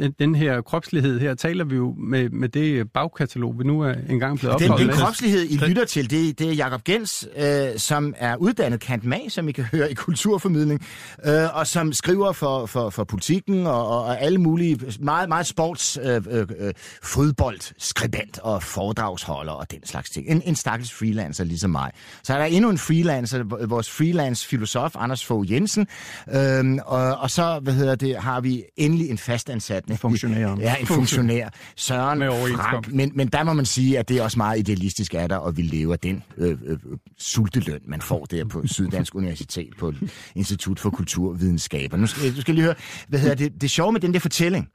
den, 0.00 0.14
den 0.18 0.34
her 0.34 0.60
kropslighed 0.60 1.20
her, 1.20 1.34
taler 1.34 1.64
vi 1.64 1.76
jo 1.76 1.94
med, 1.98 2.28
med 2.30 2.48
det 2.48 2.92
bagkatalog, 2.92 3.58
vi 3.58 3.64
nu 3.64 3.80
er 3.80 3.94
engang 4.08 4.38
blevet 4.38 4.58
Den, 4.58 4.70
opholdt 4.70 4.90
den 4.90 5.00
af. 5.00 5.04
kropslighed, 5.04 5.46
I 5.50 5.56
lytter 5.56 5.84
til, 5.84 6.10
det, 6.10 6.38
det 6.38 6.48
er 6.48 6.52
Jakob 6.52 6.84
Gens, 6.84 7.28
øh, 7.36 7.78
som 7.78 8.14
er 8.16 8.36
uddannet 8.36 8.80
kant 8.80 9.04
mag, 9.04 9.32
som 9.32 9.48
I 9.48 9.52
kan 9.52 9.64
høre 9.64 9.90
i 9.90 9.94
kulturformidling, 9.94 10.86
øh, 11.24 11.56
og 11.56 11.66
som 11.66 11.92
skriver 11.92 12.32
for, 12.32 12.66
for, 12.66 12.90
for 12.90 13.04
politikken 13.04 13.66
og, 13.66 13.88
og, 13.88 14.04
og 14.04 14.20
alle 14.20 14.38
mulige, 14.38 14.80
meget, 15.00 15.28
meget 15.28 15.46
sports, 15.46 15.98
øh, 16.02 16.22
øh, 16.30 16.46
øh, 16.58 16.72
fodboldskribent 17.02 18.38
og 18.38 18.62
foredragsholder 18.62 19.52
og 19.52 19.70
den 19.70 19.86
slags 19.86 20.10
ting. 20.10 20.28
En, 20.28 20.42
en 20.44 20.54
stakkels 20.56 20.92
freelancer 20.92 21.44
ligesom 21.44 21.70
mig. 21.70 21.90
Så 22.22 22.34
er 22.34 22.38
der 22.38 22.44
endnu 22.44 22.70
en 22.70 22.78
freelancer, 22.78 23.66
vores 23.66 23.90
freelance-filosof, 23.90 24.96
Anders 24.96 25.24
Fogh 25.24 25.52
Jensen, 25.52 25.86
øh, 26.34 26.64
og, 26.86 27.16
og 27.16 27.30
så, 27.30 27.60
hvad 27.62 27.72
hedder 27.72 27.94
det, 27.94 28.16
har 28.16 28.40
vi 28.40 28.64
endelig 28.76 29.10
en 29.10 29.18
fastansat. 29.18 29.87
Funktionær. 29.96 30.56
Ja, 30.60 30.74
en 30.74 30.86
funktionær. 30.86 31.48
Søren. 31.76 32.18
Frank, 32.56 32.92
men, 32.92 33.12
men 33.14 33.28
der 33.28 33.42
må 33.42 33.52
man 33.52 33.66
sige, 33.66 33.98
at 33.98 34.08
det 34.08 34.18
er 34.18 34.22
også 34.22 34.38
meget 34.38 34.58
idealistisk 34.58 35.14
af 35.14 35.28
dig, 35.28 35.40
og 35.40 35.56
vi 35.56 35.62
lever 35.62 35.96
den 35.96 36.22
øh, 36.36 36.50
øh, 36.50 36.70
øh, 36.70 36.78
sulteløn, 37.18 37.80
man 37.86 38.00
får 38.00 38.24
der 38.24 38.44
på 38.44 38.66
Syddansk 38.66 39.14
Universitet 39.14 39.74
på 39.78 39.92
Institut 40.34 40.80
for 40.80 40.90
Kulturvidenskaber. 40.90 41.96
Nu 41.96 42.06
skal, 42.06 42.36
du 42.36 42.40
skal 42.40 42.54
lige 42.54 42.64
høre, 42.64 42.74
hvad 43.08 43.20
hedder 43.20 43.34
det, 43.34 43.60
det 43.60 43.70
sjove 43.70 43.92
med 43.92 44.00
den 44.00 44.14
der 44.14 44.20
fortælling, 44.20 44.68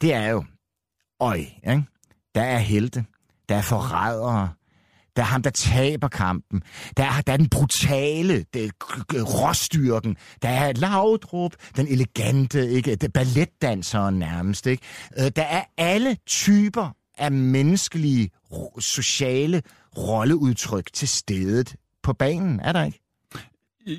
det 0.00 0.14
er 0.14 0.28
jo, 0.28 0.44
øj, 1.20 1.36
ikke? 1.36 1.84
der 2.34 2.42
er 2.42 2.58
helte, 2.58 3.04
der 3.48 3.54
er 3.54 3.62
forrædere, 3.62 4.48
der 5.18 5.24
er 5.24 5.28
ham, 5.28 5.42
der 5.42 5.50
taber 5.50 6.08
kampen. 6.08 6.62
Der 6.96 7.04
er, 7.04 7.20
der 7.20 7.32
er 7.32 7.36
den 7.36 7.48
brutale, 7.48 8.44
det, 8.54 8.70
råstyrken. 9.12 10.16
Der 10.42 10.48
er 10.48 10.72
Laudrup, 10.72 11.52
den 11.76 11.86
elegante, 11.86 12.68
ikke? 12.68 12.94
Det, 12.94 13.12
balletdanseren 13.12 14.18
nærmest. 14.18 14.66
Ikke? 14.66 14.82
Øh, 15.18 15.30
der 15.36 15.42
er 15.42 15.64
alle 15.78 16.16
typer 16.26 16.96
af 17.18 17.32
menneskelige, 17.32 18.30
sociale 18.78 19.62
rolleudtryk 19.96 20.92
til 20.92 21.08
stedet 21.08 21.74
på 22.02 22.12
banen. 22.12 22.60
Er 22.60 22.72
der 22.72 22.84
ikke? 22.84 23.07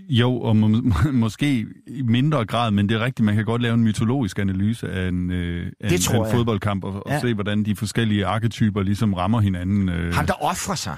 Jo, 0.09 0.39
og 0.41 0.55
må, 0.55 0.67
måske 1.11 1.65
i 1.87 2.01
mindre 2.01 2.45
grad, 2.45 2.71
men 2.71 2.89
det 2.89 2.95
er 2.95 3.05
rigtigt, 3.05 3.25
man 3.25 3.35
kan 3.35 3.45
godt 3.45 3.61
lave 3.61 3.73
en 3.73 3.83
mytologisk 3.83 4.39
analyse 4.39 4.89
af 4.91 5.07
en, 5.07 5.31
øh, 5.31 5.71
af 5.79 5.89
Det 5.89 5.95
en, 5.95 6.01
tror 6.01 6.13
af 6.15 6.19
en 6.19 6.25
jeg. 6.25 6.33
fodboldkamp, 6.35 6.83
og, 6.83 6.93
og 6.93 7.11
Ja. 7.11 7.19
se, 7.19 7.33
hvordan 7.33 7.63
de 7.63 7.75
forskellige 7.75 8.25
arketyper 8.25 8.81
ligesom 8.83 9.13
rammer 9.13 9.39
hinanden. 9.41 9.89
Øh, 9.89 10.13
Ham, 10.13 10.25
der 10.25 10.33
offrer 10.43 10.75
sig. 10.75 10.95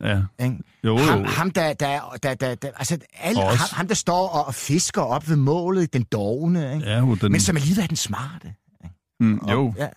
ja. 0.00 0.22
Ikke? 0.44 0.56
Jo, 0.84 0.96
Ham, 0.98 1.18
jo. 1.20 1.24
ham, 1.26 1.50
der, 1.50 1.72
der, 1.72 2.00
der, 2.22 2.34
der, 2.34 2.54
der, 2.54 2.68
altså 2.76 2.98
alle, 3.20 3.42
ham, 3.42 3.56
ham, 3.72 3.88
der 3.88 3.94
står 3.94 4.28
og, 4.28 4.46
og 4.46 4.54
fisker 4.54 5.02
op 5.02 5.28
ved 5.28 5.36
målet, 5.36 5.92
den 5.92 6.02
dogne, 6.12 6.74
ikke? 6.74 6.86
Ja, 6.86 6.98
jo, 6.98 7.14
den, 7.14 7.32
men 7.32 7.40
som 7.40 7.56
alligevel 7.56 7.82
er 7.82 7.86
den 7.86 7.96
smarte. 7.96 8.54
mm, 9.20 9.38
Og- 9.38 9.52
jo, 9.52 9.74
Ja. 9.78 9.88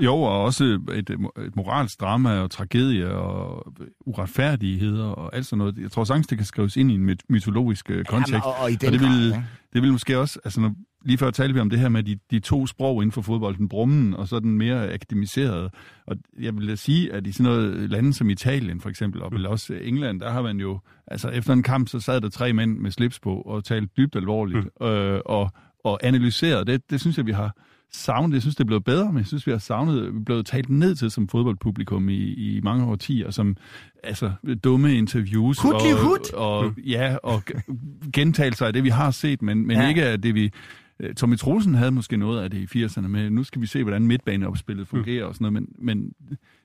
Jo, 0.00 0.14
og 0.14 0.42
også 0.44 0.64
et, 0.92 1.10
et 1.10 1.56
moralsk 1.56 2.00
drama 2.00 2.38
og 2.38 2.50
tragedie 2.50 3.08
og 3.08 3.72
uretfærdigheder 4.06 5.04
og 5.04 5.36
alt 5.36 5.46
sådan 5.46 5.58
noget. 5.58 5.78
Jeg 5.78 5.90
tror 5.90 6.04
sagtens, 6.04 6.26
det 6.26 6.38
kan 6.38 6.46
skrives 6.46 6.76
ind 6.76 6.90
i 6.90 6.94
en 6.94 7.10
myt- 7.10 7.24
mytologisk 7.28 7.90
øh, 7.90 8.04
kontekst. 8.04 8.32
Jamen, 8.32 8.42
og, 8.44 8.54
og 8.62 8.70
i 8.70 8.74
den 8.74 8.86
og 8.86 8.92
det 8.92 9.00
grad, 9.00 9.18
vil, 9.18 9.26
ikke? 9.26 9.44
det 9.72 9.82
vil 9.82 9.92
måske 9.92 10.18
også, 10.18 10.38
altså 10.44 10.60
når, 10.60 10.74
lige 11.04 11.18
før 11.18 11.30
talte 11.30 11.54
vi 11.54 11.60
om 11.60 11.70
det 11.70 11.78
her 11.78 11.88
med 11.88 12.02
de, 12.02 12.18
de 12.30 12.40
to 12.40 12.66
sprog 12.66 13.02
inden 13.02 13.12
for 13.12 13.22
fodbold, 13.22 13.56
den 13.56 13.68
brummen 13.68 14.14
og 14.14 14.28
så 14.28 14.40
den 14.40 14.58
mere 14.58 14.92
akademiserede. 14.92 15.70
Og 16.06 16.16
jeg 16.40 16.56
vil 16.56 16.68
da 16.68 16.74
sige, 16.74 17.12
at 17.12 17.26
i 17.26 17.32
sådan 17.32 17.52
noget 17.52 17.90
lande 17.90 18.12
som 18.12 18.30
Italien 18.30 18.80
for 18.80 18.88
eksempel, 18.88 19.22
og 19.22 19.32
vel 19.32 19.46
også 19.46 19.74
England, 19.82 20.20
der 20.20 20.30
har 20.30 20.42
man 20.42 20.60
jo, 20.60 20.80
altså 21.06 21.28
efter 21.28 21.52
en 21.52 21.62
kamp, 21.62 21.88
så 21.88 22.00
sad 22.00 22.20
der 22.20 22.28
tre 22.28 22.52
mænd 22.52 22.78
med 22.78 22.90
slips 22.90 23.20
på 23.20 23.40
og 23.40 23.64
talte 23.64 23.88
dybt 23.96 24.16
alvorligt 24.16 24.68
mm. 24.80 24.86
øh, 24.86 25.20
og, 25.26 25.50
og 25.84 25.98
analyserede. 26.02 26.64
Det, 26.64 26.90
det 26.90 27.00
synes 27.00 27.16
jeg, 27.16 27.26
vi 27.26 27.32
har 27.32 27.56
savnet. 27.92 28.34
Jeg 28.34 28.42
synes, 28.42 28.56
det 28.56 28.64
er 28.64 28.66
blevet 28.66 28.84
bedre, 28.84 29.06
men 29.06 29.18
jeg 29.18 29.26
synes, 29.26 29.46
vi 29.46 29.52
har 29.52 29.58
savnet, 29.58 30.14
vi 30.14 30.18
blevet 30.24 30.46
talt 30.46 30.70
ned 30.70 30.94
til 30.94 31.10
som 31.10 31.28
fodboldpublikum 31.28 32.08
i, 32.08 32.16
i 32.16 32.60
mange 32.62 32.84
årtier, 32.84 33.30
som 33.30 33.56
altså 34.04 34.30
dumme 34.64 34.94
interviews 34.94 35.58
Hutli 35.58 35.92
og, 35.92 35.98
hut! 35.98 36.32
og, 36.32 36.72
ja, 36.86 37.16
og 37.22 37.42
gentagelser 38.12 38.66
af 38.66 38.72
det, 38.72 38.84
vi 38.84 38.88
har 38.88 39.10
set, 39.10 39.42
men, 39.42 39.66
men 39.66 39.76
ja. 39.76 39.88
ikke 39.88 40.04
af 40.04 40.22
det, 40.22 40.34
vi... 40.34 40.52
øh, 41.00 41.14
Tommy 41.14 41.36
Troelsen 41.38 41.74
havde 41.74 41.90
måske 41.90 42.16
noget 42.16 42.42
af 42.42 42.50
det 42.50 42.74
i 42.74 42.84
80'erne 42.84 43.08
med, 43.08 43.30
nu 43.30 43.44
skal 43.44 43.60
vi 43.60 43.66
se, 43.66 43.82
hvordan 43.82 44.06
midtbaneopspillet 44.06 44.88
fungerer 44.88 45.24
og 45.24 45.34
sådan 45.34 45.52
noget, 45.52 45.68
men, 45.78 45.86
men 45.86 46.12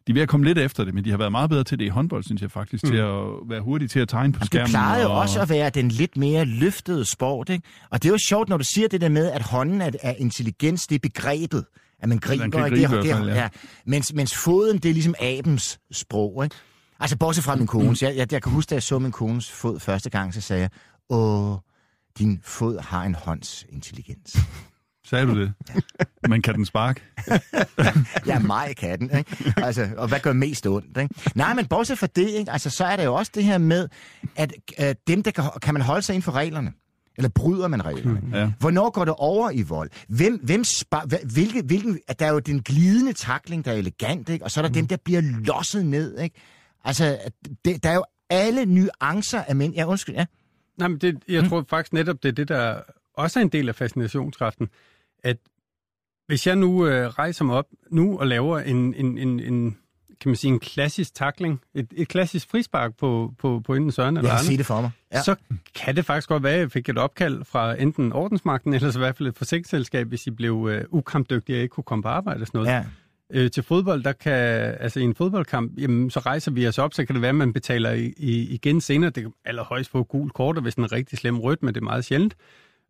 de 0.07 0.11
er 0.11 0.13
ved 0.13 0.21
at 0.21 0.29
komme 0.29 0.45
lidt 0.45 0.57
efter 0.57 0.83
det, 0.83 0.93
men 0.93 1.05
de 1.05 1.09
har 1.09 1.17
været 1.17 1.31
meget 1.31 1.49
bedre 1.49 1.63
til 1.63 1.79
det 1.79 1.85
i 1.85 1.87
håndbold, 1.87 2.23
synes 2.23 2.41
jeg 2.41 2.51
faktisk, 2.51 2.83
mm. 2.83 2.89
til 2.89 2.97
at 2.97 3.23
være 3.49 3.61
hurtige 3.61 3.87
til 3.87 3.99
at 3.99 4.09
tegne 4.09 4.33
på 4.33 4.37
Jamen, 4.37 4.45
skærmen. 4.45 4.65
det 4.65 4.71
plejede 4.71 5.03
jo 5.03 5.11
og, 5.11 5.19
også 5.19 5.41
at 5.41 5.49
være 5.49 5.69
den 5.69 5.89
lidt 5.89 6.17
mere 6.17 6.45
løftede 6.45 7.11
sport, 7.11 7.49
ikke? 7.49 7.67
Og 7.89 8.03
det 8.03 8.09
er 8.09 8.13
jo 8.13 8.17
sjovt, 8.29 8.49
når 8.49 8.57
du 8.57 8.63
siger 8.73 8.87
det 8.87 9.01
der 9.01 9.09
med, 9.09 9.31
at 9.31 9.41
hånden 9.41 9.81
er, 9.81 9.91
er 10.01 10.13
intelligens, 10.17 10.87
det 10.87 10.95
er 10.95 10.99
begrebet, 10.99 11.65
at 11.99 12.09
man 12.09 12.17
griber, 12.17 12.43
Man 12.43 12.51
kan 12.51 12.65
ikke? 12.65 12.87
gribe 12.87 12.95
det, 13.01 13.09
fald, 13.09 13.23
det, 13.23 13.35
ja. 13.35 13.41
ja. 13.41 13.47
Mens, 13.85 14.13
mens 14.13 14.35
foden, 14.35 14.77
det 14.77 14.89
er 14.89 14.93
ligesom 14.93 15.15
abens 15.21 15.79
sprog, 15.91 16.43
ikke? 16.43 16.55
Altså, 16.99 17.17
bortset 17.17 17.43
fra 17.43 17.55
min 17.55 17.67
kones. 17.67 18.01
Jeg, 18.01 18.15
jeg, 18.17 18.33
jeg 18.33 18.41
kan 18.41 18.51
huske, 18.51 18.69
da 18.69 18.75
jeg 18.75 18.83
så 18.83 18.99
min 18.99 19.11
kones 19.11 19.51
fod 19.51 19.79
første 19.79 20.09
gang, 20.09 20.33
så 20.33 20.41
sagde 20.41 20.61
jeg, 20.61 20.69
åh, 21.09 21.55
din 22.17 22.39
fod 22.43 22.79
har 22.79 23.03
en 23.03 23.15
hånds 23.15 23.65
intelligens. 23.69 24.37
Sagde 25.05 25.25
du 25.25 25.41
det? 25.41 25.53
Men 26.29 26.41
kan 26.41 26.55
den 26.55 26.65
sparke? 26.65 27.01
Ja, 28.27 28.39
mig 28.39 28.75
kan 28.77 28.99
den, 28.99 29.17
ikke? 29.17 29.53
Altså, 29.57 29.89
og 29.97 30.07
hvad 30.07 30.19
gør 30.19 30.33
mest 30.33 30.67
ondt, 30.67 30.97
ikke? 30.97 31.15
Nej, 31.35 31.53
men 31.53 31.65
bortset 31.65 31.97
fra 31.97 32.07
det, 32.07 32.29
ikke? 32.29 32.51
Altså, 32.51 32.69
så 32.69 32.85
er 32.85 32.95
der 32.95 33.03
jo 33.03 33.15
også 33.15 33.31
det 33.35 33.43
her 33.43 33.57
med, 33.57 33.87
at 34.35 34.53
øh, 34.79 34.95
dem, 35.07 35.23
der 35.23 35.31
kan, 35.31 35.43
kan 35.61 35.73
man 35.73 35.83
holde 35.83 36.01
sig 36.01 36.13
inden 36.13 36.23
for 36.23 36.31
reglerne. 36.31 36.73
Eller 37.17 37.29
bryder 37.29 37.67
man 37.67 37.85
reglerne? 37.85 38.19
Mm, 38.19 38.33
ja. 38.33 38.51
Hvornår 38.59 38.89
går 38.89 39.05
det 39.05 39.13
over 39.17 39.51
i 39.51 39.61
vold? 39.61 39.89
Hvem, 40.09 40.39
hvem 40.43 40.63
spar, 40.63 41.05
hvilke, 41.33 41.61
hvilken, 41.61 41.99
at 42.07 42.19
der 42.19 42.25
er 42.25 42.31
jo 42.31 42.39
den 42.39 42.61
glidende 42.61 43.13
takling, 43.13 43.65
der 43.65 43.71
er 43.71 43.75
elegant, 43.75 44.29
ikke? 44.29 44.45
og 44.45 44.51
så 44.51 44.59
er 44.59 44.61
der 44.61 44.69
mm. 44.69 44.73
dem, 44.73 44.87
der 44.87 44.97
bliver 45.05 45.21
losset 45.21 45.85
ned. 45.85 46.19
Ikke? 46.19 46.35
Altså, 46.83 47.17
det, 47.65 47.83
der 47.83 47.89
er 47.89 47.95
jo 47.95 48.05
alle 48.29 48.65
nuancer 48.65 49.41
af 49.41 49.55
mænd. 49.55 49.73
Ja, 49.73 49.85
undskyld, 49.85 50.15
ja. 50.15 50.25
Nej, 50.77 50.87
men 50.87 50.97
det, 50.97 51.23
jeg 51.27 51.49
tror 51.49 51.65
faktisk 51.69 51.93
netop, 51.93 52.23
det 52.23 52.29
er 52.29 52.33
det, 52.33 52.47
der 52.47 52.81
også 53.13 53.39
er 53.39 53.43
en 53.43 53.49
del 53.49 53.69
af 53.69 53.75
fascinationskraften, 53.75 54.69
at 55.23 55.37
hvis 56.27 56.47
jeg 56.47 56.55
nu 56.55 56.87
øh, 56.87 57.07
rejser 57.07 57.45
mig 57.45 57.55
op 57.55 57.65
nu 57.91 58.19
og 58.19 58.27
laver 58.27 58.59
en, 58.59 58.93
en, 58.93 59.17
en, 59.17 59.39
en 59.39 59.77
kan 60.21 60.29
man 60.29 60.35
sige, 60.35 60.53
en 60.53 60.59
klassisk 60.59 61.15
takling, 61.15 61.61
et, 61.73 61.87
et 61.95 62.07
klassisk 62.07 62.49
frispark 62.49 62.97
på, 62.97 63.33
på, 63.39 63.61
på 63.65 63.75
enten 63.75 63.91
Søren 63.91 64.17
eller 64.17 64.31
Arne, 64.31 64.43
se 64.43 64.57
det 64.57 64.65
for 64.65 64.81
mig. 64.81 64.91
Ja. 65.13 65.21
så 65.21 65.35
kan 65.75 65.95
det 65.95 66.05
faktisk 66.05 66.29
godt 66.29 66.43
være, 66.43 66.53
at 66.53 66.59
jeg 66.59 66.71
fik 66.71 66.89
et 66.89 66.97
opkald 66.97 67.45
fra 67.45 67.81
enten 67.81 68.13
ordensmagten, 68.13 68.73
eller 68.75 68.91
så 68.91 68.99
i 68.99 69.01
hvert 69.01 69.17
fald 69.17 69.29
et 69.29 69.37
forsikringsselskab, 69.37 70.07
hvis 70.07 70.27
I 70.27 70.31
blev 70.31 70.67
øh, 70.71 70.83
ukampdygtige 70.89 71.57
og 71.57 71.61
ikke 71.61 71.73
kunne 71.73 71.83
komme 71.83 72.03
på 72.03 72.09
arbejde 72.09 72.41
og 72.41 72.47
sådan 72.47 72.61
noget. 72.61 72.71
Ja. 72.71 72.85
Øh, 73.33 73.51
til 73.51 73.63
fodbold, 73.63 74.03
der 74.03 74.11
kan, 74.11 74.33
altså 74.79 74.99
i 74.99 75.03
en 75.03 75.15
fodboldkamp, 75.15 75.71
jamen, 75.77 76.09
så 76.09 76.19
rejser 76.19 76.51
vi 76.51 76.67
os 76.67 76.77
op, 76.77 76.93
så 76.93 77.05
kan 77.05 77.15
det 77.15 77.21
være, 77.21 77.29
at 77.29 77.35
man 77.35 77.53
betaler 77.53 77.91
i, 77.91 78.13
i, 78.17 78.53
igen 78.53 78.81
senere. 78.81 79.09
Det 79.09 79.23
kan 79.23 79.33
allerhøjst 79.45 79.91
få 79.91 80.03
gul 80.03 80.29
kort, 80.29 80.57
og 80.57 80.63
hvis 80.63 80.75
den 80.75 80.83
er 80.83 80.91
rigtig 80.91 81.17
slem 81.17 81.39
rødt, 81.39 81.63
men 81.63 81.73
det 81.73 81.81
er 81.81 81.83
meget 81.83 82.05
sjældent. 82.05 82.35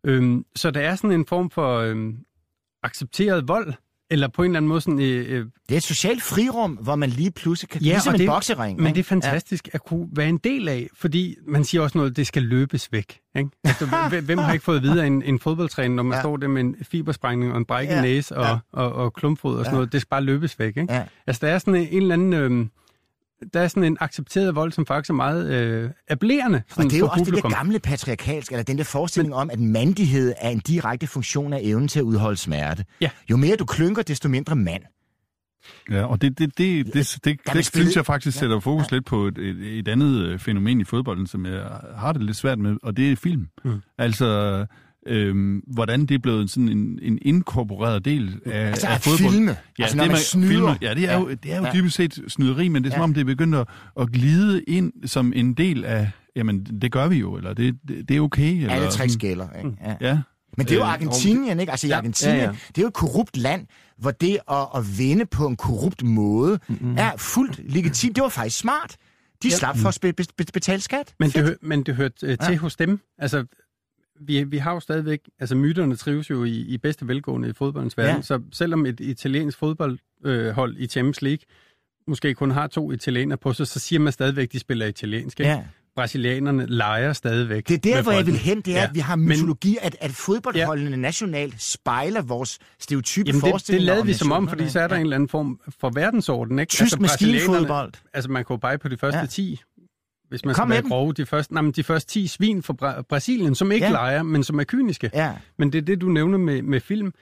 Øhm, 0.04 0.44
så 0.56 0.70
der 0.70 0.80
er 0.80 0.94
sådan 0.94 1.12
en 1.12 1.26
form 1.26 1.50
for 1.50 1.78
øhm, 1.78 2.18
accepteret 2.82 3.48
vold, 3.48 3.72
eller 4.10 4.28
på 4.28 4.42
en 4.42 4.50
eller 4.50 4.56
anden 4.58 4.68
måde 4.68 4.80
sådan... 4.80 5.00
Øh, 5.00 5.38
øh, 5.40 5.46
Det 5.68 5.72
er 5.72 5.76
et 5.76 5.82
socialt 5.82 6.22
frirum, 6.22 6.72
hvor 6.72 6.96
man 6.96 7.10
lige 7.10 7.30
pludselig 7.30 7.70
kan... 7.70 7.80
Ja, 7.82 7.88
ligesom 7.88 8.10
og 8.10 8.14
en 8.14 8.20
det- 8.20 8.28
boksering. 8.28 8.76
Men 8.78 8.86
ikke? 8.86 8.94
det 8.96 9.00
er 9.02 9.08
fantastisk 9.08 9.68
at 9.72 9.84
kunne 9.84 10.08
være 10.12 10.28
en 10.28 10.38
del 10.44 10.68
af, 10.68 10.88
fordi 10.94 11.36
man 11.48 11.64
siger 11.64 11.82
også 11.82 11.98
noget, 11.98 12.16
det 12.16 12.26
skal 12.26 12.42
løbes 12.42 12.92
væk. 12.92 13.18
Ikke? 13.36 13.50
Altså, 13.64 13.86
hvem- 14.24 14.38
har 14.38 14.52
ikke 14.52 14.64
fået 14.64 14.76
at 14.76 14.82
vide 14.82 15.02
af 15.02 15.06
en, 15.06 15.22
en 15.22 15.38
fodboldtræner, 15.40 15.94
når 15.94 16.02
man 16.02 16.12
Ja. 16.12 16.16
ja. 16.16 16.22
står 16.22 16.36
der 16.36 16.48
med 16.48 16.60
en 16.60 16.76
fibersprængning 16.82 17.52
og 17.52 17.58
en 17.58 17.64
brækket 17.64 17.92
Ja. 17.92 17.96
ja. 17.96 18.02
næse 18.02 18.36
og, 18.36 18.44
Ja. 18.44 18.50
ja. 18.50 18.58
og, 18.72 18.92
og 18.92 19.12
klumpfod 19.14 19.52
og 19.58 19.64
sådan 19.64 19.74
Ja. 19.74 19.76
noget, 19.76 19.92
det 19.92 20.00
skal 20.00 20.08
bare 20.10 20.22
løbes 20.22 20.58
væk. 20.58 20.76
Ikke? 20.76 20.92
Ja. 20.94 21.02
Altså, 21.26 21.46
der 21.46 21.52
er 21.52 21.58
sådan 21.58 21.74
en, 21.74 21.88
en 21.90 22.02
eller 22.02 22.14
anden... 22.14 22.32
Øh, 22.34 22.66
der 23.52 23.60
er 23.60 23.68
sådan 23.68 23.84
en 23.84 23.96
accepteret 24.00 24.54
vold, 24.54 24.72
som 24.72 24.86
faktisk 24.86 25.10
er 25.10 25.14
meget 25.14 25.50
øh, 25.52 25.90
appellerende 26.08 26.62
Og 26.76 26.84
det 26.84 26.94
er 26.94 26.98
jo 26.98 27.06
også 27.06 27.18
det 27.18 27.26
publikum. 27.26 27.50
der 27.50 27.56
gamle 27.56 27.78
patriarkalske, 27.78 28.52
eller 28.52 28.64
den 28.64 28.78
der 28.78 28.84
forestilling 28.84 29.34
om, 29.34 29.50
at 29.50 29.60
mandighed 29.60 30.34
er 30.38 30.50
en 30.50 30.58
direkte 30.58 31.06
funktion 31.06 31.52
af 31.52 31.60
evnen 31.62 31.88
til 31.88 31.98
at 31.98 32.02
udholde 32.02 32.36
smerte. 32.36 32.84
Ja. 33.00 33.10
Jo 33.30 33.36
mere 33.36 33.56
du 33.56 33.64
klynker, 33.64 34.02
desto 34.02 34.28
mindre 34.28 34.56
mand. 34.56 34.82
Ja, 35.90 36.04
og 36.04 36.22
det, 36.22 36.38
det, 36.38 36.58
det, 36.58 36.86
det, 36.86 36.94
det, 36.94 37.24
det, 37.24 37.52
det 37.52 37.66
synes 37.66 37.96
jeg 37.96 38.06
faktisk 38.06 38.38
sætter 38.38 38.60
fokus 38.60 38.90
lidt 38.90 39.04
på 39.04 39.26
et, 39.26 39.38
et, 39.38 39.78
et 39.78 39.88
andet 39.88 40.22
øh, 40.22 40.38
fænomen 40.38 40.80
i 40.80 40.84
fodbolden, 40.84 41.26
som 41.26 41.46
jeg 41.46 41.62
har 41.96 42.12
det 42.12 42.22
lidt 42.22 42.36
svært 42.36 42.58
med, 42.58 42.76
og 42.82 42.96
det 42.96 43.12
er 43.12 43.16
film. 43.16 43.48
Mm. 43.64 43.80
Altså, 43.98 44.66
øhm, 45.06 45.62
hvordan 45.66 46.06
det 46.06 46.14
er 46.14 46.18
blevet 46.18 46.50
sådan 46.50 46.68
en, 46.68 46.98
en 47.02 47.18
inkorporeret 47.22 48.04
del 48.04 48.40
af, 48.46 48.66
Altså 48.68 48.86
af 48.86 49.00
fodbold. 49.00 49.32
filme. 49.32 49.56
Ja, 49.78 49.82
altså 49.82 49.96
det 49.96 50.02
man 50.02 50.08
med 50.08 50.16
snyder. 50.18 50.48
filmer, 50.48 50.74
ja, 50.82 50.94
det 50.94 51.08
er 51.10 51.18
jo, 51.18 51.28
Ja. 51.28 51.34
det 51.34 51.52
er 51.52 51.56
jo 51.56 51.64
Ja. 51.64 51.70
dybest 51.74 51.96
set 51.96 52.20
snyderi, 52.28 52.68
men 52.68 52.84
det 52.84 52.90
er 52.90 52.94
som 52.94 53.00
Ja. 53.00 53.04
om, 53.04 53.14
det 53.14 53.20
er 53.20 53.24
begyndt 53.24 53.54
at, 53.54 53.68
at 54.00 54.12
glide 54.12 54.62
ind 54.62 54.92
som 55.06 55.32
en 55.36 55.54
del 55.54 55.84
af, 55.84 56.10
jamen, 56.36 56.64
det 56.64 56.92
gør 56.92 57.08
vi 57.08 57.16
jo, 57.16 57.36
eller 57.36 57.54
det, 57.54 57.74
det, 57.88 58.08
det 58.08 58.16
er 58.16 58.20
okay. 58.20 58.52
Eller, 58.54 58.70
Alle 58.70 58.88
tricks 58.90 59.16
gælder. 59.16 59.48
Ikke? 59.58 59.70
Ja. 59.84 59.94
Ja. 60.08 60.18
Men 60.56 60.66
det 60.66 60.72
er 60.72 60.76
jo 60.76 60.82
Øh, 60.82 60.92
Argentinien, 60.92 61.60
ikke? 61.60 61.70
Altså 61.72 61.86
i 61.86 61.90
Ja, 61.90 61.96
Argentinien, 61.96 62.36
ja, 62.36 62.44
ja. 62.44 62.50
det 62.68 62.78
er 62.78 62.82
jo 62.82 62.88
et 62.88 62.94
korrupt 62.94 63.36
land, 63.36 63.66
hvor 63.98 64.10
det 64.10 64.38
at, 64.50 64.66
at 64.76 64.98
vinde 64.98 65.26
på 65.26 65.46
en 65.46 65.56
korrupt 65.56 66.02
måde 66.02 66.58
mm-hmm. 66.68 66.94
er 66.98 67.10
fuldt 67.16 67.72
legitimt. 67.72 68.16
Det 68.16 68.22
var 68.22 68.28
faktisk 68.28 68.58
smart. 68.58 68.96
De 69.42 69.50
slap 69.50 69.76
for 69.78 69.88
at 69.88 70.52
betale 70.52 70.80
skat. 70.80 71.14
Men 71.20 71.30
Fedt. 71.30 71.44
det, 71.44 71.50
hø- 71.62 71.68
men 71.68 71.82
det 71.82 71.94
hørte 71.96 72.26
øh, 72.26 72.38
til 72.38 72.52
Ja. 72.52 72.56
hos 72.58 72.76
dem. 72.76 73.00
Altså, 73.18 73.44
vi, 74.20 74.44
vi 74.44 74.58
har 74.58 74.72
jo 74.72 74.80
stadigvæk... 74.80 75.20
Altså, 75.40 75.54
myterne 75.54 75.96
trives 75.96 76.30
jo 76.30 76.44
i, 76.44 76.50
i 76.50 76.78
bedste 76.78 77.08
velgående 77.08 77.48
i 77.48 77.52
fodboldens 77.52 77.98
verden. 77.98 78.16
Ja. 78.16 78.22
Så 78.22 78.40
selvom 78.52 78.86
et 78.86 79.00
italiensk 79.00 79.58
fodboldhold 79.58 80.74
øh, 80.76 80.82
i 80.82 80.86
Champions 80.86 81.22
League 81.22 81.38
måske 82.08 82.34
kun 82.34 82.50
har 82.50 82.66
to 82.66 82.92
italienere 82.92 83.38
på 83.38 83.52
sig, 83.52 83.66
så 83.66 83.78
siger 83.78 84.00
man 84.00 84.12
stadigvæk, 84.12 84.44
at 84.48 84.52
de 84.52 84.58
spiller 84.58 84.86
italiensk. 84.86 85.40
Ikke? 85.40 85.52
Ja. 85.52 85.62
Brasilianerne 85.96 86.66
leger 86.66 87.12
stadigvæk. 87.12 87.68
Det 87.68 87.74
er 87.74 87.78
der, 87.94 88.02
hvor 88.02 88.12
jeg 88.12 88.26
vil 88.26 88.34
hen, 88.36 88.60
det 88.60 88.74
er, 88.74 88.78
Ja. 88.78 88.84
at 88.88 88.94
vi 88.94 89.00
har 89.00 89.16
Men- 89.16 89.28
mytologi, 89.28 89.76
at, 89.82 89.96
at 90.00 90.10
fodboldholdene 90.10 90.90
ja. 90.90 90.96
nationalt 90.96 91.62
spejler 91.62 92.22
vores 92.22 92.58
stereotype 92.78 93.26
Jamen 93.26 93.34
det, 93.40 93.44
det 93.44 93.50
forestillinger 93.50 93.86
lavede 93.94 94.06
vi 94.06 94.12
som 94.12 94.32
om, 94.32 94.48
fordi 94.48 94.68
så 94.68 94.80
er 94.80 94.88
der 94.88 94.94
Ja. 94.94 95.00
en 95.00 95.06
eller 95.06 95.16
anden 95.16 95.28
form 95.28 95.60
for 95.80 95.90
verdensorden. 95.94 96.58
Ikke? 96.58 96.70
Tysk 96.70 96.94
brasilianerne- 96.94 97.00
maskinfodbold. 97.00 97.92
Altså 98.14 98.30
man 98.30 98.44
kunne 98.44 98.60
bare 98.60 98.78
på 98.78 98.88
de 98.88 98.96
første 98.96 99.18
ja. 99.20 99.26
10, 99.26 99.60
hvis 100.28 100.44
man 100.44 100.54
Kom 100.54 100.68
skal 100.68 100.82
være 100.82 100.88
grove, 100.88 101.12
de 101.12 101.26
første, 101.26 101.52
nej, 101.54 101.62
men 101.62 101.72
de 101.72 101.82
første 101.84 102.10
10 102.12 102.26
svin 102.26 102.62
fra 102.62 102.74
Bra- 102.82 103.02
Brasilien, 103.02 103.54
som 103.54 103.72
ikke 103.72 103.86
Ja. 103.86 103.92
leger, 103.92 104.22
men 104.22 104.42
som 104.44 104.60
er 104.60 104.64
kyniske. 104.64 105.10
Ja. 105.14 105.32
Men 105.58 105.72
det 105.72 105.78
er 105.78 105.82
det, 105.82 106.00
du 106.00 106.08
nævner 106.08 106.38
med, 106.38 106.62
med 106.62 106.80
film, 106.80 107.12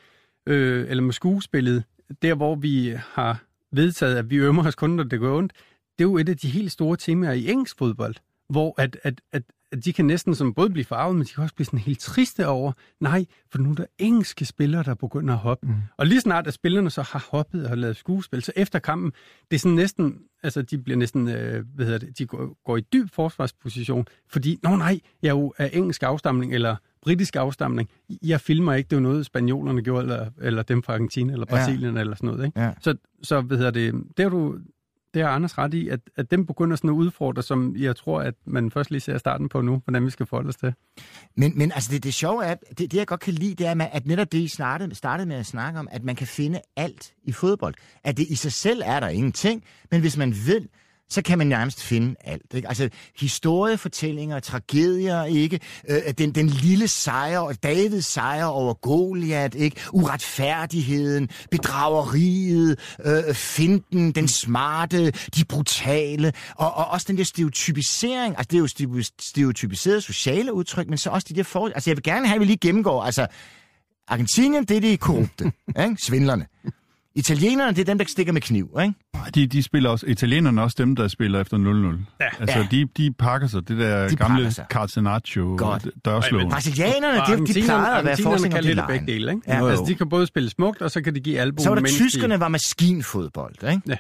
øh, 0.47 0.87
eller 0.91 1.03
med 1.03 1.13
skuespillet, 1.13 1.85
der 2.23 2.35
hvor 2.35 2.55
vi 2.55 2.95
har 3.13 3.43
vedtaget, 3.73 4.17
at 4.17 4.31
vi 4.31 4.37
ømmer 4.37 4.67
os 4.67 4.75
kun, 4.75 4.91
når 4.91 5.05
det 5.05 5.21
går 5.21 5.39
ondt, 5.39 5.53
det 5.99 6.05
er 6.05 6.09
jo 6.09 6.17
et 6.19 6.29
af 6.29 6.37
de 6.37 6.49
helt 6.49 6.73
store 6.73 6.97
temaer 6.97 7.33
i 7.33 7.51
engelsk 7.51 7.79
fodbold, 7.79 8.15
hvor 8.49 8.75
at, 8.79 8.97
at, 9.03 9.21
at 9.33 9.43
de 9.85 9.93
kan 9.93 10.05
næsten 10.05 10.35
som 10.35 10.55
både 10.55 10.71
blive 10.71 10.85
farvet, 10.85 11.17
men 11.17 11.27
de 11.27 11.33
kan 11.35 11.43
også 11.43 11.55
blive 11.55 11.67
sådan 11.67 11.79
helt 11.79 12.01
triste 12.01 12.47
over, 12.47 12.73
nej, 13.01 13.25
for 13.51 13.59
nu 13.59 13.71
er 13.71 13.75
der 13.75 13.87
engelske 13.99 14.45
spillere, 14.45 14.83
der 14.83 14.95
begynder 14.95 15.35
at 15.35 15.41
hoppe. 15.41 15.67
Mm. 15.67 15.75
Og 15.97 16.07
lige 16.07 16.21
snart, 16.21 16.47
at 16.47 16.55
spillerne 16.55 16.91
så 16.91 17.03
har 17.03 17.29
hoppet 17.31 17.63
og 17.63 17.69
har 17.69 17.77
lavet 17.77 17.97
skuespil, 17.97 18.43
så 18.43 18.53
efter 18.57 18.79
kampen, 18.79 19.13
det 19.51 19.57
er 19.57 19.61
sådan 19.61 19.77
næsten, 19.77 20.19
altså 20.43 20.63
de 20.63 20.79
bliver 20.79 20.97
næsten, 20.97 21.29
øh, 21.29 21.65
hvad 21.75 21.87
hedder 21.87 21.99
det, 21.99 22.19
de 22.19 22.27
går, 22.27 22.57
går 22.65 22.77
i 22.77 22.81
dyb 22.81 23.09
forsvarsposition, 23.13 24.07
fordi, 24.29 24.59
nå 24.63 24.77
nej, 24.77 25.01
jeg 25.23 25.29
er 25.29 25.35
jo 25.35 25.55
af 25.59 25.71
engelsk 25.73 26.03
afstamning, 26.03 26.55
eller 26.55 26.77
britisk 27.03 27.37
afstamning. 27.37 27.89
Jeg 28.23 28.41
filmer 28.41 28.75
ikke, 28.75 28.89
det 28.89 28.97
er 28.97 29.01
jo 29.01 29.03
noget, 29.03 29.27
spanjolerne 29.27 29.83
gjorde, 29.83 30.03
eller, 30.03 30.31
eller 30.41 30.63
dem 30.63 30.83
fra 30.83 30.93
Argentina, 30.93 31.33
eller. 31.33 31.47
Brasilien, 31.47 31.95
ja. 31.95 32.01
eller 32.01 32.17
sådan 32.17 32.27
noget. 32.27 32.47
Ikke? 32.47 32.61
Ja. 32.61 32.73
Så, 32.81 32.95
så 33.23 33.41
hvad 33.41 33.57
hedder 33.57 33.71
det, 33.71 33.95
det 34.17 34.23
har 34.23 34.31
du, 34.31 34.59
det 35.15 35.23
har 35.23 35.31
Anders 35.31 35.59
ret 35.59 35.75
i, 35.75 35.89
at, 35.89 36.01
at 36.17 36.31
dem 36.31 36.47
begynder 36.47 36.77
sådan 36.77 36.91
at 36.91 36.95
udfordre, 36.95 37.43
som 37.43 37.77
jeg 37.77 37.97
tror, 37.97 38.21
at 38.21 38.35
man 38.45 38.71
først 38.71 38.91
lige 38.91 39.01
ser 39.01 39.19
starten 39.19 39.49
på 39.49 39.61
nu, 39.61 39.83
hvordan 39.85 40.05
vi 40.05 40.11
skal 40.11 40.27
forholde 40.27 40.49
os 40.49 40.57
til. 40.57 40.75
Men, 41.37 41.59
men 41.59 41.73
altså 41.73 41.93
det, 41.93 42.05
det 42.05 42.15
sjove 42.15 42.45
er, 42.45 42.55
det, 42.55 42.79
det 42.79 42.95
jeg 42.95 43.07
godt 43.07 43.21
kan 43.21 43.35
lide, 43.35 43.55
det 43.55 43.67
er, 43.67 43.75
med, 43.75 43.87
at 43.93 44.07
netop 44.07 44.33
det, 44.33 44.39
I 44.39 44.49
startede, 44.49 44.95
startede 44.95 45.29
med 45.29 45.37
at 45.37 45.47
snakke 45.47 45.79
om, 45.79 45.89
at 45.91 46.05
man 46.05 46.17
kan 46.17 46.27
finde 46.27 46.61
alt 46.77 47.13
i 47.25 47.33
fodbold. 47.33 47.75
At 48.05 48.17
det 48.17 48.27
i 48.29 48.35
sig 48.35 48.53
selv 48.53 48.83
er 48.85 49.01
der 49.01 49.09
ingenting, 49.09 49.65
men 49.91 50.01
hvis 50.01 50.17
man 50.17 50.35
vil, 50.47 50.69
så 51.11 51.23
kan 51.23 51.39
man 51.39 51.47
nærmest 51.47 51.83
finde 51.83 52.15
alt. 52.25 52.55
Ikke? 52.55 52.69
Altså 52.69 52.89
historiefortællinger, 53.19 54.41
tragedier, 54.41 55.25
ikke? 55.25 55.61
Øh, 55.89 56.01
den, 56.19 56.33
den 56.33 56.47
lille 56.49 56.89
sejr, 56.89 57.53
Davids 57.63 58.07
sejr 58.07 58.45
over 58.45 58.75
Goliat, 58.75 59.55
ikke? 59.55 59.77
uretfærdigheden, 59.93 61.29
bedrageriet, 61.51 62.79
øh, 63.05 63.35
finten, 63.35 64.13
den 64.13 64.29
smarte, 64.29 65.11
de 65.11 65.45
brutale, 65.49 66.33
og, 66.57 66.75
og 66.75 66.87
også 66.87 67.07
den 67.09 67.19
der 67.19 67.25
stereotypisering, 67.25 68.35
altså 68.39 68.49
det 68.51 68.57
er 68.57 68.61
jo 68.61 68.67
stereo- 68.67 69.15
stereotypiseret 69.21 70.03
sociale 70.03 70.53
udtryk, 70.53 70.89
men 70.89 70.99
så 70.99 71.11
også 71.11 71.27
de 71.29 71.35
der 71.35 71.43
for... 71.43 71.67
Altså 71.75 71.91
jeg 71.91 71.97
vil 71.97 72.03
gerne 72.03 72.27
have, 72.27 72.35
at 72.35 72.41
vi 72.41 72.47
lige 72.47 72.57
gennemgår, 72.57 73.03
altså 73.03 73.27
Argentinien, 74.09 74.65
det 74.65 74.77
er 74.77 74.81
de 74.81 74.97
korrupte, 74.97 75.45
ikke? 75.85 75.97
svindlerne. 76.07 76.47
Italienerne, 77.17 77.71
det 77.77 77.79
er 77.79 77.85
dem, 77.85 77.99
der 77.99 78.05
stikker 78.09 78.33
med 78.33 78.41
kniv, 78.41 78.77
ikke? 78.83 78.95
De, 79.35 79.47
de 79.47 79.63
spiller 79.63 79.91
også, 79.91 80.07
italienerne 80.07 80.61
er 80.61 80.65
også 80.65 80.75
dem, 80.79 80.97
der 80.97 81.09
spiller 81.09 81.41
efter 81.41 81.57
0-0. 81.57 82.15
Ja. 82.21 82.27
Altså, 82.41 82.59
Ja. 82.59 82.67
de, 82.71 82.89
de 82.97 83.13
pakker 83.19 83.49
sig, 83.49 83.69
det 83.69 83.79
der 83.79 84.09
De 84.09 84.17
gamle 84.17 84.53
Godt. 85.59 85.87
dørslåen. 86.05 86.51
Brasilianerne, 86.51 87.23
Og 87.23 87.29
de, 87.49 87.55
de 87.55 87.63
plejer 87.65 87.95
at 87.95 88.05
være 88.05 88.17
forskning 88.23 88.55
om 88.55 88.57
kan 88.57 88.65
det 88.69 88.77
lidt 88.77 88.87
begge 88.89 89.07
dele, 89.07 89.31
ikke? 89.33 89.43
Ja. 89.49 89.69
Altså, 89.71 89.85
de 89.89 89.95
kan 89.95 90.09
både 90.09 90.27
spille 90.27 90.51
smukt, 90.51 90.83
og 90.83 90.91
så 90.91 91.03
kan 91.03 91.15
de 91.15 91.21
give 91.21 91.39
albu. 91.41 91.63
Så 91.63 91.69
var 91.69 91.77
der 91.77 91.87
tyskerne, 91.87 92.35
de... 92.35 92.41
var 92.41 92.49
maskinfodbold, 92.49 93.55
ikke? 93.71 93.83
Ja. 93.89 93.97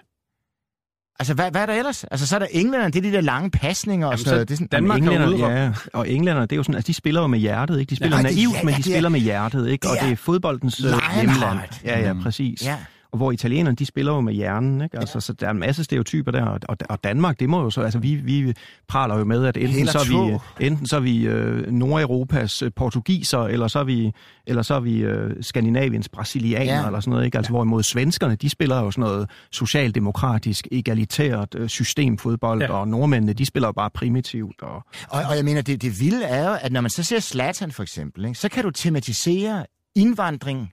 Altså, 1.18 1.34
hvad, 1.34 1.50
hvad 1.50 1.62
er 1.62 1.66
der 1.66 1.74
ellers? 1.74 2.04
Altså, 2.04 2.26
så 2.26 2.34
er 2.34 2.38
der 2.38 2.46
englænderne, 2.50 2.92
det 2.92 2.98
er 2.98 3.02
de 3.10 3.12
der 3.12 3.20
lange 3.20 3.50
pasninger 3.50 4.06
og 4.06 4.12
Jamen, 4.12 4.18
sådan 4.18 4.28
så 4.30 4.34
noget. 4.34 4.48
Det 4.48 4.54
er 4.54 4.56
sådan, 4.56 4.66
Danmark 4.68 4.98
englænder, 4.98 5.48
ja, 5.62 5.72
og 5.92 6.08
englænder, 6.10 6.42
det 6.42 6.52
er 6.52 6.56
jo 6.56 6.62
sådan, 6.62 6.74
altså 6.74 6.86
de 6.86 6.94
spiller 6.94 7.20
jo 7.20 7.26
med 7.26 7.38
hjertet, 7.38 7.80
ikke? 7.80 7.90
De 7.90 7.96
spiller 7.96 8.16
Ja, 8.16 8.22
de- 8.28 8.34
naivt, 8.34 8.54
ja, 8.54 8.62
men 8.62 8.74
de 8.74 8.78
det 8.78 8.86
er- 8.86 8.92
spiller 8.92 9.08
med 9.08 9.20
hjertet, 9.20 9.68
ikke? 9.68 9.88
Og 9.88 9.92
det 9.94 10.00
er 10.02 10.06
det 10.06 10.12
er 10.12 10.16
fodboldens 10.16 10.80
øh, 10.84 10.90
hjemland. 11.14 11.58
Ja, 11.84 12.00
ja, 12.00 12.12
Mm. 12.12 12.22
præcis. 12.22 12.64
Ja. 12.64 12.76
Og 13.14 13.18
hvor 13.18 13.32
italienerne, 13.32 13.76
de 13.76 13.86
spiller 13.86 14.12
jo 14.12 14.20
med 14.20 14.32
hjernen, 14.32 14.80
ikke? 14.82 14.98
Altså, 14.98 15.20
så 15.20 15.32
der 15.32 15.46
er 15.46 15.50
en 15.50 15.58
masse 15.58 15.84
stereotyper 15.84 16.30
der, 16.32 16.44
og, 16.44 16.58
og, 16.68 16.76
og 16.88 17.04
Danmark, 17.04 17.40
det 17.40 17.48
må 17.48 17.62
jo 17.62 17.70
så, 17.70 17.80
altså 17.82 17.98
vi, 17.98 18.14
vi 18.14 18.54
praler 18.88 19.18
jo 19.18 19.24
med, 19.24 19.46
at 19.46 19.56
enten 19.56 19.70
Heller 19.70 19.92
så 19.92 19.98
er 19.98 20.38
vi, 20.58 20.66
enten 20.66 20.86
så 20.86 20.96
er 20.96 21.00
vi 21.00 21.26
øh, 21.26 21.70
Nordeuropas 21.72 22.62
øh, 22.62 22.70
portugiser, 22.76 23.38
eller 23.38 23.68
så 23.68 23.78
er 23.78 23.84
vi, 23.84 24.12
eller 24.46 24.62
så 24.62 24.74
er 24.74 24.80
vi 24.80 24.98
øh, 24.98 25.30
Skandinaviens 25.40 26.08
brasilianer, 26.08 26.64
Ja. 26.64 26.80
ja. 26.80 26.86
eller 26.86 27.00
sådan 27.00 27.10
noget, 27.10 27.24
ikke? 27.24 27.36
Altså 27.38 27.52
hvorimod 27.52 27.82
svenskerne, 27.82 28.34
de 28.36 28.50
spiller 28.50 28.80
jo 28.80 28.90
sådan 28.90 29.02
noget 29.10 29.30
socialdemokratisk, 29.52 30.68
egalitært 30.72 31.54
øh, 31.54 31.68
systemfodbold, 31.68 32.60
Ja. 32.60 32.66
ja. 32.66 32.72
og 32.72 32.88
nordmændene, 32.88 33.32
de 33.32 33.46
spiller 33.46 33.68
jo 33.68 33.72
bare 33.72 33.90
primitivt, 33.90 34.62
og 34.62 34.74
Og, 35.08 35.22
og 35.30 35.36
jeg 35.36 35.44
mener, 35.44 35.62
det, 35.62 35.82
det 35.82 36.00
vilde 36.00 36.24
er 36.24 36.48
jo, 36.48 36.56
at 36.60 36.72
når 36.72 36.80
man 36.80 36.90
så 36.90 37.02
ser 37.04 37.20
Zlatan 37.20 37.72
for 37.72 37.82
eksempel, 37.82 38.24
ikke, 38.24 38.38
så 38.38 38.48
kan 38.48 38.64
du 38.64 38.70
tematisere 38.70 39.64
indvandring 39.96 40.70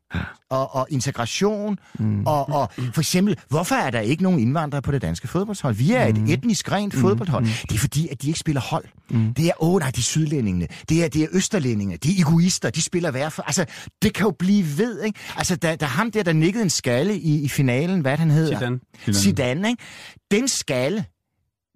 og, 0.49 0.75
og 0.75 0.87
integration. 0.89 1.77
Mm. 1.99 2.25
Og, 2.27 2.49
og 2.49 2.71
for 2.93 2.99
eksempel, 3.01 3.39
hvorfor 3.49 3.75
er 3.75 3.89
der 3.89 3.99
ikke 3.99 4.23
nogen 4.23 4.39
indvandrere 4.39 4.81
på 4.81 4.91
det 4.91 5.01
danske 5.01 5.27
fodboldhold? 5.27 5.75
Vi 5.75 5.91
er 5.91 6.05
et 6.05 6.17
Mm. 6.17 6.25
etnisk 6.29 6.71
rent 6.71 6.93
fodboldhold. 6.93 7.45
Det 7.45 7.71
er 7.75 7.77
fordi, 7.79 8.07
at 8.07 8.21
de 8.21 8.27
ikke 8.27 8.39
spiller 8.39 8.61
hold. 8.61 8.85
Mm. 9.09 9.33
Det 9.33 9.45
er, 9.47 9.51
åh 9.63 9.79
nej, 9.79 9.91
de 9.91 9.99
er 9.99 10.03
sydlændingene. 10.03 10.67
Det 10.89 11.03
er, 11.03 11.07
det 11.09 11.23
er 11.23 11.27
østerlændingene. 11.31 11.97
De 11.97 12.09
er 12.09 12.21
egoister. 12.21 12.69
De 12.69 12.81
spiller 12.81 13.11
hver 13.11 13.29
for... 13.29 13.41
Altså, 13.43 13.65
det 14.01 14.13
kan 14.13 14.23
jo 14.25 14.31
blive 14.39 14.77
ved, 14.77 15.01
ikke? 15.03 15.19
Altså, 15.37 15.55
der, 15.55 15.75
der 15.75 15.85
ham 15.85 16.11
der, 16.11 16.23
der 16.23 16.33
nikkede 16.33 16.63
en 16.63 16.69
skalle 16.69 17.17
i, 17.19 17.41
i 17.43 17.47
finalen, 17.49 18.01
hvad 18.01 18.17
han 18.17 18.31
hedder? 18.31 18.57
Zidane. 18.59 18.79
Zidane, 19.13 19.69
ikke? 19.69 19.83
Den 20.31 20.47
skalle, 20.47 21.05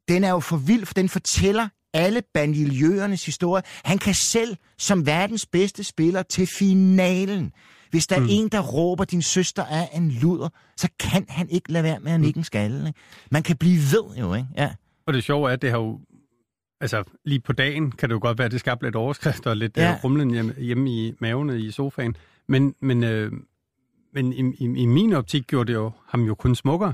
den 0.07 0.23
er 0.23 0.29
jo 0.29 0.39
for 0.39 0.57
vild, 0.57 0.85
for 0.85 0.93
den 0.93 1.09
fortæller 1.09 1.67
alle 1.95 2.21
bandiljøernes 2.33 3.25
historie. 3.25 3.63
Han 3.83 3.97
kan 3.97 4.13
selv, 4.13 4.55
som 4.77 5.05
verdens 5.05 5.45
bedste 5.45 5.83
spiller, 5.83 6.23
til 6.23 6.47
finalen. 6.47 7.51
Hvis 7.89 8.07
der 8.07 8.19
mm. 8.19 8.25
er 8.25 8.29
en, 8.29 8.49
der 8.49 8.61
råber, 8.61 9.05
din 9.05 9.21
søster 9.21 9.63
er 9.65 9.87
en 9.87 10.11
luder, 10.11 10.49
så 10.77 10.87
kan 10.99 11.25
han 11.29 11.49
ikke 11.49 11.71
lade 11.71 11.83
være 11.83 11.99
med 11.99 12.11
at 12.11 12.19
nikke 12.19 12.37
en 12.37 12.43
skalle. 12.43 12.87
Ikke? 12.87 12.99
Man 13.31 13.43
kan 13.43 13.57
blive 13.57 13.77
ved 13.77 14.17
jo, 14.19 14.33
ikke? 14.33 14.47
Ja. 14.57 14.71
Og 15.07 15.13
det 15.13 15.23
sjove 15.23 15.49
er, 15.49 15.53
at 15.53 15.61
det 15.61 15.69
har 15.71 15.77
jo... 15.77 15.99
Altså, 16.81 17.03
lige 17.25 17.39
på 17.39 17.53
dagen 17.53 17.91
kan 17.91 18.09
det 18.09 18.13
jo 18.13 18.19
godt 18.21 18.37
være, 18.37 18.45
at 18.45 18.51
det 18.51 18.59
skabte 18.59 18.85
lidt 18.85 18.95
overskrifter 18.95 19.49
og 19.49 19.57
lidt 19.57 19.77
Ja. 19.77 19.89
ja. 19.89 19.99
rumlen 20.03 20.31
hjemme, 20.31 20.53
hjemme 20.57 20.89
i 20.89 21.13
maven 21.19 21.59
i 21.59 21.71
sofaen. 21.71 22.15
Men, 22.47 22.75
men, 22.79 23.03
øh, 23.03 23.31
men 24.13 24.33
i, 24.33 24.63
i, 24.63 24.81
i 24.81 24.85
min 24.85 25.13
optik 25.13 25.47
gjorde 25.47 25.67
det 25.67 25.73
jo 25.73 25.91
ham 26.07 26.23
jo 26.23 26.35
kun 26.35 26.55
smukkere 26.55 26.93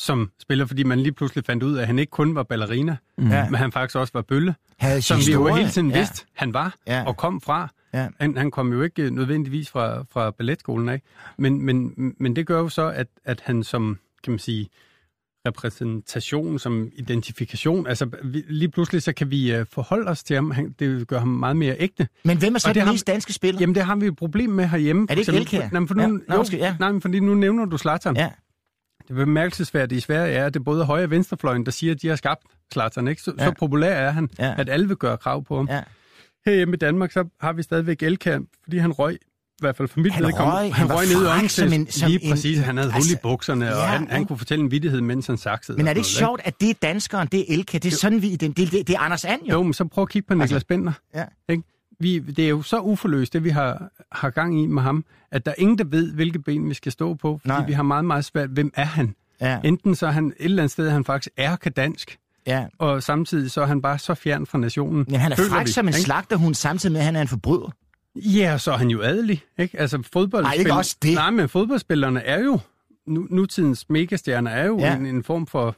som 0.00 0.30
spiller, 0.42 0.66
fordi 0.66 0.82
man 0.82 1.00
lige 1.00 1.12
pludselig 1.12 1.44
fandt 1.44 1.62
ud 1.62 1.76
af, 1.76 1.80
at 1.80 1.86
han 1.86 1.98
ikke 1.98 2.10
kun 2.10 2.34
var 2.34 2.42
ballerina, 2.42 2.96
Ja. 3.18 3.44
men 3.50 3.54
han 3.54 3.72
faktisk 3.72 3.96
også 3.96 4.10
var 4.14 4.22
bølle, 4.22 4.54
Havde 4.78 5.02
som 5.02 5.18
vi 5.18 5.22
jo 5.22 5.26
historie. 5.28 5.56
hele 5.56 5.70
tiden 5.70 5.90
Ja. 5.90 5.98
vidste, 5.98 6.24
han 6.36 6.54
var 6.54 6.74
Ja. 6.86 7.04
og 7.06 7.16
kom 7.16 7.40
fra. 7.40 7.68
Ja. 7.94 8.08
Han, 8.20 8.36
han 8.36 8.50
kom 8.50 8.72
jo 8.72 8.82
ikke 8.82 9.10
nødvendigvis 9.10 9.70
fra, 9.70 10.04
fra 10.12 10.30
balletskolen 10.30 10.88
af, 10.88 11.02
men, 11.38 11.62
men, 11.64 11.92
men 12.20 12.36
det 12.36 12.46
gør 12.46 12.58
jo 12.58 12.68
så, 12.68 12.86
at, 12.88 13.06
at 13.24 13.40
han 13.44 13.62
som, 13.64 13.98
kan 14.24 14.30
man 14.32 14.38
sige, 14.38 14.68
repræsentation, 15.48 16.58
som 16.58 16.88
identifikation, 16.96 17.86
altså 17.86 18.10
vi, 18.24 18.44
lige 18.48 18.68
pludselig 18.70 19.02
så 19.02 19.12
kan 19.12 19.30
vi 19.30 19.58
uh, 19.60 19.66
forholde 19.72 20.10
os 20.10 20.22
til 20.24 20.36
ham, 20.36 20.50
han, 20.50 20.74
det 20.78 21.08
gør 21.08 21.18
ham 21.18 21.28
meget 21.28 21.56
mere 21.56 21.76
ægte. 21.78 22.08
Men 22.24 22.38
hvem 22.38 22.54
er 22.54 22.58
så 22.58 22.72
den 22.72 22.88
mest 22.88 23.06
danske 23.06 23.32
spiller? 23.32 23.60
Jamen 23.60 23.74
det 23.74 23.82
har 23.84 23.96
vi 23.96 24.06
et 24.06 24.16
problem 24.16 24.50
med 24.50 24.66
herhjemme. 24.68 25.06
Er 25.10 25.14
det 25.14 25.28
ikke 25.28 25.38
Elkjær? 25.40 25.68
Nej, 25.72 25.86
for 25.86 25.94
nu, 25.94 26.02
Ja. 26.02 26.08
ja. 26.08 26.12
Nå, 26.12 26.20
jo, 26.34 26.38
undskyld, 26.38 26.60
ja. 26.60 26.76
nej, 26.80 27.00
fordi 27.00 27.20
nu 27.20 27.34
nævner 27.34 27.64
du 27.64 27.78
Zlatan. 27.78 28.16
Ja. 28.16 28.28
Det 29.10 29.16
bemærkelsesværdige 29.18 29.96
i 29.96 30.00
Sverige 30.00 30.34
er, 30.34 30.46
at 30.46 30.54
det 30.54 30.60
er 30.60 30.64
både 30.64 30.84
højre 30.84 31.04
og 31.04 31.10
venstrefløjen, 31.10 31.64
der 31.66 31.70
siger, 31.72 31.94
at 31.94 32.02
de 32.02 32.08
har 32.08 32.16
skabt 32.16 32.42
Zlatan. 32.72 33.08
Ikke? 33.08 33.22
Så, 33.22 33.32
Ja. 33.38 33.44
så 33.44 33.52
populær 33.58 33.92
er 33.92 34.10
han, 34.10 34.28
Ja. 34.38 34.54
at 34.58 34.68
alle 34.68 34.88
vil 34.88 34.96
gøre 34.96 35.16
krav 35.16 35.44
på 35.44 35.56
ham. 35.56 35.68
Ja. 35.70 35.80
Herhjemme 36.46 36.74
i 36.74 36.78
Danmark, 36.78 37.12
så 37.12 37.24
har 37.40 37.52
vi 37.52 37.62
stadigvæk 37.62 38.02
Elkjær, 38.02 38.38
fordi 38.62 38.78
han 38.78 38.92
røg, 38.92 39.14
i 39.14 39.18
hvert 39.60 39.76
fald 39.76 39.88
for 39.88 40.00
mit 40.00 40.12
Han 40.12 40.24
vedkommende. 40.24 40.56
røg, 40.58 40.64
han 40.64 40.72
han 40.72 40.88
var 40.88 40.94
røg 40.96 41.06
ned 41.06 41.24
i 41.24 41.26
omklædningen. 41.26 41.50
som 41.50 41.80
en- 41.80 41.90
som 41.92 42.08
Lige 42.10 42.24
en- 42.24 42.30
præcis, 42.30 42.58
han 42.58 42.76
havde 42.76 42.92
altså, 42.94 43.10
hul 43.10 43.16
i 43.16 43.18
bukserne, 43.22 43.74
og 43.74 43.80
ja, 43.80 43.86
han, 43.86 44.08
han 44.10 44.20
ikke? 44.20 44.28
kunne 44.28 44.38
fortælle 44.38 44.64
en 44.64 44.70
vittighed, 44.70 45.00
mens 45.00 45.26
han 45.26 45.36
saksede. 45.38 45.76
Men 45.78 45.86
er 45.86 45.90
og 45.90 45.94
det 45.94 46.00
ikke 46.00 46.06
noget, 46.06 46.16
sjovt, 46.18 46.40
at 46.44 46.60
det 46.60 46.70
er 46.70 46.74
danskeren, 46.82 47.28
det 47.32 47.40
er 47.40 47.44
Elke, 47.54 47.78
det 47.78 47.92
er 47.92 47.96
sådan, 47.96 48.22
vi... 48.22 48.30
Det, 48.36 48.56
det, 48.56 48.72
det, 48.72 48.86
det 48.86 48.94
er 48.94 48.98
Anders 49.00 49.24
And 49.24 49.42
jo. 49.42 49.52
Jo, 49.52 49.62
men 49.62 49.72
så 49.74 49.84
prøv 49.84 50.02
at 50.02 50.08
kigge 50.08 50.26
på 50.28 50.34
Niklas 50.34 50.52
Altså, 50.52 50.66
Bender. 50.66 50.92
ja. 51.14 51.24
Ikke? 51.48 51.62
Vi, 52.00 52.18
det 52.18 52.44
er 52.44 52.48
jo 52.48 52.62
så 52.62 52.80
uforløst, 52.80 53.32
det 53.32 53.44
vi 53.44 53.50
har, 53.50 53.90
har 54.12 54.30
gang 54.30 54.62
i 54.62 54.66
med 54.66 54.82
ham, 54.82 55.04
at 55.30 55.46
der 55.46 55.50
er 55.50 55.54
ingen, 55.58 55.78
der 55.78 55.84
ved, 55.84 56.12
hvilke 56.12 56.38
ben 56.38 56.68
vi 56.68 56.74
skal 56.74 56.92
stå 56.92 57.14
på, 57.14 57.38
fordi 57.38 57.48
Nej. 57.48 57.66
Vi 57.66 57.72
har 57.72 57.82
meget, 57.82 58.04
meget 58.04 58.24
svært, 58.24 58.50
hvem 58.50 58.72
er 58.74 58.84
han? 58.84 59.14
Ja, 59.40 59.60
Enten 59.64 59.94
så 59.94 60.06
er 60.06 60.10
han 60.10 60.26
et 60.26 60.34
eller 60.38 60.62
andet 60.62 60.70
sted, 60.72 60.90
han 60.90 61.04
faktisk 61.04 61.32
er 61.36 61.56
dansk, 61.56 62.18
ja. 62.46 62.66
og 62.78 63.02
samtidig 63.02 63.50
så 63.50 63.62
er 63.62 63.66
han 63.66 63.82
bare 63.82 63.98
så 63.98 64.14
fjern 64.14 64.46
fra 64.46 64.58
nationen. 64.58 65.04
Men 65.08 65.20
han 65.20 65.32
er 65.32 65.36
fræk 65.36 65.66
vi, 65.66 65.72
som 65.72 65.86
en 65.86 65.92
slagterhund, 65.92 66.54
samtidig 66.54 66.92
med, 66.92 67.00
at 67.00 67.04
han 67.04 67.16
er 67.16 67.20
en 67.20 67.28
forbryder. 67.28 67.70
Ja, 68.16 68.58
så 68.58 68.72
er 68.72 68.76
han 68.76 68.88
jo 68.88 69.02
adelig. 69.02 69.42
Ikke? 69.58 69.80
Altså, 69.80 70.02
fodbold... 70.12 70.44
Nej, 70.44 70.52
ikke 70.52 70.74
også 70.74 70.96
det. 71.02 71.14
Nej, 71.14 71.30
men 71.30 71.48
fodboldspillerne 71.48 72.20
er 72.22 72.44
jo... 72.44 72.60
Nu, 73.06 73.26
nutidens 73.30 73.86
megastjerner 73.88 74.50
er 74.50 74.66
jo 74.66 74.78
Ja. 74.78 74.86
ja. 74.86 74.96
en, 74.96 75.06
en 75.06 75.24
form 75.24 75.46
for... 75.46 75.76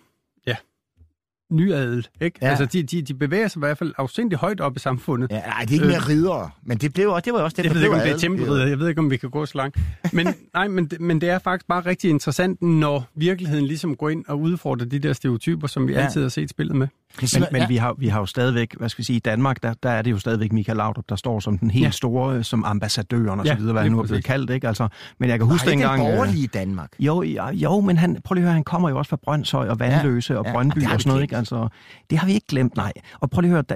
Nyadel, 1.52 2.08
ikke? 2.20 2.38
Ja. 2.42 2.48
Altså, 2.48 2.64
de, 2.66 2.82
de, 2.82 3.02
de 3.02 3.14
bevæger 3.14 3.48
sig 3.48 3.58
i 3.58 3.60
hvert 3.60 3.78
fald 3.78 3.92
afsindig 3.98 4.38
højt 4.38 4.60
op 4.60 4.76
i 4.76 4.78
samfundet. 4.78 5.30
Ja, 5.30 5.40
nej, 5.40 5.60
det 5.60 5.68
er 5.70 5.72
ikke 5.74 5.86
mere 5.86 5.96
Øh. 5.96 6.08
ridere, 6.08 6.50
men 6.64 6.78
det, 6.78 6.94
blev, 6.94 7.14
det 7.24 7.32
var 7.32 7.38
jo 7.38 7.44
også 7.44 7.54
det, 7.56 7.64
Jeg 7.64 7.70
der 7.70 7.74
ved 7.74 7.82
ikke, 7.82 7.94
om 7.94 8.00
det 8.00 8.06
er 8.06 8.10
adel. 8.10 8.20
tempelridder. 8.20 8.66
Jeg 8.66 8.78
ved 8.78 8.88
ikke, 8.88 8.98
om 8.98 9.10
vi 9.10 9.16
kan 9.16 9.30
gå 9.30 9.46
så 9.46 9.58
langt. 9.58 9.78
Men, 10.12 10.26
nej, 10.54 10.68
men, 10.68 10.90
men 11.00 11.20
det 11.20 11.28
er 11.28 11.38
faktisk 11.38 11.66
bare 11.68 11.86
rigtig 11.86 12.10
interessant, 12.10 12.62
når 12.62 13.08
virkeligheden 13.14 13.66
ligesom 13.66 13.96
går 13.96 14.08
ind 14.08 14.24
og 14.28 14.40
udfordrer 14.40 14.86
de 14.86 14.98
der 14.98 15.12
stereotyper, 15.12 15.66
som 15.66 15.88
vi 15.88 15.92
ja. 15.92 16.00
altid 16.04 16.22
har 16.22 16.28
set 16.28 16.50
spillet 16.50 16.76
med. 16.76 16.88
Men, 17.34 17.44
men 17.52 17.68
vi, 17.68 17.76
har, 17.76 17.94
vi 17.98 18.08
har 18.08 18.20
jo 18.20 18.26
stadigvæk, 18.26 18.74
hvad 18.78 18.88
skal 18.88 18.98
vi 18.98 19.04
sige, 19.04 19.16
i 19.16 19.20
Danmark, 19.20 19.62
der, 19.62 19.74
der 19.82 19.90
er 19.90 20.02
det 20.02 20.10
jo 20.10 20.18
stadigvæk 20.18 20.52
Michael 20.52 20.76
Laudrup, 20.76 21.04
der 21.08 21.16
står 21.16 21.40
som 21.40 21.58
den 21.58 21.70
helt 21.70 21.82
ja. 21.82 21.86
Ja. 21.86 21.90
store, 21.90 22.36
øh, 22.36 22.44
som 22.44 22.64
ambassadøren 22.64 23.40
og 23.40 23.46
så 23.46 23.52
Ja, 23.52 23.58
videre, 23.58 23.72
hvad 23.72 23.82
han 23.82 23.92
nu 23.92 23.98
er 23.98 24.02
blevet 24.02 24.10
præcis. 24.24 24.26
kaldt, 24.26 24.50
ikke? 24.50 24.68
Altså, 24.68 24.88
men 25.18 25.28
jeg 25.30 25.38
kan 25.38 25.46
huske 25.46 25.52
Husk 25.54 25.66
ikke 25.66 25.80
dengang... 25.82 26.00
den 26.02 26.10
øh, 26.10 26.16
borgerlige 26.16 26.46
Danmark. 26.46 26.90
Jo, 26.98 27.22
ja, 27.22 27.50
jo, 27.50 27.80
men 27.80 27.96
han, 27.98 28.16
prøv 28.24 28.34
lige 28.34 28.42
at 28.42 28.46
høre, 28.46 28.54
han 28.54 28.64
kommer 28.64 28.88
jo 28.88 28.98
også 28.98 29.08
fra 29.08 29.18
Brøndshøj 29.24 29.68
og 29.68 29.80
Vandløse 29.80 30.32
Ja, 30.32 30.38
og 30.38 30.46
ja, 30.46 30.52
Brøndby 30.52 30.74
det 30.80 30.82
har 30.86 30.92
og 30.92 30.98
vi 30.98 31.02
sådan 31.02 31.10
noget, 31.10 31.22
ikke? 31.22 31.36
Altså, 31.36 31.68
det 32.10 32.18
har 32.18 32.26
vi 32.26 32.32
ikke 32.32 32.46
glemt, 32.46 32.76
nej. 32.76 32.92
Og 33.20 33.30
prøv 33.30 33.40
lige 33.40 33.50
at 33.50 33.52
høre, 33.54 33.62
da, 33.62 33.74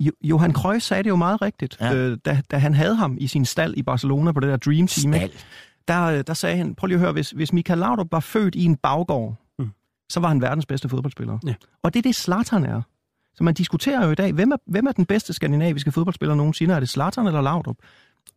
Jo- 0.00 0.12
Johan 0.24 0.52
Cruyff 0.52 0.84
sagde 0.84 1.02
det 1.02 1.08
jo 1.08 1.16
meget 1.16 1.42
rigtigt, 1.42 1.76
Ja. 1.80 1.86
ja. 1.86 1.94
øh, 1.94 2.18
da, 2.24 2.40
da 2.50 2.56
han 2.58 2.74
havde 2.74 2.96
ham 2.96 3.16
i 3.20 3.26
sin 3.26 3.44
stald 3.44 3.74
i 3.76 3.82
Barcelona 3.82 4.32
på 4.32 4.40
det 4.40 4.48
der 4.48 4.56
Dream 4.56 4.86
Team, 4.86 5.12
Stald. 5.14 5.30
Der, 5.88 6.02
øh, 6.04 6.24
der 6.26 6.34
sagde 6.34 6.56
han, 6.56 6.74
prøv 6.74 6.86
lige 6.86 6.96
at 6.96 7.00
høre, 7.00 7.12
hvis, 7.12 7.30
hvis 7.30 7.52
Michael 7.52 7.78
Laudrup 7.78 8.06
var 8.12 8.20
født 8.20 8.54
i 8.54 8.64
en 8.64 8.76
baggård. 8.76 9.34
Så 10.08 10.20
var 10.20 10.28
han 10.28 10.40
verdens 10.40 10.66
bedste 10.66 10.88
fodboldspiller. 10.88 11.38
Ja. 11.46 11.54
Og 11.82 11.94
det 11.94 11.98
er 11.98 12.02
det, 12.02 12.16
Zlatan 12.16 12.64
er. 12.64 12.82
Så 13.34 13.44
man 13.44 13.54
diskuterer 13.54 14.04
jo 14.04 14.10
i 14.10 14.14
dag, 14.14 14.32
hvem 14.32 14.50
er, 14.50 14.56
hvem 14.66 14.86
er 14.86 14.92
den 14.92 15.06
bedste 15.06 15.32
skandinaviske 15.32 15.92
fodboldspiller 15.92 16.34
nogensinde? 16.34 16.74
Er 16.74 16.80
det 16.80 16.88
Zlatan 16.88 17.26
eller 17.26 17.40
Laudrup? 17.40 17.76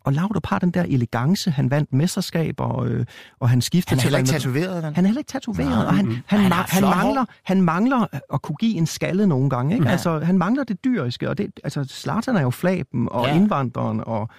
Og 0.03 0.13
Laudrup 0.13 0.45
har 0.45 0.59
den 0.59 0.71
der 0.71 0.83
elegance, 0.83 1.51
han 1.51 1.71
vandt 1.71 1.93
mesterskaber, 1.93 2.63
og, 2.63 2.87
øh, 2.87 3.05
og 3.39 3.49
han 3.49 3.61
skiftede 3.61 3.89
Han 3.89 3.99
er 3.99 4.03
heller 4.03 4.19
ikke 4.19 4.29
tatoveret, 4.29 4.83
den. 4.83 4.95
Han 4.95 5.05
er 5.05 5.07
heller 5.07 5.19
ikke 5.19 5.31
tatoveret, 5.31 5.69
Nej, 5.69 5.85
og 5.85 5.95
han, 5.95 6.05
mm. 6.05 6.17
han, 6.25 6.39
Han 6.39 6.51
han, 6.51 6.83
mangler, 6.83 7.25
han 7.43 7.61
mangler 7.61 8.19
at 8.33 8.41
kunne 8.41 8.55
give 8.55 8.75
en 8.75 8.85
skalle 8.85 9.27
nogle 9.27 9.49
gange. 9.49 9.75
Ikke? 9.75 9.85
Ja. 9.85 9.91
Altså, 9.91 10.19
han 10.19 10.37
mangler 10.37 10.63
det 10.63 10.83
dyriske, 10.83 11.29
og 11.29 11.37
det, 11.37 11.59
altså, 11.63 11.83
Zlatan 11.83 12.35
er 12.35 12.41
jo 12.41 12.49
flaben 12.49 13.07
og 13.11 13.27
ja. 13.27 13.35
indvandreren, 13.35 14.03
og 14.05 14.29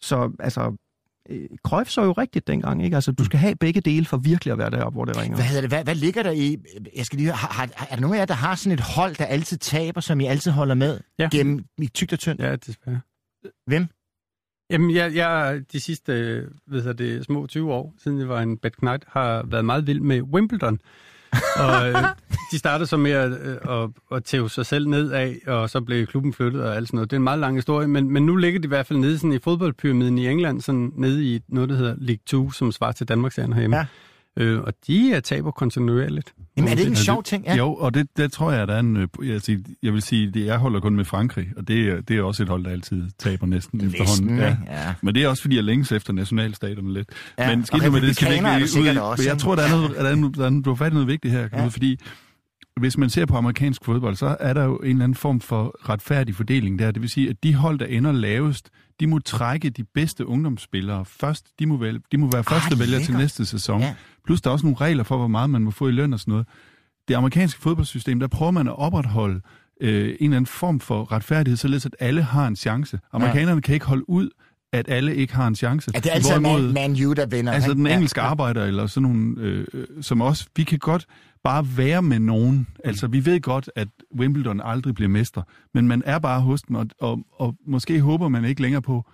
så 0.00 0.30
altså, 0.38 0.76
øh, 1.30 1.48
Cruyff 1.66 1.90
så 1.90 2.04
jo 2.04 2.12
rigtigt 2.12 2.46
dengang, 2.46 2.84
ikke? 2.84 2.94
Altså, 2.96 3.12
du 3.12 3.24
skal 3.24 3.38
have 3.38 3.56
begge 3.56 3.80
dele 3.80 4.06
for 4.06 4.16
virkelig 4.16 4.52
at 4.52 4.58
være 4.58 4.70
deroppe, 4.70 4.96
hvor 4.96 5.04
det 5.04 5.16
ringer. 5.16 5.36
Hvad, 5.36 5.44
hedder 5.46 5.60
det? 5.60 5.70
Hvad, 5.70 5.84
hvad 5.84 5.94
ligger 5.94 6.22
der 6.22 6.30
i... 6.30 6.56
Jeg 6.96 7.06
skal 7.06 7.16
lige 7.16 7.26
høre, 7.26 7.36
har, 7.36 7.48
har, 7.48 7.86
er 7.90 7.94
der 7.94 8.00
nogen 8.00 8.14
af 8.14 8.18
jer, 8.18 8.24
der 8.26 8.34
har 8.34 8.54
sådan 8.54 8.72
et 8.72 8.80
hold, 8.80 9.16
der 9.16 9.24
altid 9.24 9.56
taber, 9.58 10.00
som 10.00 10.20
I 10.20 10.26
altid 10.26 10.50
holder 10.50 10.74
med 10.74 11.00
Ja. 11.18 11.28
gennem 11.32 11.64
i 11.78 11.86
tygt 11.86 12.12
og 12.12 12.18
tyndt? 12.18 12.40
Ja, 12.40 12.56
desværre. 12.56 13.00
Hvem? 13.66 13.86
Jamen, 14.70 14.94
jeg, 14.94 15.14
jeg 15.14 15.60
de 15.72 15.80
sidste 15.80 16.12
øh, 16.12 16.48
ved 16.66 16.84
jeg, 16.86 16.98
det, 16.98 17.24
små 17.24 17.46
20 17.46 17.72
år, 17.72 17.94
siden 17.98 18.18
jeg 18.18 18.28
var 18.28 18.40
en 18.42 18.56
bad 18.56 18.70
knight, 18.70 19.04
har 19.08 19.42
været 19.46 19.64
meget 19.64 19.86
vild 19.86 20.00
med 20.00 20.22
Wimbledon. 20.22 20.78
og 21.64 21.88
øh, 21.88 21.94
de 22.52 22.58
startede 22.58 22.86
så 22.86 22.96
med 22.96 23.10
at, 23.10 23.30
øh, 23.30 23.82
at, 23.82 23.88
at 24.12 24.24
tæve 24.24 24.50
sig 24.50 24.66
selv 24.66 24.88
ned 24.88 25.10
af, 25.10 25.36
og 25.46 25.70
så 25.70 25.80
blev 25.80 26.06
klubben 26.06 26.32
flyttet 26.32 26.62
og 26.62 26.76
alt 26.76 26.88
sådan 26.88 26.96
noget. 26.96 27.10
Det 27.10 27.16
er 27.16 27.18
en 27.18 27.24
meget 27.24 27.38
lang 27.38 27.56
historie, 27.56 27.88
men, 27.88 28.10
men 28.10 28.26
nu 28.26 28.36
ligger 28.36 28.60
de 28.60 28.66
i 28.66 28.68
hvert 28.68 28.86
fald 28.86 28.98
nede 28.98 29.18
sådan 29.18 29.32
i 29.32 29.38
fodboldpyramiden 29.38 30.18
i 30.18 30.28
England, 30.28 30.60
sådan 30.60 30.92
nede 30.96 31.34
i 31.34 31.40
noget, 31.48 31.68
der 31.68 31.76
hedder 31.76 31.94
League 31.98 32.22
2, 32.26 32.50
som 32.50 32.72
svarer 32.72 32.92
til 32.92 33.08
Danmarks 33.08 33.36
herhjemme. 33.36 33.76
Ja. 33.76 33.86
Øh, 34.36 34.60
og 34.60 34.72
de 34.86 35.12
er 35.12 35.20
taber 35.20 35.50
kontinuerligt. 35.50 36.34
Jamen, 36.56 36.68
er 36.70 36.74
det 36.74 36.80
ikke 36.82 36.90
en 36.90 36.96
sjov 36.96 37.22
ting? 37.22 37.44
Ja. 37.44 37.56
Jo, 37.56 37.74
og 37.74 37.94
det, 37.94 38.06
det 38.16 38.32
tror 38.32 38.52
jeg, 38.52 38.68
der 38.68 38.74
er 38.74 38.80
en... 38.80 38.96
øh, 38.96 39.08
Jeg, 39.22 39.40
siger, 39.40 39.58
jeg 39.82 39.92
vil 39.92 40.02
sige, 40.02 40.30
det, 40.30 40.46
jeg 40.46 40.58
holder 40.58 40.80
kun 40.80 40.96
med 40.96 41.04
Frankrig, 41.04 41.48
og 41.56 41.68
det, 41.68 41.88
er- 41.88 42.00
det 42.00 42.18
er 42.18 42.22
også 42.22 42.42
et 42.42 42.48
hold, 42.48 42.64
der 42.64 42.70
altid 42.70 43.02
taber 43.18 43.46
næsten 43.46 43.80
Vesten, 43.82 44.02
efterhånden. 44.02 44.34
ikke? 44.38 44.58
Ja. 44.72 44.94
Men 45.02 45.14
det 45.14 45.22
er 45.22 45.28
også, 45.28 45.42
fordi 45.42 45.56
jeg 45.56 45.64
længes 45.64 45.92
efter 45.92 46.12
nationalstaterne 46.12 46.92
lidt. 46.92 47.08
Ja, 47.38 47.56
Men 47.56 47.64
skidt 47.64 47.84
nu 47.84 47.90
med 47.90 48.00
det, 48.00 48.16
skal 48.16 48.28
vi 48.28 48.34
ikke 48.34 48.46
er 48.48 48.56
ud 48.56 48.60
i- 48.94 48.98
også, 48.98 49.22
Men 49.22 49.28
jeg 49.28 49.38
tror, 49.38 49.54
der 49.54 49.62
er 49.62 49.70
noget, 49.70 49.90
der 49.96 50.04
er, 50.10 50.14
noget- 50.14 50.36
der 50.36 50.46
er, 50.46 50.60
du 50.64 50.70
har 50.70 50.74
fat 50.74 50.90
i 50.90 50.94
noget 50.94 51.08
vigtigt 51.08 51.34
her, 51.34 51.48
Ja. 51.52 51.66
fordi 51.66 51.98
hvis 52.80 52.98
man 52.98 53.10
ser 53.10 53.26
på 53.26 53.36
amerikansk 53.36 53.84
fodbold, 53.84 54.16
så 54.16 54.36
er 54.40 54.52
der 54.52 54.64
jo 54.64 54.76
en 54.76 54.90
eller 54.90 55.04
anden 55.04 55.14
form 55.16 55.40
for 55.40 55.88
retfærdig 55.88 56.34
fordeling 56.34 56.78
der. 56.78 56.90
Det 56.90 57.02
vil 57.02 57.10
sige, 57.10 57.30
at 57.30 57.42
de 57.42 57.54
hold, 57.54 57.78
der 57.78 57.86
ender 57.86 58.12
lavest, 58.12 58.68
de 59.00 59.06
må 59.06 59.18
trække 59.18 59.70
de 59.70 59.84
bedste 59.84 60.26
ungdomsspillere 60.26 61.04
først. 61.04 61.46
De 61.58 61.66
må, 61.66 61.76
vælge, 61.76 62.00
de 62.12 62.18
må 62.18 62.30
være 62.32 62.44
første 62.44 62.78
vælger 62.78 62.98
til 63.00 63.14
næste 63.16 63.46
sæson. 63.46 63.80
Ja. 63.80 63.94
Plus 64.24 64.40
der 64.40 64.50
er 64.50 64.52
også 64.52 64.66
nogle 64.66 64.76
regler 64.80 65.02
for, 65.04 65.16
hvor 65.16 65.26
meget 65.28 65.50
man 65.50 65.62
må 65.62 65.70
få 65.70 65.88
i 65.88 65.92
løn 65.92 66.12
og 66.12 66.20
sådan 66.20 66.32
noget. 66.32 66.46
Det 67.08 67.14
amerikanske 67.14 67.60
fodboldsystem, 67.60 68.20
der 68.20 68.26
prøver 68.26 68.50
man 68.52 68.68
at 68.68 68.78
opretholde 68.78 69.40
øh, 69.80 70.04
en 70.08 70.14
eller 70.20 70.36
anden 70.36 70.46
form 70.46 70.80
for 70.80 71.12
retfærdighed, 71.12 71.56
således 71.56 71.86
at 71.86 71.96
alle 72.00 72.22
har 72.22 72.46
en 72.46 72.56
chance. 72.56 72.98
Amerikanerne 73.12 73.62
kan 73.62 73.74
ikke 73.74 73.86
holde 73.86 74.10
ud, 74.10 74.30
at 74.72 74.88
alle 74.88 75.16
ikke 75.16 75.34
har 75.34 75.46
en 75.46 75.54
chance. 75.54 75.90
At 75.94 76.04
det 76.04 76.10
er 76.10 76.14
altid 76.14 76.30
Hvorimod- 76.30 76.60
Man, 76.72 76.72
Man 76.74 77.06
U, 77.06 77.12
der 77.12 77.26
vinder. 77.26 77.52
Altså 77.52 77.74
den 77.74 77.86
Ja. 77.86 77.94
engelske 77.94 78.20
arbejder, 78.20 78.64
eller 78.64 78.86
sådan 78.86 79.02
nogle, 79.08 79.34
øh, 79.40 79.66
øh, 79.74 79.86
som 80.00 80.20
også, 80.20 80.46
vi 80.56 80.64
kan 80.64 80.78
godt 80.78 81.06
bare 81.44 81.66
være 81.76 82.02
med 82.02 82.18
nogen. 82.18 82.66
Altså 82.84 83.06
vi 83.06 83.24
ved 83.24 83.40
godt, 83.40 83.70
at 83.76 83.88
Wimbledon 84.18 84.60
aldrig 84.64 84.94
bliver 84.94 85.08
mester, 85.08 85.42
men 85.74 85.88
man 85.88 86.02
er 86.06 86.18
bare 86.18 86.40
hos 86.40 86.62
dem, 86.62 86.76
og, 86.76 86.86
og, 87.00 87.20
og 87.32 87.54
måske 87.66 88.00
håber 88.00 88.28
man 88.28 88.44
ikke 88.44 88.62
længere 88.62 88.82
på, 88.82 89.04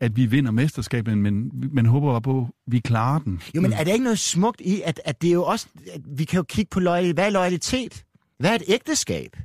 at 0.00 0.16
vi 0.16 0.26
vinder 0.26 0.50
mesterskabet, 0.50 1.18
men 1.18 1.50
man 1.72 1.86
håber 1.86 2.10
bare 2.10 2.22
på, 2.22 2.40
at 2.40 2.72
vi 2.72 2.78
klarer 2.78 3.18
den. 3.18 3.42
Jo, 3.54 3.60
men 3.60 3.72
er 3.72 3.84
der 3.84 3.92
ikke 3.92 4.04
noget 4.04 4.18
smukt 4.18 4.60
i, 4.60 4.82
at, 4.84 5.00
at 5.04 5.22
det 5.22 5.28
er 5.28 5.34
jo 5.34 5.44
også... 5.44 5.66
At 5.94 6.00
vi 6.06 6.24
kan 6.24 6.36
jo 6.36 6.42
kigge 6.42 6.68
på 6.70 6.80
loyalitet. 6.80 7.14
Hvad 7.14 7.26
er 7.26 7.30
loyalitet? 7.30 8.04
Hvad 8.38 8.50
er 8.50 8.54
et 8.54 8.62
ægteskab? 8.68 9.36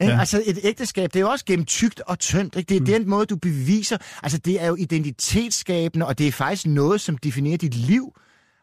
Ja. 0.00 0.18
Altså 0.20 0.42
et 0.46 0.58
ægteskab, 0.62 1.12
det 1.12 1.16
er 1.16 1.20
jo 1.20 1.30
også 1.30 1.44
gennem 1.44 1.64
tykt 1.64 2.00
og 2.00 2.18
tyndt. 2.18 2.56
Ikke? 2.56 2.68
Det 2.68 2.76
er 2.76 2.80
mm. 2.80 2.86
den 2.86 3.10
måde, 3.10 3.26
du 3.26 3.36
beviser. 3.36 3.96
Altså 4.22 4.38
det 4.38 4.62
er 4.62 4.66
jo 4.66 4.76
identitetsskabende, 4.76 6.06
og 6.06 6.18
det 6.18 6.28
er 6.28 6.32
faktisk 6.32 6.66
noget, 6.66 7.00
som 7.00 7.18
definerer 7.18 7.56
dit 7.56 7.74
liv. 7.74 8.14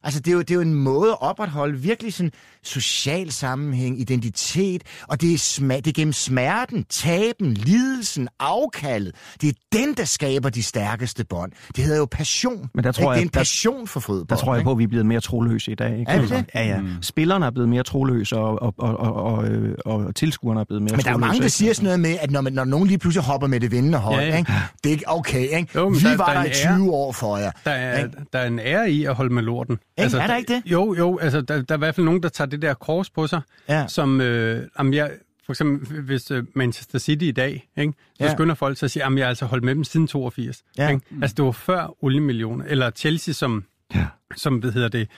Altså, 0.03 0.19
det 0.19 0.27
er, 0.31 0.33
jo, 0.35 0.39
det 0.39 0.51
er 0.51 0.55
jo 0.55 0.61
en 0.61 0.73
måde 0.73 1.11
at 1.11 1.21
opretholde 1.21 1.77
virkelig 1.79 2.13
sådan 2.13 2.31
social 2.63 3.31
sammenhæng, 3.31 3.99
identitet, 4.01 4.83
og 5.07 5.21
det 5.21 5.33
er, 5.33 5.37
sma- 5.37 5.75
det 5.75 5.87
er 5.87 5.91
gennem 5.91 6.13
smerten, 6.13 6.85
taben, 6.89 7.53
lidelsen, 7.53 8.27
afkaldet. 8.39 9.15
Det 9.41 9.49
er 9.49 9.53
den, 9.73 9.93
der 9.93 10.05
skaber 10.05 10.49
de 10.49 10.63
stærkeste 10.63 11.25
bånd. 11.25 11.51
Det 11.75 11.83
hedder 11.83 11.97
jo 11.99 12.07
passion. 12.11 12.69
Men 12.73 12.83
der 12.83 12.91
tror 12.91 13.01
ikke? 13.01 13.09
jeg- 13.09 13.15
det 13.15 13.19
er 13.19 13.23
en 13.23 13.27
der- 13.33 13.39
passion 13.39 13.87
for 13.87 13.99
fodbold. 13.99 14.27
Der 14.27 14.35
tror 14.35 14.53
jeg 14.53 14.59
ikke? 14.59 14.65
på, 14.67 14.71
at 14.71 14.77
vi 14.77 14.83
er 14.83 14.87
blevet 14.87 15.05
mere 15.05 15.21
troløse 15.21 15.71
i 15.71 15.75
dag. 15.75 15.99
Ikke? 15.99 16.11
Er 16.11 16.21
vi 16.21 16.27
det? 16.27 16.45
Ja, 16.55 16.65
ja. 16.67 16.81
Mm. 16.81 16.87
Spillerne 17.01 17.45
er 17.45 17.51
blevet 17.51 17.69
mere 17.69 17.83
troløse, 17.83 18.35
og, 18.37 18.61
og, 18.61 18.73
og, 18.77 18.97
og, 18.97 19.33
og, 19.33 19.45
og 19.85 20.15
tilskuerne 20.15 20.59
er 20.59 20.63
blevet 20.63 20.81
mere 20.83 20.91
Men 20.91 20.99
der 20.99 21.07
er 21.07 21.11
jo 21.11 21.17
mange, 21.17 21.41
der 21.41 21.47
siger 21.47 21.73
sådan 21.73 21.85
noget 21.85 21.99
med, 21.99 22.17
at 22.21 22.31
når, 22.31 22.41
man, 22.41 22.53
når 22.53 22.63
nogen 22.65 22.87
lige 22.87 22.97
pludselig 22.97 23.23
hopper 23.25 23.47
med 23.47 23.59
det 23.59 23.71
vindende 23.71 23.97
hold, 23.97 24.19
Ja, 24.21 24.27
ja. 24.27 24.37
Ikke? 24.37 24.51
det 24.83 24.89
er 24.89 24.93
ikke 24.93 25.03
okay. 25.09 25.57
Ikke? 25.59 25.67
Jo, 25.75 25.87
Vi 25.87 25.99
der- 25.99 26.17
var 26.17 26.25
der 26.25 26.33
der, 26.33 26.39
er 26.39 26.43
i 26.43 26.47
en 26.47 26.53
ære. 26.67 26.77
20 26.77 26.91
år 26.93 27.11
for 27.11 27.37
jer. 27.37 27.51
Der 27.65 27.71
er, 27.71 28.03
Ikke? 28.05 28.17
der 28.33 28.39
er 28.39 28.47
en 28.47 28.59
ære 28.59 28.91
i 28.91 29.05
at 29.05 29.15
holde 29.15 29.33
med 29.33 29.43
lorten. 29.43 29.77
Ikke? 30.05 30.17
Er 30.17 30.27
der 30.27 30.35
ikke 30.35 30.53
det? 30.53 30.63
Jo, 30.65 30.95
jo. 30.97 31.17
Altså, 31.17 31.41
der, 31.41 31.61
der 31.61 31.75
er 31.75 31.77
i 31.77 31.79
hvert 31.79 31.95
fald 31.95 32.05
nogen, 32.05 32.23
der 32.23 32.29
tager 32.29 32.49
det 32.49 32.61
der 32.61 32.73
kors 32.73 33.09
på 33.09 33.27
sig, 33.27 33.41
Ja. 33.69 33.87
som... 33.87 34.21
Øh, 34.21 34.67
jamen, 34.79 34.93
jeg, 34.93 35.11
for 35.45 35.53
eksempel, 35.53 36.01
hvis 36.01 36.31
øh, 36.31 36.43
Manchester 36.55 36.99
City 36.99 37.23
i 37.23 37.31
dag, 37.31 37.69
ikke, 37.77 37.93
så 38.17 38.23
Ja. 38.25 38.31
skynder 38.31 38.55
folk 38.55 38.77
sig 38.77 38.87
at 38.87 38.91
sige, 38.91 39.05
at 39.05 39.13
jeg 39.15 39.25
har 39.25 39.29
altså 39.29 39.45
holdt 39.45 39.63
med 39.63 39.75
dem 39.75 39.83
siden 39.83 40.07
82. 40.07 40.63
Ja. 40.77 40.89
Ikke? 40.89 41.01
Altså, 41.21 41.35
det 41.35 41.45
var 41.45 41.51
før 41.51 42.03
oliemillioner. 42.03 42.65
Eller 42.65 42.89
Chelsea, 42.91 43.33
som, 43.33 43.63
Ja. 43.95 44.05
som 44.35 44.55
hvad 44.57 44.71
hedder 44.71 44.87
det, 44.87 45.09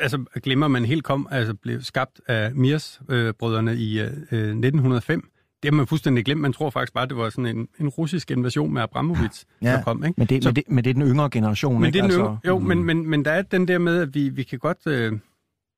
altså 0.00 0.24
glemmer 0.42 0.68
man 0.68 0.84
helt 0.84 1.04
kom, 1.04 1.28
altså 1.30 1.54
blev 1.54 1.82
skabt 1.82 2.20
af 2.28 2.52
Mirs-brødrene 2.54 3.76
i 3.76 4.00
øh, 4.00 4.06
øh, 4.32 4.38
1905. 4.38 5.28
Det 5.62 5.70
har 5.70 5.76
man 5.76 5.86
fuldstændig 5.86 6.24
glemt. 6.24 6.40
Man 6.40 6.52
tror 6.52 6.70
faktisk 6.70 6.92
bare, 6.94 7.06
det 7.06 7.16
var 7.16 7.30
sådan 7.30 7.46
en, 7.56 7.68
en 7.80 7.88
russisk 7.88 8.30
invasion 8.30 8.74
med 8.74 8.82
Abramovic, 8.82 9.42
Ja. 9.62 9.72
der 9.72 9.82
kom. 9.82 10.04
Ikke? 10.04 10.14
Men 10.18 10.26
det, 10.26 10.42
Så- 10.42 10.48
men, 10.48 10.56
det, 10.56 10.64
men 10.68 10.84
det 10.84 10.90
er 10.90 10.94
den 10.94 11.02
yngre 11.02 11.30
generation, 11.30 11.74
men 11.80 11.84
ikke? 11.86 11.92
det 11.92 11.98
er 11.98 12.02
den 12.02 12.10
altså, 12.10 12.20
yngre, 12.20 12.38
jo, 12.46 12.58
men, 12.58 12.84
men, 12.84 13.06
men 13.10 13.24
der 13.24 13.30
er 13.30 13.42
den 13.42 13.68
der 13.68 13.78
med, 13.78 14.02
at 14.02 14.14
vi, 14.14 14.28
vi 14.28 14.42
kan 14.42 14.58
godt... 14.58 14.78
Øh, 14.86 15.12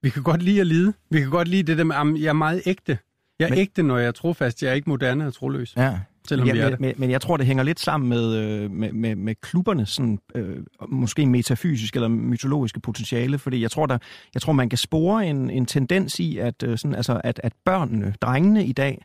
vi 0.02 0.10
kan 0.10 0.22
godt 0.22 0.42
lide 0.42 0.60
at 0.60 0.66
lide. 0.66 0.92
Vi 1.10 1.20
kan 1.20 1.30
godt 1.30 1.48
lide 1.48 1.62
det 1.62 1.78
der 1.78 1.84
med, 1.84 1.96
at 1.96 2.22
jeg 2.22 2.28
er 2.28 2.32
meget 2.32 2.62
ægte. 2.66 2.98
Jeg 3.38 3.44
er 3.46 3.50
Men- 3.50 3.58
ægte, 3.58 3.82
når 3.82 3.98
jeg 3.98 4.06
er 4.06 4.12
trofast. 4.12 4.62
Jeg 4.62 4.70
er 4.70 4.74
ikke 4.74 4.90
moderne 4.90 5.26
og 5.26 5.34
troløs, 5.34 5.74
Ja. 5.76 5.98
selvom 6.28 6.44
vi 6.46 6.50
er 6.50 6.56
Ja, 6.56 6.70
det. 6.70 6.80
men, 6.80 6.88
men, 6.88 6.94
men 6.98 7.10
jeg 7.10 7.20
tror, 7.20 7.36
det 7.36 7.46
hænger 7.46 7.62
lidt 7.64 7.80
sammen 7.80 8.08
med, 8.08 8.34
øh, 8.36 8.70
med, 8.70 8.92
med, 8.92 9.16
med 9.16 9.34
klubbernes 9.34 9.88
sådan, 9.88 10.18
øh, 10.34 10.56
måske 10.88 11.26
metafysiske 11.26 11.96
eller 11.96 12.08
mytologiske 12.08 12.80
potentiale, 12.80 13.38
fordi 13.38 13.62
jeg 13.62 13.70
tror, 13.70 13.86
der, 13.86 13.98
jeg 14.34 14.42
tror 14.42 14.52
man 14.52 14.68
kan 14.68 14.78
spore 14.78 15.26
en, 15.26 15.50
en 15.50 15.66
tendens 15.66 16.20
i, 16.20 16.38
at, 16.38 16.62
øh, 16.62 16.78
sådan, 16.78 16.94
altså, 16.94 17.20
at, 17.24 17.40
at 17.44 17.52
børnene, 17.64 18.14
drengene 18.20 18.66
i 18.66 18.72
dag, 18.72 19.02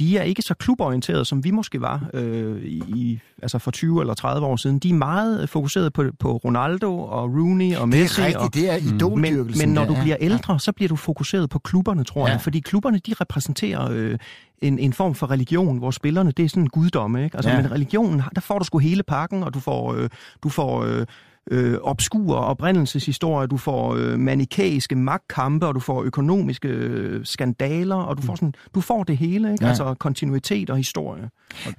de 0.00 0.18
er 0.18 0.22
ikke 0.22 0.42
så 0.42 0.54
kluborienterede, 0.54 1.24
som 1.24 1.44
vi 1.44 1.50
måske 1.50 1.80
var 1.80 2.00
øh, 2.14 2.62
i, 2.64 3.18
altså 3.42 3.58
for 3.58 3.70
20 3.70 4.00
eller 4.00 4.14
30 4.14 4.46
år 4.46 4.56
siden. 4.56 4.78
De 4.78 4.90
er 4.90 4.94
meget 4.94 5.48
fokuseret 5.48 5.92
på, 5.92 6.04
på 6.18 6.36
Ronaldo 6.36 6.98
og 7.00 7.22
Rooney 7.30 7.74
og 7.76 7.80
Det 7.80 7.88
Messi. 7.88 8.20
er 8.20 8.38
og, 8.38 8.42
rigtigt, 8.44 8.54
det 8.64 8.74
er 8.74 8.84
men, 8.84 8.94
idoldyrkelsen. 8.94 9.68
men 9.68 9.74
når 9.74 9.84
du 9.84 9.92
ja. 9.92 10.02
bliver 10.02 10.16
ældre, 10.20 10.60
så 10.60 10.72
bliver 10.72 10.88
du 10.88 10.96
fokuseret 10.96 11.50
på 11.50 11.58
klubberne, 11.58 12.04
tror 12.04 12.26
Ja. 12.26 12.32
jeg. 12.32 12.40
Fordi 12.40 12.60
klubberne, 12.60 12.98
de 12.98 13.14
repræsenterer 13.20 13.88
øh, 13.92 14.18
en, 14.62 14.78
en 14.78 14.92
form 14.92 15.14
for 15.14 15.30
religion, 15.30 15.78
hvor 15.78 15.90
spillerne, 15.90 16.30
det 16.32 16.44
er 16.44 16.48
sådan 16.48 16.62
en 16.62 16.68
guddomme, 16.68 17.24
ikke? 17.24 17.36
Altså, 17.36 17.50
ja. 17.50 17.62
men 17.62 17.70
religionen, 17.72 18.22
der 18.34 18.40
får 18.40 18.58
du 18.58 18.64
sgu 18.64 18.78
hele 18.78 19.02
pakken, 19.02 19.42
og 19.42 19.54
du 19.54 19.60
får, 19.60 19.94
øh, 19.94 20.08
du 20.42 20.48
får 20.48 20.82
øh, 20.84 21.06
øh, 21.50 21.78
obskure 21.82 22.36
oprindelseshistorier, 22.38 23.46
du 23.46 23.56
får 23.56 23.94
øh, 23.94 24.18
manikæiske 24.18 24.96
magtkampe, 24.96 25.66
og 25.66 25.74
du 25.74 25.80
får 25.80 26.02
økonomiske 26.02 26.68
øh, 26.68 27.24
skandaler, 27.24 27.96
og 27.96 28.16
du 28.16 28.22
får, 28.22 28.34
sådan, 28.34 28.54
du 28.74 28.80
får 28.80 29.04
det 29.04 29.16
hele, 29.16 29.52
ikke? 29.52 29.64
Ja. 29.64 29.68
Altså 29.68 29.94
kontinuitet 29.94 30.70
og 30.70 30.76
historie. 30.76 31.30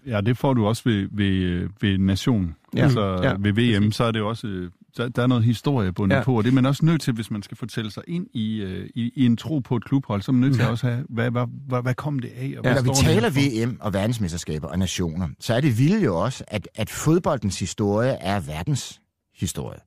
Ja, 0.07 0.21
det 0.21 0.37
får 0.37 0.53
du 0.53 0.65
også 0.67 0.81
ved, 0.85 1.07
ved, 1.11 1.25
øh, 1.25 1.69
ved 1.81 1.97
nation. 1.97 2.55
Ja. 2.75 2.83
Altså 2.83 3.19
Ja, 3.23 3.33
ved 3.39 3.79
VM, 3.79 3.91
så 3.91 4.03
er 4.03 4.11
det 4.11 4.21
også... 4.21 4.47
øh, 4.47 4.69
Der, 4.97 5.09
der 5.09 5.23
er 5.23 5.27
noget 5.27 5.43
historie 5.43 5.91
bundet 5.91 6.15
Ja. 6.15 6.23
på, 6.23 6.37
og 6.37 6.43
det 6.43 6.49
er 6.49 6.53
man 6.55 6.65
også 6.65 6.85
nødt 6.85 7.01
til, 7.01 7.13
hvis 7.13 7.31
man 7.31 7.43
skal 7.43 7.57
fortælle 7.57 7.91
sig 7.91 8.03
ind 8.07 8.27
i, 8.33 8.61
øh, 8.61 8.89
i, 8.95 9.11
i 9.15 9.25
en 9.25 9.37
tro 9.37 9.59
på 9.59 9.75
et 9.75 9.85
klubhold, 9.85 10.21
så 10.21 10.31
er 10.31 10.33
man 10.33 10.41
nødt 10.41 10.53
til 10.53 10.59
Ja. 10.61 10.65
at 10.67 10.71
også 10.71 10.87
have, 10.87 11.05
hvad, 11.09 11.31
hvad, 11.31 11.45
hvad, 11.67 11.81
hvad 11.81 11.93
kom 11.93 12.19
det 12.19 12.27
af? 12.37 12.45
Og 12.45 12.49
Ja, 12.65 12.73
hvad 12.73 12.73
når 12.73 12.81
vi 12.81 13.05
taler? 13.05 13.65
VM 13.69 13.77
og 13.81 13.93
verdensmesterskaber 13.93 14.67
og 14.67 14.79
nationer, 14.79 15.27
så 15.39 15.53
er 15.53 15.61
det 15.61 15.77
vildt 15.79 16.05
jo 16.05 16.17
også, 16.19 16.43
at, 16.47 16.67
at 16.75 16.89
fodboldens 16.89 17.59
historie 17.59 18.09
er 18.11 18.39
verdens 18.39 19.00
historie. 19.41 19.79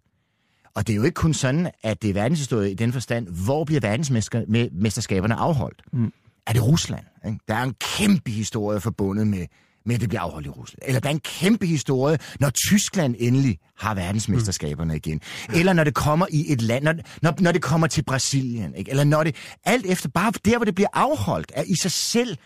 Og 0.74 0.86
det 0.86 0.92
er 0.92 0.96
jo 0.96 1.02
ikke 1.02 1.14
kun 1.14 1.34
sådan, 1.34 1.70
at 1.82 2.02
det 2.02 2.10
er 2.10 2.14
verdenshistorie 2.14 2.70
i 2.70 2.74
den 2.74 2.92
forstand, 2.92 3.28
hvor 3.44 3.64
bliver 3.64 3.80
verdensmesterskaberne 3.80 5.34
afholdt? 5.34 5.82
Mm. 5.92 6.12
Er 6.46 6.52
det 6.52 6.66
Rusland? 6.66 7.04
Ikke? 7.26 7.38
Der 7.48 7.54
er 7.54 7.62
en 7.62 7.74
kæmpe 7.98 8.30
historie 8.30 8.80
forbundet 8.80 9.26
med, 9.26 9.46
med, 9.86 9.94
at 9.94 10.00
det 10.00 10.08
bliver 10.08 10.22
afholdt 10.22 10.46
i 10.46 10.50
Rusland. 10.50 10.82
Eller 10.86 11.00
der 11.00 11.08
er 11.08 11.14
en 11.14 11.20
kæmpe 11.20 11.66
historie, 11.66 12.18
når 12.40 12.50
Tyskland 12.50 13.14
endelig 13.18 13.58
har 13.78 13.94
verdensmesterskaberne 13.94 14.96
igen. 14.96 15.20
Eller 15.54 15.72
når 15.72 15.84
det 15.84 15.94
kommer 15.94 16.26
i 16.30 16.52
et 16.52 16.62
land, 16.62 16.84
når, 16.84 16.94
når, 17.22 17.34
når 17.38 17.52
det 17.52 17.62
kommer 17.62 17.86
til 17.86 18.02
Brasilien. 18.02 18.74
Ikke? 18.74 18.90
Eller 18.90 19.04
når 19.04 19.24
det, 19.24 19.36
alt 19.64 19.86
efter, 19.86 20.08
bare 20.08 20.32
der, 20.44 20.56
hvor 20.56 20.64
det 20.64 20.74
bliver 20.74 20.88
afholdt, 20.92 21.52
er 21.54 21.62
i 21.62 21.74
sig 21.82 21.90
selv 21.90 22.36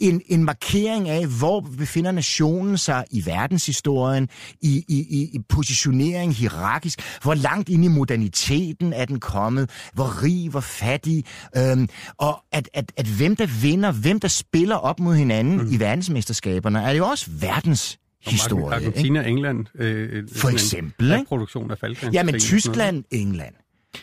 en, 0.00 0.22
en 0.26 0.44
markering 0.44 1.08
af, 1.08 1.26
hvor 1.26 1.60
befinder 1.60 2.12
nationen 2.12 2.78
sig 2.78 3.04
i 3.10 3.26
verdenshistorien, 3.26 4.28
i, 4.60 4.84
i, 4.88 4.98
i, 4.98 5.30
i 5.32 5.38
positionering 5.48 6.34
hierarkisk, 6.34 7.18
hvor 7.22 7.34
langt 7.34 7.68
ind 7.68 7.84
i 7.84 7.88
moderniteten 7.88 8.92
er 8.92 9.04
den 9.04 9.20
kommet, 9.20 9.70
hvor 9.92 10.22
rig, 10.22 10.50
hvor 10.50 10.60
fattig, 10.60 11.24
øhm, 11.56 11.88
og 12.18 12.38
at, 12.52 12.68
at, 12.74 12.92
at 12.96 13.06
hvem 13.06 13.36
der 13.36 13.46
vinder, 13.62 13.92
hvem 13.92 14.20
der 14.20 14.28
spiller 14.28 14.76
op 14.76 15.00
mod 15.00 15.14
hinanden 15.14 15.58
mm. 15.58 15.72
i 15.72 15.78
verdensmesterskaberne, 15.78 16.82
er 16.82 16.92
det 16.92 16.98
jo 16.98 17.06
også 17.06 17.30
verdens 17.40 17.98
historie. 18.26 18.74
Argentina, 18.74 19.28
England. 19.28 19.66
Øh, 19.74 20.28
For 20.36 20.48
eksempel, 20.48 21.12
ikke? 21.12 21.24
produktion 21.28 21.70
af 21.70 21.78
Falkland. 21.78 22.14
Ja, 22.14 22.22
men 22.22 22.40
Tyskland, 22.40 23.04
England. 23.10 23.54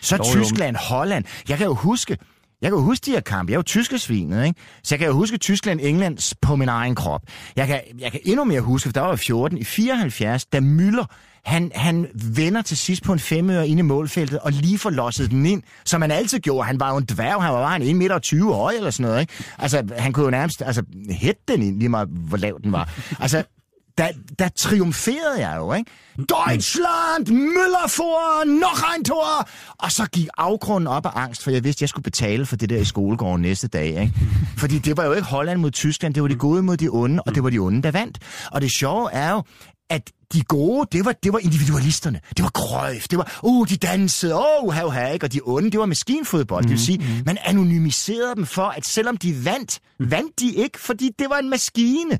Så 0.02 0.16
jo. 0.16 0.24
Tyskland, 0.24 0.76
Holland. 0.76 1.26
Jeg 1.50 1.58
kan 1.58 1.68
jo 1.68 1.74
huske, 1.74 2.18
jeg 2.62 2.72
kan 2.72 2.78
jo 2.78 2.84
huske 2.84 3.06
de 3.06 3.12
her 3.12 3.20
kampe. 3.20 3.52
Jeg 3.52 3.56
er 3.56 3.60
jo 3.60 3.64
tyskesvinet, 3.64 4.46
ikke? 4.46 4.60
Så 4.84 4.96
jeg 4.96 5.00
kan 5.00 5.08
jo 5.08 5.14
huske 5.14 5.38
Tyskland, 5.38 5.80
England 5.84 6.36
på 6.42 6.56
min 6.56 6.70
egen 6.70 6.96
krop. 6.96 7.22
Jeg 7.56 7.68
kan, 7.68 7.82
jeg 8.00 8.12
kan 8.12 8.20
endnu 8.24 8.44
mere 8.44 8.62
huske, 8.62 8.88
for 8.88 8.94
der 8.94 9.02
var 9.02 9.16
14, 9.16 9.58
i 9.58 9.64
74, 9.64 10.46
da 10.46 10.60
Müller, 10.60 11.06
han, 11.46 11.72
han 11.76 12.08
vender 12.36 12.62
til 12.62 12.78
sidst 12.78 13.04
på 13.04 13.14
en 13.14 13.20
femøre 13.20 13.68
inde 13.68 13.80
i 13.80 13.84
målfeltet, 13.84 14.40
og 14.40 14.52
lige 14.52 14.78
får 14.78 14.90
losset 14.90 15.32
den 15.32 15.46
ind, 15.46 15.64
som 15.86 16.02
han 16.02 16.12
altid 16.12 16.40
gjorde. 16.40 16.68
Han 16.68 16.80
var 16.80 16.92
jo 16.92 16.98
en 16.98 17.06
dværg, 17.06 17.44
han 17.44 17.54
var 17.54 17.64
bare 17.64 17.76
en 17.76 17.82
1 17.82 17.96
meter 17.96 18.20
20 18.20 18.54
høj 18.54 18.74
eller 18.74 18.92
sådan 18.92 19.10
noget, 19.10 19.22
ikke? 19.22 19.34
Altså, 19.58 19.84
han 19.98 20.14
kunne 20.14 20.26
jo 20.26 20.32
nærmest 20.32 20.62
altså, 20.62 20.84
hætte 21.10 21.42
den 21.48 21.62
ind, 21.62 21.80
lige 21.80 21.90
meget 21.90 22.08
hvor 22.08 22.38
lav 22.38 22.60
den 22.64 22.72
var. 22.72 22.94
Altså, 23.20 23.44
der, 23.98 24.08
der 24.40 24.50
triumferede 24.50 25.48
jeg 25.48 25.58
jo, 25.58 25.74
ikke? 25.74 25.92
Deutschland, 26.18 27.28
Müller 27.28 27.88
for, 27.88 28.46
noch 28.46 28.84
ein 28.96 29.04
Tor! 29.04 29.50
Og 29.78 29.92
så 29.92 30.06
gik 30.06 30.28
afgrunden 30.38 30.88
op 30.88 31.06
af 31.06 31.12
angst, 31.16 31.44
for 31.44 31.52
jeg 31.52 31.64
vidste, 31.64 31.84
jeg 31.84 31.90
skulle 31.90 32.04
betale 32.04 32.46
for 32.46 32.56
det 32.56 32.70
der 32.70 32.78
i 32.78 32.86
skolegården 32.86 33.42
næste 33.42 33.68
dag, 33.68 33.88
ikke? 33.88 34.14
Fordi 34.58 34.80
det 34.80 34.98
var 34.98 35.06
jo 35.06 35.14
ikke 35.14 35.28
Holland 35.28 35.60
mod 35.60 35.72
Tyskland, 35.72 36.14
det 36.14 36.24
var 36.24 36.30
de 36.30 36.36
gode 36.36 36.64
mod 36.64 36.78
de 36.78 36.90
onde, 36.90 37.24
og 37.26 37.36
det 37.36 37.44
var 37.44 37.50
de 37.50 37.58
onde, 37.60 37.84
der 37.84 37.92
vandt. 37.92 38.20
Og 38.52 38.62
det 38.62 38.72
sjove 38.72 39.12
er 39.12 39.32
jo, 39.32 39.44
at 39.90 40.12
de 40.34 40.42
gode, 40.42 40.88
det 40.92 41.06
var, 41.06 41.12
det 41.24 41.34
var 41.34 41.40
individualisterne. 41.40 42.20
Det 42.38 42.44
var 42.44 42.50
Cruyff, 42.50 43.08
det 43.08 43.18
var, 43.18 43.40
uh, 43.44 43.68
de 43.68 43.78
dansede, 43.78 44.34
oh, 44.36 44.74
hav, 44.74 44.92
hav, 44.92 45.14
ikke? 45.14 45.26
Og 45.26 45.34
de 45.34 45.40
onde, 45.44 45.72
det 45.72 45.80
var 45.80 45.86
maskinfodbold. 45.86 46.64
Det 46.64 46.72
vil 46.72 46.80
sige, 46.80 47.24
man 47.26 47.38
anonymiserede 47.46 48.36
dem 48.36 48.46
for, 48.46 48.64
at 48.64 48.86
selvom 48.86 49.18
de 49.18 49.46
vandt, 49.46 49.80
vandt 50.00 50.40
de 50.40 50.52
ikke, 50.52 50.80
fordi 50.80 51.12
det 51.20 51.30
var 51.30 51.38
en 51.38 51.50
maskine. 51.50 52.20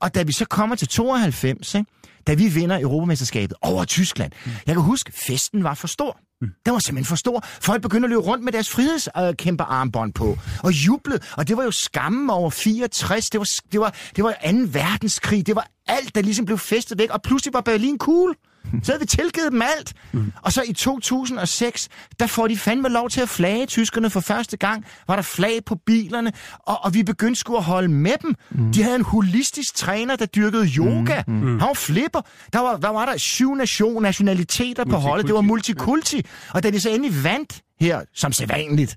Og 0.00 0.14
da 0.14 0.22
vi 0.22 0.32
så 0.32 0.44
kommer 0.44 0.76
til 0.76 0.88
92, 0.88 1.74
ikke? 1.74 1.90
da 2.26 2.34
vi 2.34 2.48
vinder 2.48 2.80
Europamesterskabet 2.80 3.56
over 3.62 3.84
Tyskland, 3.84 4.32
jeg 4.66 4.74
kan 4.74 4.82
huske, 4.82 5.12
festen 5.12 5.64
var 5.64 5.74
for 5.74 5.88
stor. 5.88 6.20
Mm. 6.40 6.48
Den 6.66 6.72
var 6.72 6.78
simpelthen 6.78 7.08
for 7.08 7.16
stor. 7.16 7.44
Folk 7.60 7.82
begyndte 7.82 8.06
at 8.06 8.10
løbe 8.10 8.22
rundt 8.22 8.44
med 8.44 8.52
deres 8.52 8.70
frihedskæmper 8.70 9.64
armbånd 9.64 10.12
på 10.12 10.38
og 10.62 10.72
jublede. 10.72 11.20
Og 11.36 11.48
det 11.48 11.56
var 11.56 11.64
jo 11.64 11.70
skammen 11.70 12.30
over 12.30 12.50
64. 12.50 13.30
Det 13.30 13.40
var, 13.40 13.46
det 13.72 13.80
var, 13.80 13.94
det 14.16 14.24
var 14.24 14.32
2. 14.32 14.36
verdenskrig. 14.72 15.46
Det 15.46 15.54
var 15.54 15.66
alt, 15.86 16.14
der 16.14 16.22
ligesom 16.22 16.44
blev 16.44 16.58
festet 16.58 16.98
væk. 16.98 17.10
Og 17.10 17.22
pludselig 17.22 17.54
var 17.54 17.60
Berlin 17.60 17.98
cool. 17.98 18.36
Så 18.82 18.92
havde 18.92 19.00
vi 19.00 19.06
tilgivet 19.06 19.52
dem 19.52 19.62
alt. 19.62 19.94
Og 20.42 20.52
så 20.52 20.62
i 20.68 20.72
2006, 20.72 21.88
der 22.20 22.26
får 22.26 22.48
de 22.48 22.56
fandme 22.58 22.88
lov 22.88 23.10
til 23.10 23.20
at 23.20 23.28
flage 23.28 23.66
tyskerne 23.66 24.10
for 24.10 24.20
første 24.20 24.56
gang. 24.56 24.84
Var 25.06 25.14
der 25.14 25.22
flag 25.22 25.64
på 25.64 25.74
bilerne, 25.86 26.32
og, 26.58 26.78
og 26.84 26.94
vi 26.94 27.02
begyndte 27.02 27.40
sgu 27.40 27.56
at 27.56 27.62
holde 27.62 27.88
med 27.88 28.14
dem. 28.22 28.34
De 28.72 28.82
havde 28.82 28.96
en 28.96 29.04
holistisk 29.04 29.74
træner, 29.74 30.16
der 30.16 30.26
dyrkede 30.26 30.66
yoga. 30.66 31.22
Han 31.26 31.60
var 31.60 31.74
flipper. 31.74 32.20
Der 32.52 32.58
var, 32.58 32.76
der 32.76 32.88
var 32.88 33.06
der 33.06 33.16
syv 33.16 33.54
nation, 33.54 34.02
nationaliteter 34.02 34.84
på 34.84 34.96
holdet. 34.96 35.26
Det 35.26 35.34
var 35.34 35.40
multikulti. 35.40 36.26
Og 36.54 36.62
da 36.62 36.70
de 36.70 36.80
så 36.80 36.90
endelig 36.90 37.24
vandt 37.24 37.62
her, 37.80 38.00
som 38.14 38.32
sædvanligt, 38.32 38.96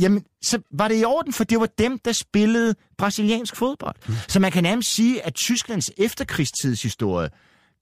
jamen, 0.00 0.22
så 0.42 0.58
var 0.72 0.88
det 0.88 1.00
i 1.00 1.04
orden, 1.04 1.32
for 1.32 1.44
det 1.44 1.60
var 1.60 1.68
dem, 1.78 1.98
der 2.04 2.12
spillede 2.12 2.74
brasiliansk 2.98 3.56
fodbold. 3.56 3.96
Mm. 4.08 4.14
Så 4.28 4.40
man 4.40 4.52
kan 4.52 4.62
nærmest 4.62 4.94
sige, 4.94 5.26
at 5.26 5.34
Tysklands 5.34 5.90
efterkrigstidshistorie 5.98 7.28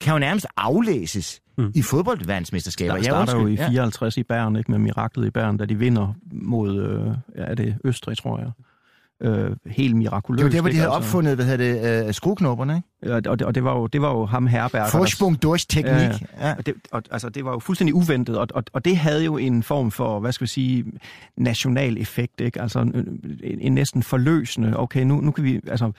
kan 0.01 0.13
jo 0.13 0.19
nærmest 0.19 0.45
aflæses 0.57 1.41
mm. 1.57 1.71
i 1.75 1.81
fodboldverdensmesterskaber. 1.81 2.91
Der 2.93 2.97
Ja, 2.97 3.03
starter 3.03 3.33
jo 3.39 3.47
i 3.47 3.51
undskyld. 3.51 3.67
54 3.69 4.17
i 4.17 4.23
Bern, 4.23 4.55
ikke, 4.55 4.71
med 4.71 4.79
miraklet 4.79 5.27
i 5.27 5.29
Bern, 5.29 5.57
da 5.57 5.65
de 5.65 5.75
vinder 5.75 6.13
mod, 6.31 6.79
øh, 6.79 7.07
ja, 7.41 7.43
er 7.51 7.55
det 7.55 7.75
Østrig, 7.83 8.17
tror 8.17 8.39
jeg. 8.39 8.51
øh, 9.23 9.51
helt 9.65 9.95
mirakuløst. 9.95 10.37
Det 10.37 10.45
var 10.45 10.49
der, 10.51 10.61
hvor 10.61 10.69
de 10.69 10.75
havde 10.75 10.87
Altså, 10.87 10.97
opfundet, 10.97 11.35
hvad 11.35 11.45
hedder 11.45 12.01
det, 12.01 12.07
øh, 12.07 12.13
skrueknopperne, 12.13 12.75
ikke? 13.03 13.15
Og, 13.15 13.21
og, 13.31 13.39
det, 13.39 13.47
og 13.47 13.55
det 13.55 13.63
var 13.63 13.75
jo, 13.77 13.87
det 13.87 14.01
var 14.01 14.11
jo 14.11 14.25
ham 14.25 14.47
herberger. 14.47 14.89
Forsprung 14.89 15.43
durch 15.43 15.65
teknik. 15.69 15.93
Ja, 15.93 16.11
Ja. 16.39 16.47
ja. 16.47 16.55
Og 16.57 16.65
det, 16.65 16.73
og, 16.91 17.03
altså, 17.11 17.29
det 17.29 17.45
var 17.45 17.51
jo 17.51 17.59
fuldstændig 17.59 17.93
uventet, 17.95 18.37
og, 18.37 18.47
og, 18.53 18.63
og 18.73 18.85
det 18.85 18.97
havde 18.97 19.23
jo 19.25 19.37
en 19.37 19.63
form 19.63 19.91
for, 19.91 20.19
hvad 20.19 20.31
skal 20.31 20.45
vi 20.45 20.49
sige, 20.49 20.85
national 21.37 21.97
effekt, 21.97 22.41
ikke? 22.41 22.61
Altså 22.61 22.79
en, 22.79 22.93
en, 23.43 23.59
en 23.59 23.73
næsten 23.73 24.03
forløsende, 24.03 24.79
okay, 24.79 25.03
nu, 25.03 25.21
nu 25.21 25.31
kan 25.31 25.43
vi, 25.43 25.61
altså, 25.67 25.91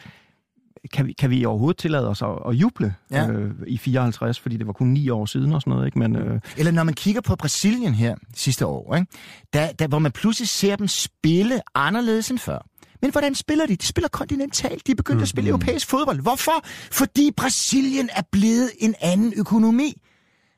kan 0.93 1.07
vi, 1.07 1.13
kan 1.13 1.31
vi 1.31 1.45
overhovedet 1.45 1.79
tillade 1.79 2.09
os 2.09 2.23
at, 2.23 2.29
at 2.49 2.55
juble 2.55 2.95
Ja. 3.11 3.29
øh, 3.29 3.51
i 3.67 3.79
54, 3.79 4.41
fordi 4.41 4.57
det 4.57 4.67
var 4.67 4.73
kun 4.73 4.87
ni 4.89 5.09
år 5.09 5.27
siden 5.27 5.53
og 5.53 5.61
sådan 5.61 5.71
noget, 5.71 5.87
ikke? 5.87 5.99
Men, 5.99 6.17
øh, 6.17 6.41
Eller 6.57 6.73
når 6.73 6.83
man 6.85 6.95
kigger 6.95 7.21
på 7.21 7.37
Brasilien 7.37 7.95
her 7.95 8.15
sidste 8.35 8.67
år, 8.67 8.95
ikke? 8.95 9.07
Der, 9.53 9.73
der, 9.73 9.87
hvor 9.89 9.99
man 9.99 10.13
pludselig 10.13 10.49
ser 10.49 10.77
dem 10.77 10.89
spille 10.89 11.61
anderledes 11.75 12.31
end 12.31 12.39
før. 12.39 12.67
Men 13.03 13.11
hvordan 13.11 13.35
spiller 13.35 13.67
de? 13.67 13.77
De 13.77 13.87
spiller 13.87 14.09
kontinentalt. 14.09 14.87
De 14.87 14.93
er 14.93 14.97
begyndt 14.97 15.23
at 15.23 15.29
spille 15.29 15.49
europæisk 15.51 15.89
fodbold. 15.89 16.21
Hvorfor? 16.21 16.53
Fordi 16.93 17.31
Brasilien 17.37 18.09
er 18.17 18.23
blevet 18.33 18.71
en 18.79 18.95
anden 19.01 19.33
økonomi. 19.37 19.95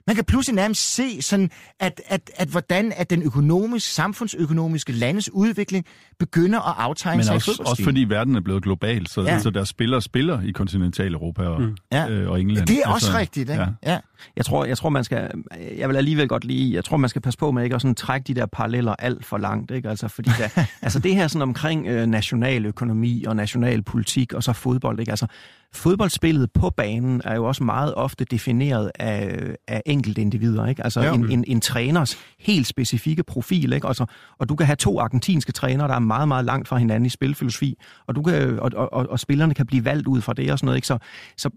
Man 0.06 0.16
kan 0.16 0.24
pludselig 0.24 0.54
nærmest 0.56 0.94
se, 0.94 1.22
sådan, 1.22 1.50
at, 1.80 2.00
at, 2.06 2.30
at 2.36 2.48
hvordan 2.48 2.92
at 2.96 3.10
den 3.10 3.22
økonomiske, 3.22 3.90
samfundsøkonomiske 3.90 4.92
landes 4.92 5.30
udvikling 5.32 5.86
begynder 6.18 6.60
at 6.70 6.74
aftegne 6.78 7.16
Men 7.16 7.24
sig 7.24 7.34
også, 7.34 7.52
i 7.52 7.64
også 7.66 7.84
fordi 7.84 8.04
verden 8.08 8.36
er 8.36 8.40
blevet 8.40 8.62
global, 8.62 9.06
så, 9.06 9.22
Ja. 9.22 9.32
ja. 9.32 9.38
så 9.40 9.50
der 9.50 9.64
spillere 9.64 10.02
spiller 10.02 10.40
i 10.42 10.50
kontinentaleuropa 10.50 11.42
og, 11.42 11.60
Mm. 11.60 11.76
Ja. 11.92 12.08
øh, 12.10 12.30
og 12.30 12.40
England. 12.40 12.66
Det 12.66 12.78
er 12.84 12.88
også 12.88 13.18
rigtigt, 13.18 13.50
ikke? 13.50 13.62
Ja. 13.62 13.92
Ja. 13.92 13.98
jeg 14.36 14.44
tror, 14.44 14.64
jeg 14.64 14.78
tror, 14.78 14.88
man 14.88 15.04
skal, 15.04 15.30
jeg 15.78 15.88
vil 15.88 15.96
alligevel 15.96 16.28
godt 16.28 16.44
lide, 16.44 16.74
jeg 16.74 16.84
tror, 16.84 16.96
man 16.96 17.10
skal 17.10 17.22
passe 17.22 17.38
på 17.38 17.50
med 17.50 17.64
ikke 17.64 17.74
at 17.76 17.82
sådan 17.82 17.94
trække 17.94 18.24
de 18.24 18.34
der 18.34 18.46
paralleller 18.46 18.94
alt 18.98 19.24
for 19.24 19.38
langt, 19.38 19.70
ikke? 19.70 19.88
Altså, 19.88 20.08
fordi 20.08 20.30
der, 20.38 20.48
altså 20.82 20.98
det 20.98 21.14
her 21.14 21.28
sådan 21.28 21.42
omkring 21.42 21.86
øh, 21.86 22.06
national 22.06 22.66
økonomi 22.66 23.24
og 23.26 23.36
national 23.36 23.82
politik 23.82 24.32
og 24.32 24.42
så 24.42 24.52
fodbold, 24.52 25.00
ikke? 25.00 25.12
Altså, 25.12 25.26
fodboldspillet 25.72 26.52
på 26.52 26.70
banen 26.70 27.22
er 27.24 27.34
jo 27.34 27.44
også 27.44 27.64
meget 27.64 27.94
ofte 27.94 28.24
defineret 28.24 28.90
af, 28.94 29.38
af 29.68 29.82
enkelte 29.94 30.20
individer, 30.20 30.66
ikke? 30.66 30.84
Altså 30.84 31.00
Ja. 31.00 31.14
en, 31.14 31.30
en, 31.30 31.44
en 31.46 31.60
træners 31.60 32.18
helt 32.38 32.66
specifikke 32.66 33.22
profil, 33.22 33.72
ikke? 33.72 33.86
Altså, 33.86 34.06
og 34.38 34.48
du 34.48 34.54
kan 34.56 34.66
have 34.66 34.76
to 34.76 35.00
argentinske 35.00 35.52
trænere, 35.52 35.88
der 35.88 35.94
er 35.94 35.98
meget, 35.98 36.28
meget 36.28 36.44
langt 36.44 36.68
fra 36.68 36.76
hinanden 36.76 37.06
i 37.06 37.10
spilfilosofi, 37.10 37.76
og, 38.06 38.14
du 38.14 38.22
kan, 38.22 38.58
og, 38.60 38.70
og, 38.76 38.92
og, 38.92 39.06
og 39.10 39.20
spillerne 39.20 39.54
kan 39.54 39.66
blive 39.66 39.84
valgt 39.84 40.06
ud 40.06 40.20
fra 40.20 40.32
det 40.32 40.52
og 40.52 40.58
sådan 40.58 40.66
noget, 40.66 40.76
ikke? 40.76 40.86
Så, 40.86 40.98
så 41.36 41.50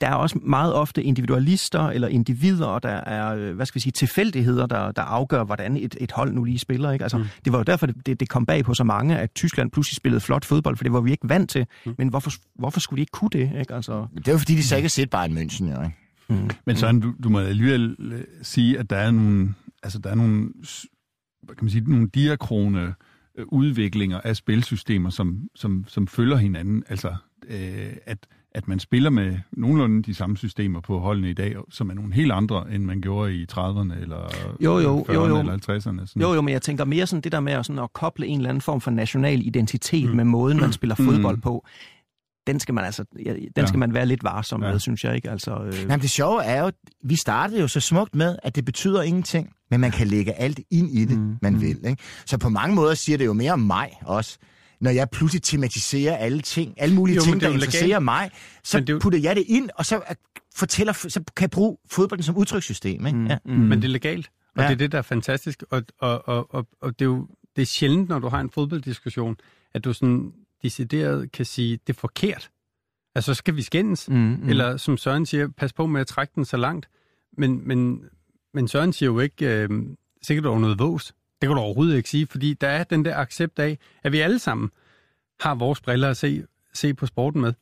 der 0.00 0.06
er 0.06 0.14
også 0.14 0.38
meget 0.42 0.74
ofte 0.74 1.02
individualister 1.02 1.88
eller 1.88 2.08
individer, 2.08 2.66
og 2.66 2.82
der 2.82 2.88
er, 2.88 3.34
øh, 3.34 3.54
hvad 3.56 3.66
skal 3.66 3.74
vi 3.74 3.80
sige, 3.80 3.92
tilfældigheder, 3.92 4.66
der, 4.66 4.92
der 4.92 5.02
afgør, 5.02 5.44
hvordan 5.44 5.76
et, 5.76 5.96
et 6.00 6.12
hold 6.12 6.32
nu 6.32 6.44
lige 6.44 6.58
spiller. 6.58 6.90
Ikke? 6.92 7.02
Altså, 7.02 7.18
mm. 7.18 7.24
Det 7.44 7.52
var 7.52 7.58
jo 7.58 7.62
derfor, 7.64 7.86
det, 7.86 8.20
det, 8.20 8.28
kom 8.28 8.46
bag 8.46 8.64
på 8.64 8.74
så 8.74 8.84
mange, 8.84 9.18
at 9.18 9.30
Tyskland 9.34 9.70
pludselig 9.70 9.96
spillede 9.96 10.20
flot 10.20 10.44
fodbold, 10.44 10.76
for 10.76 10.84
det 10.84 10.92
var 10.92 11.00
vi 11.00 11.10
ikke 11.10 11.28
vant 11.28 11.50
til. 11.50 11.66
Mm. 11.86 11.94
Men 11.98 12.08
hvorfor, 12.08 12.30
hvorfor 12.58 12.80
skulle 12.80 12.98
de 12.98 13.02
ikke 13.02 13.12
kunne 13.12 13.30
det? 13.32 13.50
Ikke? 13.60 13.74
Altså, 13.74 14.06
Det 14.16 14.28
er 14.28 14.32
jo 14.32 14.38
fordi, 14.38 14.54
de 14.54 14.64
så 14.64 14.76
ikke 14.76 14.84
har 14.84 14.90
set 14.90 15.10
bare 15.10 15.24
en 15.30 15.38
München, 15.38 15.64
jo, 15.76 15.82
ikke? 15.82 15.96
Mm. 16.30 16.50
Men 16.66 16.76
sådan, 16.76 17.00
du, 17.00 17.12
du 17.22 17.28
må 17.28 17.38
alligevel 17.40 17.96
øh, 17.98 18.20
sige, 18.42 18.78
at 18.78 18.90
der 18.90 18.96
er 18.96 19.10
nogle, 19.10 19.54
altså 19.82 19.98
der 19.98 20.10
er 20.10 20.14
nogle, 20.14 20.48
hvad 21.42 21.54
kan 21.56 21.64
man 21.64 21.70
sige, 21.70 21.84
nogle 21.90 22.08
diakrone 22.08 22.94
øh, 23.38 23.44
udviklinger 23.48 24.20
af 24.20 24.36
spilsystemer, 24.36 25.10
som, 25.10 25.48
som, 25.54 25.84
som 25.88 26.06
følger 26.06 26.36
hinanden. 26.36 26.82
Altså, 26.88 27.14
øh, 27.48 27.92
at, 28.06 28.26
at 28.54 28.68
man 28.68 28.78
spiller 28.78 29.10
med 29.10 29.38
nogenlunde 29.52 30.02
de 30.02 30.14
samme 30.14 30.36
systemer 30.36 30.80
på 30.80 30.98
holdene 30.98 31.30
i 31.30 31.32
dag, 31.32 31.56
som 31.70 31.90
er 31.90 31.94
nogle 31.94 32.14
helt 32.14 32.32
andre, 32.32 32.72
end 32.74 32.84
man 32.84 33.00
gjorde 33.00 33.34
i 33.34 33.46
30'erne, 33.52 34.00
eller 34.00 34.28
Jo, 34.60 34.78
jo, 34.78 35.00
40'erne, 35.08 35.12
jo, 35.14 35.26
jo. 35.26 35.38
eller 35.38 35.52
50'erne. 35.56 35.80
Sådan. 36.06 36.22
Jo, 36.22 36.34
jo, 36.34 36.40
men 36.40 36.52
jeg 36.52 36.62
tænker 36.62 36.84
mere 36.84 37.06
sådan 37.06 37.20
det 37.22 37.32
der 37.32 37.40
med 37.40 37.52
at, 37.52 37.66
sådan 37.66 37.82
at 37.82 37.92
koble 37.92 38.26
en 38.26 38.36
eller 38.38 38.48
anden 38.48 38.60
form 38.62 38.80
for 38.80 38.90
national 38.90 39.46
identitet 39.46 40.04
Mm. 40.04 40.10
mm. 40.10 40.16
med 40.16 40.24
måden, 40.24 40.60
man 40.60 40.72
spiller 40.72 40.96
Mm. 40.98 41.04
fodbold 41.06 41.38
på. 41.40 41.66
Den 42.50 42.60
skal 42.60 42.74
man 42.74 42.84
altså, 42.84 43.04
ja, 43.24 43.32
den 43.34 43.48
Ja. 43.56 43.66
skal 43.66 43.78
man 43.78 43.94
være 43.94 44.06
lidt 44.06 44.24
varsom 44.24 44.62
Ja. 44.62 44.70
med, 44.70 44.78
synes 44.80 45.04
jeg 45.04 45.14
ikke. 45.16 45.30
Altså, 45.30 45.62
øh, 45.64 45.80
Jamen, 45.80 46.00
det 46.00 46.10
sjove 46.10 46.44
er 46.44 46.62
jo, 46.64 46.70
vi 47.04 47.16
startede 47.16 47.60
jo 47.60 47.68
så 47.68 47.80
smukt 47.80 48.14
med, 48.14 48.36
at 48.42 48.56
det 48.56 48.64
betyder 48.64 49.02
ingenting, 49.02 49.50
men 49.70 49.80
man 49.80 49.90
kan 49.90 50.06
lægge 50.06 50.32
alt 50.32 50.60
ind 50.70 50.90
i 50.90 51.04
det, 51.04 51.18
mm. 51.18 51.36
man 51.42 51.52
Mm. 51.54 51.60
vil. 51.60 51.78
Ikke? 51.86 52.02
Så 52.26 52.38
på 52.38 52.48
mange 52.48 52.74
måder 52.74 52.94
siger 52.94 53.18
det 53.18 53.24
jo 53.26 53.32
mere 53.32 53.52
om 53.52 53.60
mig 53.60 53.90
også, 54.04 54.38
når 54.80 54.90
jeg 54.90 55.08
pludselig 55.12 55.42
tematiserer 55.42 56.16
alle 56.16 56.40
ting, 56.40 56.74
alle 56.76 56.94
mulige 56.94 57.14
Jo, 57.16 57.20
jo, 57.20 57.24
men 57.24 57.32
ting, 57.32 57.40
det 57.40 57.46
er 57.46 57.50
der 57.50 57.54
interesserer 57.56 57.86
legalt. 57.86 58.04
mig, 58.04 58.30
så 58.64 58.76
Men 58.78 58.86
det 58.86 58.92
er 58.92 58.94
jo- 58.94 58.98
putter 59.02 59.18
jeg 59.18 59.36
det 59.36 59.44
ind, 59.48 59.70
og 59.74 59.86
så 59.86 59.96
øh, 59.96 60.02
fortæller, 60.56 60.92
så 60.92 61.20
kan 61.36 61.42
jeg 61.44 61.50
bruge 61.50 61.76
fodbolden 61.90 62.22
som 62.24 62.36
udtrykssystem. 62.36 63.06
Ikke? 63.06 63.18
mm, 63.18 63.26
Ja. 63.26 63.38
mm. 63.44 63.52
Men 63.52 63.78
det 63.82 63.88
er 63.88 63.92
legalt, 63.92 64.30
og 64.56 64.62
ja. 64.62 64.68
det 64.68 64.72
er 64.74 64.78
det, 64.78 64.92
der 64.92 64.98
er 64.98 65.02
fantastisk. 65.02 65.62
Og, 65.70 65.82
og, 66.00 66.28
og, 66.28 66.54
og, 66.54 66.66
og 66.82 66.98
det 66.98 67.04
er 67.04 67.08
jo 67.08 67.28
det 67.56 67.62
er 67.62 67.66
sjældent, 67.66 68.08
når 68.08 68.18
du 68.18 68.28
har 68.28 68.40
en 68.40 68.50
fodbolddiskussion, 68.50 69.36
at 69.74 69.84
du 69.84 69.92
sådan 69.92 70.32
decideret 70.62 71.32
kan 71.32 71.46
sige, 71.46 71.78
det 71.86 71.96
er 71.96 72.00
forkert. 72.00 72.50
Altså, 73.14 73.34
så 73.34 73.38
skal 73.38 73.56
vi 73.56 73.62
skændes. 73.62 74.08
Mm, 74.08 74.16
mm. 74.16 74.48
Eller 74.48 74.76
som 74.76 74.96
Søren 74.96 75.26
siger, 75.26 75.48
pas 75.48 75.72
på 75.72 75.86
med 75.86 76.00
at 76.00 76.06
trække 76.06 76.32
den 76.34 76.44
så 76.44 76.56
langt. 76.56 76.88
Men, 77.38 77.68
men, 77.68 78.04
men 78.54 78.68
Søren 78.68 78.92
siger 78.92 79.10
jo 79.10 79.18
ikke, 79.18 79.46
øh, 79.46 79.68
sikkert 80.22 80.46
over 80.46 80.58
noget 80.58 80.78
vås. 80.78 81.14
Det 81.40 81.48
kan 81.48 81.56
du 81.56 81.62
overhovedet 81.62 81.96
ikke 81.96 82.08
sige, 82.08 82.26
fordi 82.26 82.54
der 82.54 82.68
er 82.68 82.84
den 82.84 83.04
der 83.04 83.16
accept 83.16 83.58
af, 83.58 83.78
at 84.02 84.12
vi 84.12 84.18
alle 84.18 84.38
sammen 84.38 84.70
har 85.40 85.54
vores 85.54 85.80
briller 85.80 86.10
at 86.10 86.16
se, 86.16 86.44
se 86.72 86.94
på 86.94 87.06
sporten 87.06 87.40
med. 87.40 87.52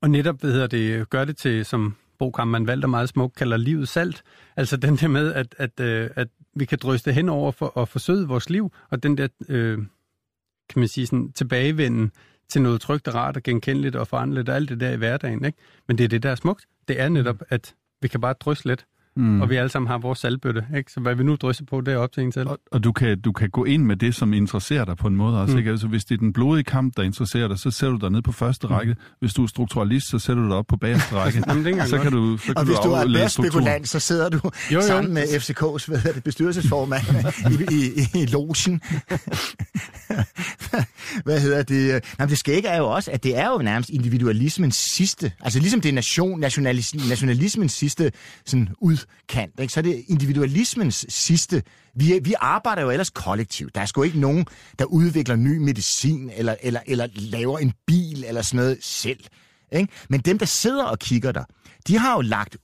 Og 0.00 0.10
netop, 0.10 0.40
hvad 0.40 0.52
hedder 0.52 0.66
det, 0.66 1.10
gør 1.10 1.24
det 1.24 1.36
til, 1.36 1.64
som 1.64 1.96
Bo 2.18 2.30
Kammermann 2.30 2.66
Valter 2.66 2.88
meget 2.88 3.08
smukt 3.08 3.36
kalder 3.36 3.56
livet 3.56 3.88
salt. 3.88 4.22
Altså 4.56 4.76
den 4.76 4.96
der 4.96 5.08
med, 5.08 5.32
at, 5.32 5.54
at, 5.58 5.80
øh, 5.80 6.10
at 6.16 6.28
vi 6.54 6.64
kan 6.64 6.78
dryste 6.82 7.12
hen 7.12 7.28
over 7.28 7.52
for 7.52 7.78
at 7.80 7.88
forsøge 7.88 8.28
vores 8.28 8.50
liv, 8.50 8.72
og 8.90 9.02
den 9.02 9.18
der, 9.18 9.28
øh, 9.48 9.78
kan 10.68 10.80
man 10.80 10.88
sige, 10.88 11.06
sådan, 11.06 11.32
tilbagevenden 11.32 12.12
til 12.48 12.62
noget 12.62 12.80
trygt 12.80 13.08
og 13.08 13.14
rart 13.14 13.36
og 13.36 13.42
genkendeligt 13.42 13.96
og 13.96 14.08
forandeligt 14.08 14.48
og 14.48 14.56
alt 14.56 14.68
det 14.68 14.80
der 14.80 14.90
i 14.90 14.96
hverdagen. 14.96 15.44
Ikke? 15.44 15.58
Men 15.88 15.98
det 15.98 16.04
er 16.04 16.08
det, 16.08 16.22
der 16.22 16.30
er 16.30 16.34
smukt. 16.34 16.64
Det 16.88 17.00
er 17.00 17.08
netop, 17.08 17.42
at 17.48 17.74
vi 18.02 18.08
kan 18.08 18.20
bare 18.20 18.32
drysse 18.32 18.66
lidt, 18.66 18.86
Mm. 19.16 19.40
og 19.40 19.50
vi 19.50 19.56
alle 19.56 19.68
sammen 19.68 19.88
har 19.90 19.98
vores 19.98 20.18
salgbøtte. 20.18 20.64
Ikke? 20.76 20.92
Så 20.92 21.00
hvad 21.00 21.14
vi 21.14 21.24
nu 21.24 21.36
drysser 21.36 21.64
på, 21.64 21.80
det 21.80 21.94
er 21.94 21.98
op 21.98 22.12
til 22.12 22.22
en 22.22 22.32
selv. 22.32 22.48
Og, 22.48 22.58
og 22.72 22.84
du, 22.84 22.92
kan, 22.92 23.20
du 23.20 23.32
kan 23.32 23.50
gå 23.50 23.64
ind 23.64 23.84
med 23.84 23.96
det, 23.96 24.14
som 24.14 24.32
interesserer 24.32 24.84
dig 24.84 24.96
på 24.96 25.08
en 25.08 25.16
måde 25.16 25.40
også. 25.40 25.52
Mm. 25.52 25.58
Ikke? 25.58 25.70
Altså, 25.70 25.86
hvis 25.86 26.04
det 26.04 26.14
er 26.14 26.18
den 26.18 26.32
blodige 26.32 26.64
kamp, 26.64 26.96
der 26.96 27.02
interesserer 27.02 27.48
dig, 27.48 27.58
så 27.58 27.70
sætter 27.70 27.96
du 27.98 28.06
dig 28.06 28.10
ned 28.10 28.22
på 28.22 28.32
første 28.32 28.66
Mm. 28.66 28.74
række. 28.74 28.96
Hvis 29.20 29.34
du 29.34 29.42
er 29.42 29.46
strukturalist, 29.46 30.10
så 30.10 30.18
sætter 30.18 30.42
du 30.42 30.48
dig 30.48 30.56
op 30.56 30.66
på 30.66 30.76
bagerste 30.76 31.14
række. 31.14 31.42
Jamen, 31.48 31.78
er 31.78 31.86
så 31.86 31.98
kan 31.98 32.12
du, 32.12 32.36
så 32.36 32.46
kan 32.46 32.56
Og 32.56 32.64
hvis 32.64 32.76
du 32.84 32.92
er 32.92 33.04
børsspekulant, 33.12 33.88
så 33.88 34.00
sidder 34.00 34.28
du 34.28 34.40
Jo, 34.44 34.50
jo, 34.70 34.82
sammen 34.82 35.14
med 35.14 35.22
FCK's 35.22 35.86
hvad 35.86 35.98
hedder 35.98 36.12
det, 36.12 36.24
bestyrelsesformand 36.24 37.02
i, 37.50 37.74
i, 37.76 37.90
i, 38.14 38.22
i 38.22 38.26
logen. 38.26 38.80
hvad 41.24 41.40
hedder 41.40 41.62
det? 41.62 41.88
Jamen, 42.18 42.30
det 42.30 42.38
skægge 42.38 42.68
er 42.68 42.78
jo 42.78 42.86
også, 42.90 43.10
at 43.10 43.22
det 43.22 43.38
er 43.38 43.50
jo 43.50 43.58
nærmest 43.58 43.90
individualismens 43.90 44.76
sidste, 44.76 45.32
altså 45.40 45.58
ligesom 45.58 45.80
det 45.80 45.88
er 45.88 45.92
nation, 45.92 46.40
nationalis, 46.40 46.94
nationalismens 47.08 47.72
sidste 47.72 48.12
sådan 48.46 48.68
kant, 49.28 49.60
ikke? 49.60 49.72
så 49.72 49.80
er 49.80 49.82
det 49.82 50.04
individualismens 50.08 51.06
sidste. 51.08 51.62
Vi, 51.94 52.20
vi 52.22 52.34
arbejder 52.40 52.82
jo 52.82 52.90
ellers 52.90 53.10
kollektivt. 53.10 53.74
Der 53.74 53.80
er 53.80 53.86
sgu 53.86 54.02
ikke 54.02 54.20
nogen, 54.20 54.46
der 54.78 54.84
udvikler 54.84 55.36
ny 55.36 55.58
medicin, 55.58 56.30
eller, 56.30 56.56
eller, 56.62 56.80
eller 56.86 57.08
laver 57.14 57.58
en 57.58 57.72
bil, 57.86 58.24
eller 58.24 58.42
sådan 58.42 58.56
noget 58.56 58.78
selv. 58.80 59.24
Ikke? 59.72 59.92
Men 60.08 60.20
dem, 60.20 60.38
der 60.38 60.46
sidder 60.46 60.84
og 60.84 60.98
kigger 60.98 61.32
der, 61.32 61.44
de 61.86 61.98
har 61.98 62.14
jo 62.14 62.20
lagt 62.20 62.56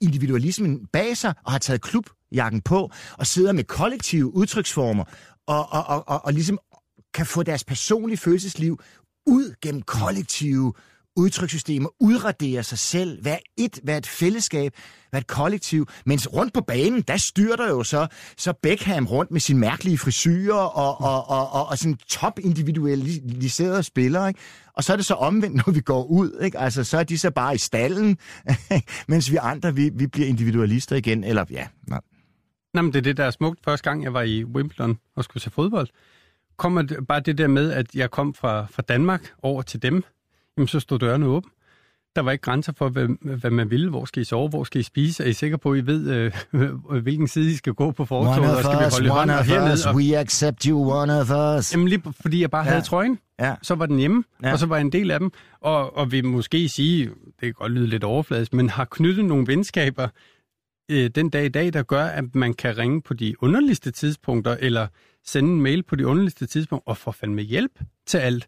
individualismen 0.00 0.86
bag 0.92 1.16
sig, 1.16 1.34
og 1.44 1.52
har 1.52 1.58
taget 1.58 1.82
klubjakken 1.82 2.60
på, 2.60 2.90
og 3.18 3.26
sidder 3.26 3.52
med 3.52 3.64
kollektive 3.64 4.34
udtryksformer, 4.34 5.04
og, 5.46 5.72
og, 5.72 5.86
og, 5.86 6.08
og, 6.08 6.24
og 6.24 6.32
ligesom 6.32 6.58
kan 7.14 7.26
få 7.26 7.42
deres 7.42 7.64
personlige 7.64 8.18
følelsesliv 8.18 8.80
ud 9.26 9.54
gennem 9.62 9.82
kollektive 9.82 10.72
udtrykssystemer, 11.16 11.88
udraderer 12.00 12.62
sig 12.62 12.78
selv, 12.78 13.22
hvad 13.22 13.36
et, 13.56 13.80
hvad 13.82 13.98
et 13.98 14.06
fællesskab, 14.06 14.72
hvad 15.10 15.20
et 15.20 15.26
kollektiv. 15.26 15.88
Mens 16.06 16.32
rundt 16.32 16.54
på 16.54 16.60
banen, 16.60 17.02
der 17.02 17.16
styrter 17.16 17.68
jo 17.68 17.82
så, 17.82 18.06
så 18.36 18.52
Beckham 18.62 19.06
rundt 19.06 19.30
med 19.30 19.40
sin 19.40 19.58
mærkelige 19.58 19.98
frisyrer 19.98 20.54
og, 20.54 21.00
og, 21.00 21.28
og, 21.28 21.52
og, 21.52 21.66
og 21.66 21.78
sådan 21.78 21.96
top 22.08 22.38
individualiserede 22.38 23.82
spillere. 23.82 24.28
Ikke? 24.28 24.40
Og 24.72 24.84
så 24.84 24.92
er 24.92 24.96
det 24.96 25.06
så 25.06 25.14
omvendt, 25.14 25.56
når 25.66 25.72
vi 25.72 25.80
går 25.80 26.04
ud. 26.04 26.40
Ikke? 26.42 26.58
Altså, 26.58 26.84
så 26.84 26.98
er 26.98 27.04
de 27.04 27.18
så 27.18 27.30
bare 27.30 27.54
i 27.54 27.58
stallen, 27.58 28.18
mens 29.08 29.30
vi 29.30 29.36
andre, 29.36 29.74
vi, 29.74 29.90
vi 29.94 30.06
bliver 30.06 30.28
individualister 30.28 30.96
igen. 30.96 31.24
Eller 31.24 31.44
ja, 31.50 31.66
nej. 31.88 32.00
Nej, 32.74 32.82
men 32.82 32.92
det 32.92 32.98
er 32.98 33.02
det, 33.02 33.16
der 33.16 33.24
er 33.24 33.30
smukt. 33.30 33.60
Første 33.64 33.90
gang, 33.90 34.02
jeg 34.02 34.14
var 34.14 34.22
i 34.22 34.44
Wimbledon 34.44 34.98
og 35.16 35.24
skulle 35.24 35.42
se 35.42 35.50
fodbold, 35.50 35.88
kommer 36.56 37.04
bare 37.08 37.20
det 37.20 37.38
der 37.38 37.46
med, 37.46 37.72
at 37.72 37.94
jeg 37.94 38.10
kom 38.10 38.34
fra, 38.34 38.66
fra 38.70 38.82
Danmark 38.82 39.32
over 39.42 39.62
til 39.62 39.82
dem, 39.82 40.04
jamen 40.56 40.68
så 40.68 40.80
stod 40.80 40.98
dørene 40.98 41.26
åbne. 41.26 41.50
Der 42.16 42.22
var 42.22 42.32
ikke 42.32 42.42
grænser 42.42 42.72
for, 42.72 42.88
hvad, 42.88 43.36
hvad 43.38 43.50
man 43.50 43.70
ville. 43.70 43.90
Hvor 43.90 44.04
skal 44.04 44.20
I 44.22 44.24
sove? 44.24 44.48
Hvor 44.48 44.64
skal 44.64 44.80
I 44.80 44.84
spise? 44.84 45.24
Er 45.24 45.28
I 45.28 45.32
sikre 45.32 45.58
på, 45.58 45.72
at 45.72 45.78
I 45.78 45.86
ved, 45.86 46.10
øh, 46.52 46.72
hvilken 47.02 47.28
side 47.28 47.50
I 47.50 47.54
skal 47.54 47.72
gå 47.74 47.90
på 47.90 48.04
fortoget? 48.04 48.56
Og 48.56 48.62
skal 48.64 49.04
vi 49.04 49.08
holde 49.08 49.22
one 49.22 49.38
of 49.38 49.46
hernede? 49.46 49.72
us, 49.72 49.86
Og, 49.86 49.94
we 49.94 50.18
accept 50.18 50.62
you, 50.64 50.92
one 50.92 51.20
of 51.20 51.30
us. 51.58 51.72
jamen 51.72 51.88
lige 51.88 52.02
fordi 52.20 52.40
jeg 52.40 52.50
bare 52.50 52.64
Ja. 52.64 52.70
havde 52.70 52.82
trøjen, 52.84 53.18
Ja. 53.40 53.54
så 53.62 53.74
var 53.74 53.86
den 53.86 53.98
hjemme, 53.98 54.24
ja. 54.42 54.52
og 54.52 54.58
så 54.58 54.66
var 54.66 54.76
jeg 54.76 54.80
en 54.84 54.92
del 54.92 55.10
af 55.10 55.20
dem. 55.20 55.32
Og, 55.60 55.96
og 55.96 56.12
vi 56.12 56.20
måske 56.20 56.68
sige, 56.68 57.04
det 57.06 57.40
kan 57.40 57.52
godt 57.52 57.72
lyde 57.72 57.86
lidt 57.86 58.04
overfladisk, 58.04 58.52
men 58.54 58.70
har 58.70 58.84
knyttet 58.84 59.24
nogle 59.24 59.46
venskaber 59.46 60.08
øh, 60.90 61.10
den 61.14 61.30
dag 61.30 61.44
i 61.44 61.48
dag, 61.48 61.72
der 61.72 61.82
gør, 61.82 62.04
at 62.04 62.34
man 62.34 62.54
kan 62.54 62.78
ringe 62.78 63.02
på 63.02 63.14
de 63.14 63.42
underligste 63.42 63.90
tidspunkter, 63.90 64.56
eller 64.60 64.86
sende 65.24 65.50
en 65.52 65.60
mail 65.60 65.82
på 65.82 65.96
de 65.96 66.06
underligste 66.06 66.46
tidspunkter, 66.46 66.90
og 66.90 66.96
få 66.96 67.12
fandme 67.12 67.42
hjælp 67.42 67.72
til 68.06 68.18
alt. 68.18 68.46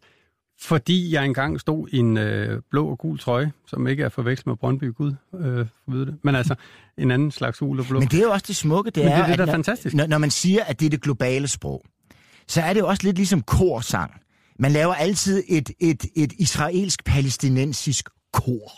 Fordi 0.61 1.13
jeg 1.13 1.25
engang 1.25 1.59
stod 1.59 1.87
i 1.91 1.97
en 1.97 2.17
øh, 2.17 2.61
blå 2.71 2.87
og 2.87 2.97
gul 2.97 3.19
trøje, 3.19 3.51
som 3.67 3.87
ikke 3.87 4.03
er 4.03 4.09
forvekslet 4.09 4.47
med 4.47 4.55
Brøndby 4.55 4.93
Gud, 4.93 5.13
øh, 5.39 5.65
ved 5.87 6.05
det. 6.05 6.15
Men 6.23 6.35
altså, 6.35 6.55
en 6.97 7.11
anden 7.11 7.31
slags 7.31 7.59
gul 7.59 7.79
og 7.79 7.85
blå. 7.85 7.99
Men 7.99 8.07
det 8.07 8.19
er 8.19 8.23
jo 8.23 8.31
også 8.31 8.45
det 8.47 8.55
smukke, 8.55 8.91
det 8.91 9.03
Men 9.03 9.11
er, 9.13 9.15
det 9.15 9.23
er 9.23 9.27
det, 9.27 9.37
der 9.37 9.43
at 9.43 9.49
er 9.49 9.53
fantastisk. 9.53 9.95
Når, 9.95 10.07
når 10.07 10.17
man 10.17 10.31
siger, 10.31 10.63
at 10.63 10.79
det 10.79 10.85
er 10.85 10.89
det 10.89 11.01
globale 11.01 11.47
sprog, 11.47 11.83
så 12.47 12.61
er 12.61 12.73
det 12.73 12.79
jo 12.79 12.87
også 12.87 13.03
lidt 13.03 13.15
ligesom 13.15 13.41
korsang. 13.41 14.11
Man 14.59 14.71
laver 14.71 14.93
altid 14.93 15.43
et, 15.47 15.71
et, 15.79 16.05
et 16.15 16.33
israelsk-palæstinensisk 17.03 18.09
kor. 18.33 18.71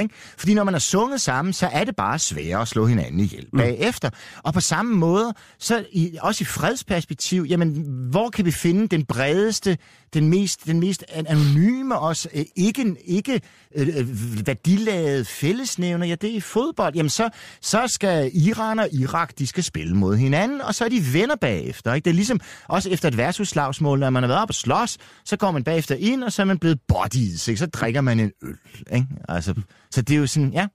Ikke? 0.00 0.14
Fordi 0.38 0.54
når 0.54 0.64
man 0.64 0.74
har 0.74 0.78
sunget 0.78 1.20
sammen, 1.20 1.52
så 1.52 1.66
er 1.66 1.84
det 1.84 1.96
bare 1.96 2.18
sværere 2.18 2.60
at 2.60 2.68
slå 2.68 2.86
hinanden 2.86 3.20
ihjel 3.20 3.46
Mm. 3.52 3.58
bagefter. 3.58 4.10
Og 4.42 4.54
på 4.54 4.60
samme 4.60 4.96
måde, 4.96 5.34
så 5.58 5.84
i, 5.92 6.16
også 6.20 6.42
i 6.42 6.44
fredsperspektiv, 6.44 7.46
jamen, 7.48 7.86
hvor 8.10 8.30
kan 8.30 8.44
vi 8.44 8.50
finde 8.50 8.88
den 8.88 9.04
bredeste, 9.04 9.78
den 10.14 10.28
mest, 10.28 10.66
den 10.66 10.80
mest 10.80 11.04
anonyme, 11.08 11.98
også 11.98 12.28
øh, 12.34 12.44
ikke, 12.56 12.96
ikke 13.04 13.40
øh, 13.74 13.88
øh 13.88 14.46
værdilaget 14.46 15.26
fællesnævner, 15.26 16.06
ja, 16.06 16.14
det 16.14 16.36
er 16.36 16.40
fodbold. 16.40 16.94
Jamen, 16.94 17.10
så, 17.10 17.30
så 17.60 17.86
skal 17.86 18.30
Iran 18.34 18.78
og 18.78 18.88
Irak, 18.92 19.38
de 19.38 19.46
skal 19.46 19.64
spille 19.64 19.96
mod 19.96 20.16
hinanden, 20.16 20.60
og 20.60 20.74
så 20.74 20.84
er 20.84 20.88
de 20.88 21.02
venner 21.12 21.36
bagefter. 21.36 21.94
Ikke? 21.94 22.04
Det 22.04 22.10
er 22.10 22.14
ligesom 22.14 22.40
også 22.68 22.90
efter 22.90 23.08
et 23.08 23.16
værtshusslagsmål, 23.16 23.98
når 23.98 24.10
man 24.10 24.22
har 24.22 24.28
været 24.28 24.42
op 24.42 24.50
og 24.50 24.54
slås, 24.54 24.98
så 25.24 25.36
går 25.36 25.50
man 25.50 25.64
bagefter 25.64 25.94
ind, 25.94 26.24
og 26.24 26.32
så 26.32 26.42
er 26.42 26.46
man 26.46 26.58
blevet 26.58 26.80
bodies, 26.88 27.48
ikke? 27.48 27.58
så 27.58 27.66
drikker 27.66 28.00
man 28.00 28.20
en 28.20 28.32
øl. 28.42 28.58
Ikke? 28.92 29.06
Altså, 29.28 29.54
så 29.90 30.02
det 30.02 30.14
er 30.14 30.18
jo 30.18 30.26
sådan, 30.26 30.52
ja. 30.52 30.66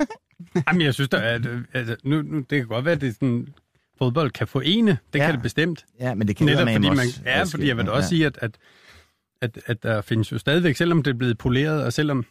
Jamen, 0.68 0.82
jeg 0.82 0.94
synes, 0.94 1.08
da, 1.08 1.16
at, 1.16 1.46
at 1.46 1.62
altså, 1.74 1.96
nu, 2.04 2.22
nu, 2.22 2.38
det 2.38 2.58
kan 2.58 2.66
godt 2.66 2.84
være, 2.84 2.94
at 2.94 3.00
det 3.00 3.08
er 3.08 3.12
sådan, 3.12 3.48
fodbold 4.00 4.30
kan 4.30 4.46
forene. 4.46 4.98
Det 5.12 5.18
Ja. 5.18 5.24
kan 5.26 5.34
det 5.34 5.42
bestemt. 5.42 5.84
Ja, 6.00 6.14
men 6.14 6.28
det 6.28 6.36
kan 6.36 6.46
Netop 6.46 6.68
fordi 6.68 6.88
man, 6.88 6.98
også 6.98 7.20
ja, 7.24 7.42
fordi 7.42 7.68
jeg 7.68 7.76
vil 7.76 7.86
da 7.86 7.90
ja. 7.90 7.96
også 7.96 8.08
sige, 8.08 8.26
at, 8.26 8.38
at, 8.42 8.50
at, 9.40 9.58
at 9.66 9.82
der 9.82 10.00
findes 10.00 10.32
jo 10.32 10.38
stadigvæk, 10.38 10.76
selvom 10.76 11.02
det 11.02 11.10
er 11.10 11.14
blevet 11.18 11.38
poleret, 11.38 11.84
og 11.84 11.92
selvom 11.92 12.24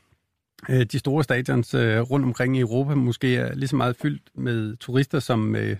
øh, 0.70 0.86
de 0.86 1.00
store 1.00 1.24
stadions 1.24 1.74
øh, 1.74 2.00
rundt 2.02 2.26
omkring 2.26 2.58
i 2.58 2.60
Europa 2.60 2.96
måske 2.96 3.36
er 3.36 3.56
lige 3.56 3.68
så 3.68 3.76
meget 3.76 3.96
fyldt 3.96 4.22
med 4.36 4.76
turister 4.78 5.20
som 5.20 5.40
med, 5.40 5.76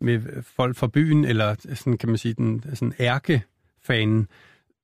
med 0.00 0.42
folk 0.42 0.76
fra 0.76 0.86
byen, 0.86 1.24
eller 1.24 1.54
sådan 1.74 1.98
kan 1.98 2.08
man 2.08 2.18
sige, 2.18 2.34
den 2.34 2.64
sådan 2.74 2.92
ærkefanen, 3.00 4.28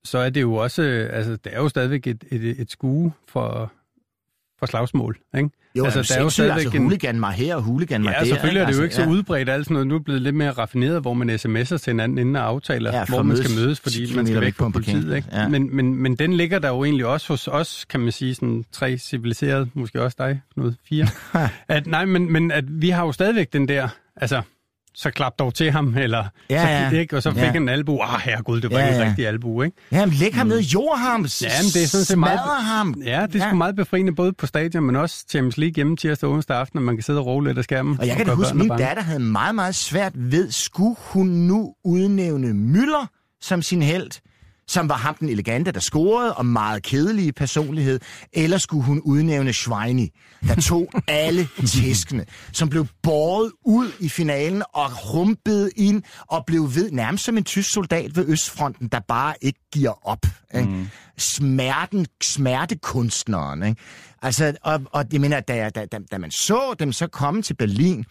så 0.05 0.18
er 0.18 0.30
det 0.30 0.40
jo 0.40 0.55
også, 0.55 0.82
øh, 0.82 1.16
altså 1.16 1.36
det 1.36 1.55
er 1.55 1.59
jo 1.59 1.68
stadigvæk 1.68 2.07
et, 2.07 2.24
et, 2.30 2.61
et 2.61 2.70
skue 2.70 3.12
for, 3.28 3.72
for 4.63 4.67
slagsmål, 4.67 5.17
ikke? 5.37 5.51
Jo, 5.79 5.85
altså, 5.85 6.03
der 6.03 6.19
er 6.19 6.23
jo 6.23 6.31
stadigvæk 6.31 6.65
altså, 6.65 6.79
huligan 6.79 7.21
mig 7.21 7.33
her 7.33 7.57
og 7.57 7.63
huligan 7.63 8.03
mig 8.03 8.13
Ja, 8.13 8.19
der. 8.19 8.25
selvfølgelig 8.25 8.61
er 8.61 8.67
det 8.67 8.73
jo 8.73 8.83
ikke 8.83 8.93
altså, 8.95 9.05
så 9.05 9.11
udbredt 9.11 9.49
alt 9.49 9.65
sådan 9.65 9.75
noget. 9.75 9.87
Nu 9.87 9.95
er 9.95 9.99
det 9.99 10.05
blevet 10.05 10.23
lidt 10.23 10.35
mere 10.35 10.51
raffineret, 10.51 11.01
hvor 11.01 11.15
man 11.15 11.31
sms'er 11.31 11.65
til 11.65 11.81
hinanden 11.87 12.19
inden 12.19 12.37
og 12.37 12.43
aftaler, 12.43 12.91
Ja, 12.93 12.99
ja, 12.99 13.05
hvor 13.09 13.23
man 13.23 13.37
skal 13.37 13.51
mødes, 13.51 13.81
10 13.81 13.83
fordi 13.83 14.17
man 14.17 14.27
skal 14.27 14.41
væk 14.41 14.57
på 14.57 14.65
fra 14.65 14.71
politiet. 14.71 15.17
Ikke? 15.17 15.29
Ja. 15.33 15.49
Men, 15.49 15.77
men, 15.77 15.95
men 15.95 16.17
den 16.17 16.33
ligger 16.33 16.59
der 16.59 16.69
jo 16.69 16.85
egentlig 16.85 17.07
også 17.07 17.29
hos 17.29 17.49
os, 17.49 17.87
kan 17.91 18.01
man 18.01 18.13
sige, 18.13 18.35
sådan 18.35 18.65
tre 18.73 18.99
civiliserede, 18.99 19.69
måske 19.75 20.03
også 20.03 20.17
dig, 20.21 20.41
Knud, 20.55 20.73
fire. 20.89 21.07
at, 21.69 21.87
nej, 21.87 22.05
men, 22.05 22.33
men 22.33 22.51
at 22.51 22.65
vi 22.69 22.91
har 22.91 23.05
jo 23.07 23.13
stadigvæk 23.13 23.53
den 23.53 23.69
der, 23.69 23.89
altså, 24.17 24.43
så 24.95 25.11
klap 25.11 25.38
dog 25.38 25.55
til 25.55 25.70
ham, 25.70 25.97
eller 25.97 26.24
Ja, 26.51 26.62
så, 26.62 26.68
ja. 26.97 27.01
ikke, 27.01 27.16
og 27.16 27.22
så 27.22 27.30
fik 27.30 27.38
Ja. 27.38 27.47
han 27.53 27.62
en 27.62 27.68
albu. 27.68 27.99
Ah, 28.01 28.20
herregud, 28.20 28.61
det 28.61 28.70
var 28.72 28.78
Ja, 28.78 28.84
ikke 28.86 28.97
en 28.97 29.03
ja. 29.03 29.09
rigtig 29.09 29.26
albu, 29.26 29.62
ikke? 29.62 29.76
Ja, 29.93 30.07
men 30.07 30.14
læg 30.14 30.34
ham 30.34 30.47
ned, 30.47 30.61
jord 30.61 30.99
ham, 30.99 31.11
Ja, 31.11 31.16
men 31.16 31.70
det 31.74 31.82
er 31.82 31.86
sådan 31.86 32.05
set 32.05 32.18
meget, 32.18 32.38
ham. 32.61 32.95
Ja, 33.07 33.26
det 33.32 33.43
er 33.43 33.47
sgu 33.49 33.57
meget 33.57 33.76
befriende, 33.76 34.14
både 34.14 34.32
på 34.32 34.47
stadion, 34.47 34.84
men 34.84 34.97
også 34.97 35.24
Champions 35.30 35.57
League 35.57 35.72
hjemme 35.76 35.97
tirsdag 35.97 36.28
og 36.28 36.34
onsdag 36.34 36.57
aften, 36.57 36.78
at 36.78 36.82
man 36.82 36.97
kan 36.97 37.03
sidde 37.03 37.18
og 37.18 37.26
roe 37.26 37.45
lidt 37.45 37.59
af 37.59 37.64
skærmen. 37.64 38.01
Og 38.01 38.07
jeg 38.07 38.16
kan 38.16 38.26
da 38.26 38.32
huske, 38.34 38.55
min 38.57 38.68
bange. 38.68 38.84
datter 38.84 39.03
havde 39.03 39.20
meget, 39.20 39.55
meget 39.55 39.74
svært 39.74 40.12
ved, 40.14 40.51
skulle 40.51 40.97
hun 40.99 41.26
nu 41.26 41.74
udnævne 41.84 42.49
Müller 42.74 43.07
som 43.40 43.62
sin 43.62 43.82
held, 43.82 44.11
som 44.67 44.89
var 44.89 44.97
ham 44.97 45.15
den 45.15 45.29
elegante, 45.29 45.73
der 45.73 45.81
scorede, 45.81 46.35
og 46.35 46.47
meget 46.47 46.83
kedelige 46.83 47.33
personlighed, 47.33 48.01
eller 48.33 48.59
skulle 48.59 48.85
hun 48.85 49.01
udnævne 49.01 49.53
Schweini, 49.53 50.11
der 50.49 50.55
tog 50.55 50.91
alle 51.09 51.49
tæskene, 51.67 52.25
som 52.53 52.69
blev 52.69 52.87
båret 53.03 53.53
ud 53.65 53.93
i 54.01 54.09
finalen 54.09 54.63
og 54.75 55.15
rumpede 55.15 55.71
ind 55.77 56.03
og 56.27 56.45
blev 56.47 56.75
ved 56.75 56.91
nærmest 56.91 57.25
som 57.25 57.37
en 57.37 57.45
tysk 57.45 57.73
soldat 57.73 58.17
ved 58.17 58.29
Østfronten, 58.29 58.89
der 58.89 59.01
bare 59.09 59.35
ikke 59.41 59.61
giver 59.73 60.09
op. 60.09 60.27
Ikke? 60.55 60.69
Mm. 60.69 60.89
Smerten, 61.19 62.07
smertekunstneren. 62.23 63.63
Ikke? 63.63 63.81
Altså, 64.23 64.55
og, 64.63 64.81
og 64.93 65.05
jeg 65.13 65.21
mener, 65.21 65.41
da, 65.41 65.71
da, 65.75 65.85
da, 65.85 65.99
da 66.13 66.19
man 66.19 66.31
så 66.31 66.75
dem 66.79 66.93
så 66.93 67.07
komme 67.07 67.43
til 67.43 67.55
Berlin, 67.55 68.05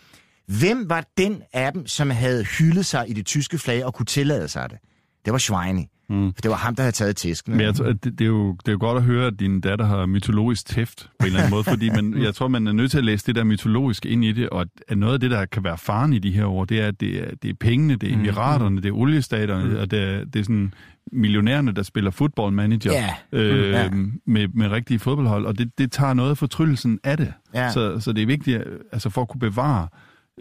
hvem 0.47 0.89
var 0.89 1.05
den 1.17 1.41
af 1.53 1.73
dem, 1.73 1.87
som 1.87 2.09
havde 2.09 2.43
hyldet 2.43 2.85
sig 2.85 3.09
i 3.09 3.13
det 3.13 3.25
tyske 3.25 3.57
flag 3.57 3.85
og 3.85 3.93
kunne 3.93 4.05
tillade 4.05 4.47
sig 4.47 4.69
det? 4.69 4.77
Det 5.25 5.33
var 5.33 5.39
Schweini. 5.39 5.87
Mm. 6.11 6.33
For 6.33 6.41
det 6.41 6.51
var 6.51 6.57
ham, 6.57 6.75
der 6.75 6.83
havde 6.83 6.91
taget 6.95 7.15
tæsken. 7.15 7.51
Men 7.51 7.61
jeg 7.61 7.75
tror, 7.75 7.85
det, 7.85 8.03
det, 8.03 8.21
er 8.21 8.25
jo, 8.25 8.51
det 8.51 8.67
er 8.67 8.71
jo 8.71 8.77
godt 8.79 8.97
at 8.97 9.03
høre, 9.03 9.27
at 9.27 9.39
din 9.39 9.61
datter 9.61 9.85
har 9.85 10.05
mytologisk 10.05 10.65
tæft 10.65 11.09
på 11.19 11.25
en 11.25 11.25
eller 11.25 11.39
anden 11.39 11.51
måde, 11.51 11.63
fordi 11.73 11.89
man, 11.89 12.21
jeg 12.23 12.35
tror, 12.35 12.47
man 12.47 12.67
er 12.67 12.71
nødt 12.71 12.91
til 12.91 12.97
at 12.97 13.03
læse 13.05 13.25
det 13.27 13.35
der 13.35 13.43
mytologiske 13.43 14.09
ind 14.09 14.25
i 14.25 14.31
det, 14.31 14.49
og 14.49 14.65
at 14.87 14.97
noget 14.97 15.13
af 15.13 15.19
det, 15.19 15.31
der 15.31 15.45
kan 15.45 15.63
være 15.63 15.77
faren 15.77 16.13
i 16.13 16.19
de 16.19 16.31
her 16.31 16.45
år, 16.45 16.65
det 16.65 16.81
er, 16.81 16.87
at 16.87 16.99
det 17.01 17.17
er, 17.23 17.35
det 17.41 17.49
er 17.49 17.53
pengene, 17.59 17.95
det 17.95 18.09
er 18.09 18.13
emiraterne, 18.13 18.81
det 18.81 18.89
er 18.89 18.93
oliestaterne, 18.93 19.69
mm. 19.69 19.75
og 19.79 19.91
det 19.91 19.99
er, 20.03 20.23
det 20.25 20.39
er 20.39 20.43
sådan 20.43 20.73
millionærerne, 21.11 21.71
der 21.71 21.83
spiller 21.83 22.11
football 22.11 22.53
manager 22.53 22.91
Ja. 22.91 23.13
øh, 23.39 23.69
Ja. 23.71 23.89
med, 24.25 24.47
med 24.47 24.67
rigtige 24.71 24.99
fodboldhold, 24.99 25.45
og 25.45 25.57
det, 25.57 25.77
det 25.77 25.91
tager 25.91 26.13
noget 26.13 26.29
af 26.29 26.37
fortryllelsen 26.37 26.99
af 27.03 27.17
det. 27.17 27.33
Ja. 27.53 27.71
Så, 27.71 27.99
så 27.99 28.11
det 28.13 28.21
er 28.21 28.25
vigtigt, 28.27 28.63
altså 28.91 29.09
for 29.09 29.21
at 29.21 29.27
kunne 29.29 29.39
bevare 29.39 29.87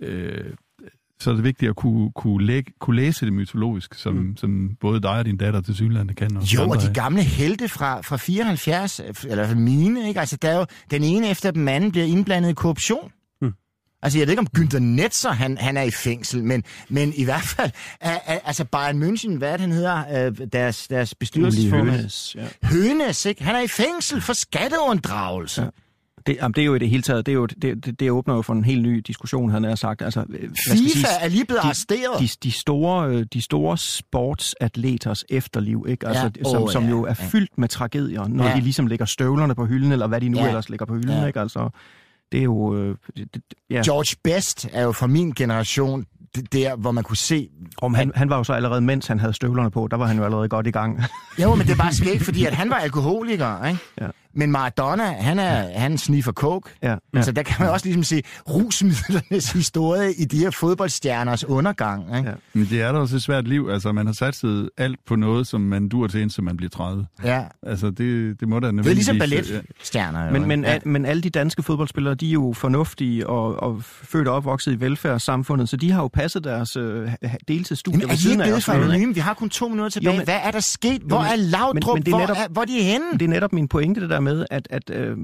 øh, 0.03 0.45
så 1.21 1.31
er 1.31 1.35
det 1.35 1.45
vigtigt 1.45 1.69
at 1.69 1.77
kunne, 1.77 2.13
kunne, 2.13 2.47
lægge, 2.47 2.73
kunne 2.81 2.97
læse 2.97 3.25
det 3.27 3.33
mytologisk, 3.33 3.95
som, 3.95 4.15
mm. 4.15 4.37
som 4.37 4.71
både 4.81 5.03
dig 5.03 5.11
og 5.11 5.25
din 5.25 5.37
datter 5.37 5.61
til 5.61 5.75
synlande 5.75 6.15
kan. 6.15 6.37
Og 6.37 6.55
Jo, 6.55 6.69
og 6.69 6.83
de 6.83 6.91
gamle 6.95 7.23
helte 7.23 7.69
fra, 7.69 8.01
fra 8.01 8.17
74, 8.17 9.01
eller 9.01 9.15
i 9.33 9.35
hvert 9.35 9.49
fald 9.49 9.59
mine, 9.59 10.09
ikke? 10.09 10.21
Altså, 10.21 10.37
der 10.37 10.51
er 10.51 10.59
jo, 10.59 10.67
den 10.91 11.05
ene 11.05 11.31
efter 11.31 11.51
den 11.51 11.69
anden 11.69 11.93
bliver 11.93 12.07
indblandet 12.07 12.51
i 12.51 12.55
korruption. 12.55 13.13
Hmm. 13.41 13.53
Altså, 14.03 14.19
jeg 14.19 14.27
ved 14.27 14.33
ikke, 14.33 14.41
om 14.41 14.49
Günther 14.59 14.79
Netzer, 14.79 15.31
han, 15.31 15.59
han 15.59 15.77
er 15.77 15.83
i 15.83 15.91
fængsel, 15.91 16.45
men, 16.45 16.65
men 16.89 17.13
i 17.17 17.25
hvert 17.25 17.43
fald, 17.43 17.71
er, 18.01 18.19
er, 18.27 18.39
altså 18.45 18.65
Bayern 18.65 19.03
München, 19.03 19.39
hvad 19.39 19.49
er 19.49 19.57
det, 19.57 19.61
han 19.61 19.73
hedder, 19.73 20.27
øh, 20.27 20.49
deres, 20.53 20.89
deres 20.89 21.15
bestyrelsesformand? 21.15 21.91
Hønes, 21.91 22.37
ja. 22.37 22.47
Hønes, 22.63 23.27
ikke? 23.27 23.45
Han 23.45 23.55
er 23.55 23.61
i 23.61 23.69
fængsel 23.69 24.21
for 24.21 24.33
skatteunddragelse. 24.33 25.63
Ja. 25.63 25.69
Det, 26.27 26.37
jamen, 26.43 26.53
det 26.55 26.61
er 26.63 26.67
jo 26.67 26.75
i 26.75 26.79
det 26.79 26.91
hele 26.91 27.03
taget, 27.03 27.27
det, 27.27 27.33
er 27.33 27.37
jo, 27.37 27.47
det, 27.47 27.85
det, 27.85 28.01
det 28.01 28.11
åbner 28.11 28.35
jo 28.35 28.43
for 28.43 28.53
en 28.53 28.65
helt 28.65 28.83
ny 28.83 29.03
diskussion, 29.07 29.51
han 29.51 29.65
har 29.65 29.75
sagt. 29.75 30.03
Altså, 30.03 30.25
FIFA 30.31 30.77
siges, 30.77 31.05
er 31.21 31.29
lige 31.29 31.45
blevet 31.45 31.63
de, 31.63 31.67
arresteret. 31.67 32.21
De, 32.21 32.29
de, 32.43 32.53
store, 32.53 33.09
øh, 33.09 33.27
de 33.33 33.41
store 33.43 33.79
sportsatleters 33.79 35.25
efterliv, 35.29 35.87
ikke? 35.89 36.09
Altså, 36.09 36.31
Ja. 36.39 36.45
som, 36.51 36.63
Åh, 36.63 36.71
som 36.71 36.85
ja, 36.85 36.91
jo 36.91 37.03
er 37.05 37.15
fyldt 37.15 37.59
med 37.59 37.69
tragedier, 37.69 38.29
når 38.29 38.45
Ja. 38.49 38.55
de 38.57 38.61
ligesom 38.61 38.87
lægger 38.87 39.05
støvlerne 39.07 39.55
på 39.55 39.67
hylden, 39.67 39.93
eller 39.93 40.07
hvad 40.07 40.21
de 40.21 40.29
nu 40.29 40.39
Ja. 40.39 40.47
ellers 40.49 40.69
lægger 40.69 40.87
på 40.87 40.95
hylden, 40.95 41.11
Ja. 41.11 41.27
ikke? 41.27 41.41
Altså, 41.41 41.71
det 42.33 42.41
er 42.41 42.45
jo... 42.45 42.77
Øh, 42.77 42.97
det, 43.17 43.35
det, 43.35 43.43
ja. 43.71 43.83
George 43.85 44.17
Best 44.25 44.69
er 44.73 44.83
jo 44.83 44.93
fra 44.93 45.07
min 45.07 45.33
generation 45.33 46.07
der, 46.53 46.77
hvor 46.77 46.91
man 46.93 47.05
kunne 47.05 47.17
se... 47.17 47.49
Om 47.83 47.95
han, 47.95 48.13
han 48.15 48.31
var 48.31 48.37
jo 48.37 48.45
så 48.45 48.53
allerede, 48.53 48.81
mens 48.81 49.07
han 49.07 49.19
havde 49.19 49.33
støvlerne 49.33 49.71
på, 49.71 49.89
der 49.91 49.97
var 49.97 50.07
han 50.07 50.17
jo 50.17 50.25
allerede 50.25 50.49
godt 50.49 50.67
i 50.67 50.71
gang. 50.71 51.01
Jo, 51.43 51.55
men 51.55 51.67
det 51.67 51.77
bare 51.79 51.95
skægt, 51.95 52.23
fordi 52.23 52.45
at 52.45 52.55
han 52.55 52.71
var 52.71 52.77
alkoholiker, 52.77 53.65
ikke? 53.67 53.81
Ja. 54.01 54.07
Men 54.35 54.53
Maradona, 54.53 55.05
han, 55.13 55.39
er, 55.39 55.79
han 55.79 55.99
sniffer 55.99 56.33
coke. 56.33 56.71
Ja, 56.83 56.95
ja. 57.15 57.23
Så 57.23 57.33
der 57.33 57.43
kan 57.43 57.57
man 57.61 57.69
også 57.71 57.87
ligesom 57.87 58.03
se 58.05 58.23
rusmidlernes 58.49 59.53
historie 59.53 60.13
i 60.15 60.25
de 60.25 60.39
her 60.39 60.51
fodboldstjerners 60.51 61.45
undergang. 61.45 62.17
Ikke? 62.17 62.29
Ja. 62.29 62.35
Men 62.53 62.67
det 62.71 62.83
er 62.83 62.93
da 62.93 62.99
også 62.99 63.17
et 63.17 63.23
svært 63.23 63.49
liv. 63.49 63.69
Altså, 63.73 63.93
man 63.93 64.07
har 64.07 64.13
satset 64.13 64.71
alt 64.79 64.99
på 65.07 65.17
noget, 65.17 65.47
som 65.47 65.61
man 65.61 65.89
dur 65.89 66.07
til, 66.07 66.21
indtil 66.21 66.43
man 66.43 66.57
bliver 66.57 66.71
30. 66.71 67.07
Ja. 67.25 67.43
Altså, 67.63 67.91
det, 67.91 68.41
det 68.41 68.49
må 68.49 68.61
da 68.61 68.67
Det 68.71 68.79
er 68.79 68.83
ligesom 68.95 69.17
nødvendigvis- 69.17 69.51
balletstjerner. 69.53 70.25
Jo, 70.27 70.33
Men, 70.33 70.47
men, 70.49 70.65
ja. 70.65 70.73
ja. 70.73 70.79
men 70.85 71.05
alle 71.07 71.23
de 71.23 71.31
danske 71.31 71.63
fodboldspillere, 71.63 72.15
de 72.15 72.29
er 72.29 72.33
jo 72.33 72.53
fornuftige 72.57 73.27
og, 73.27 73.63
og 73.63 73.83
født 73.85 74.29
og 74.29 74.35
opvokset 74.35 74.73
i 74.73 74.81
velfærdssamfundet, 74.81 75.69
så 75.69 75.77
de 75.77 75.91
har 75.93 76.03
jo 76.03 76.09
passet 76.09 76.45
deres 76.45 76.77
øh, 76.77 77.09
deltidsstudier 77.49 77.99
Jamen, 78.01 78.05
er 78.05 78.13
ved 78.13 78.17
de 78.17 78.23
siden 78.23 78.35
ikke 78.35 78.43
af. 78.43 78.47
blevet 78.49 78.63
sådan 78.63 78.81
noget, 78.81 78.93
ikke? 78.95 79.03
anonyme? 79.03 79.15
Vi 79.15 79.21
har 79.21 79.35
kun 79.35 79.49
to 79.49 79.69
minutter 79.69 79.91
tilbage. 79.91 80.13
Jo, 80.15 80.19
men- 80.19 80.25
Hvad 80.25 80.39
er 80.45 80.51
der 80.51 80.61
sket? 80.61 81.03
Hvor 81.03 81.17
Jo, 81.17 81.23
men- 81.23 81.31
er 81.33 81.37
Laudrup? 81.37 81.75
men- 81.75 81.83
men 81.95 82.03
det 82.03 82.13
er 82.13 82.17
hvor, 82.17 82.27
netop- 82.27 82.37
er, 82.37 82.49
hvor 82.51 82.63
er 82.63 82.67
de 82.67 82.83
henne? 82.83 83.07
Det 83.13 83.23
er 83.23 83.29
netop 83.29 83.53
min 83.53 83.69
pointe, 83.69 84.01
det 84.01 84.11
der 84.11 84.20
med, 84.21 84.47
at, 84.51 84.69
at 84.71 84.91
øh, 84.91 85.17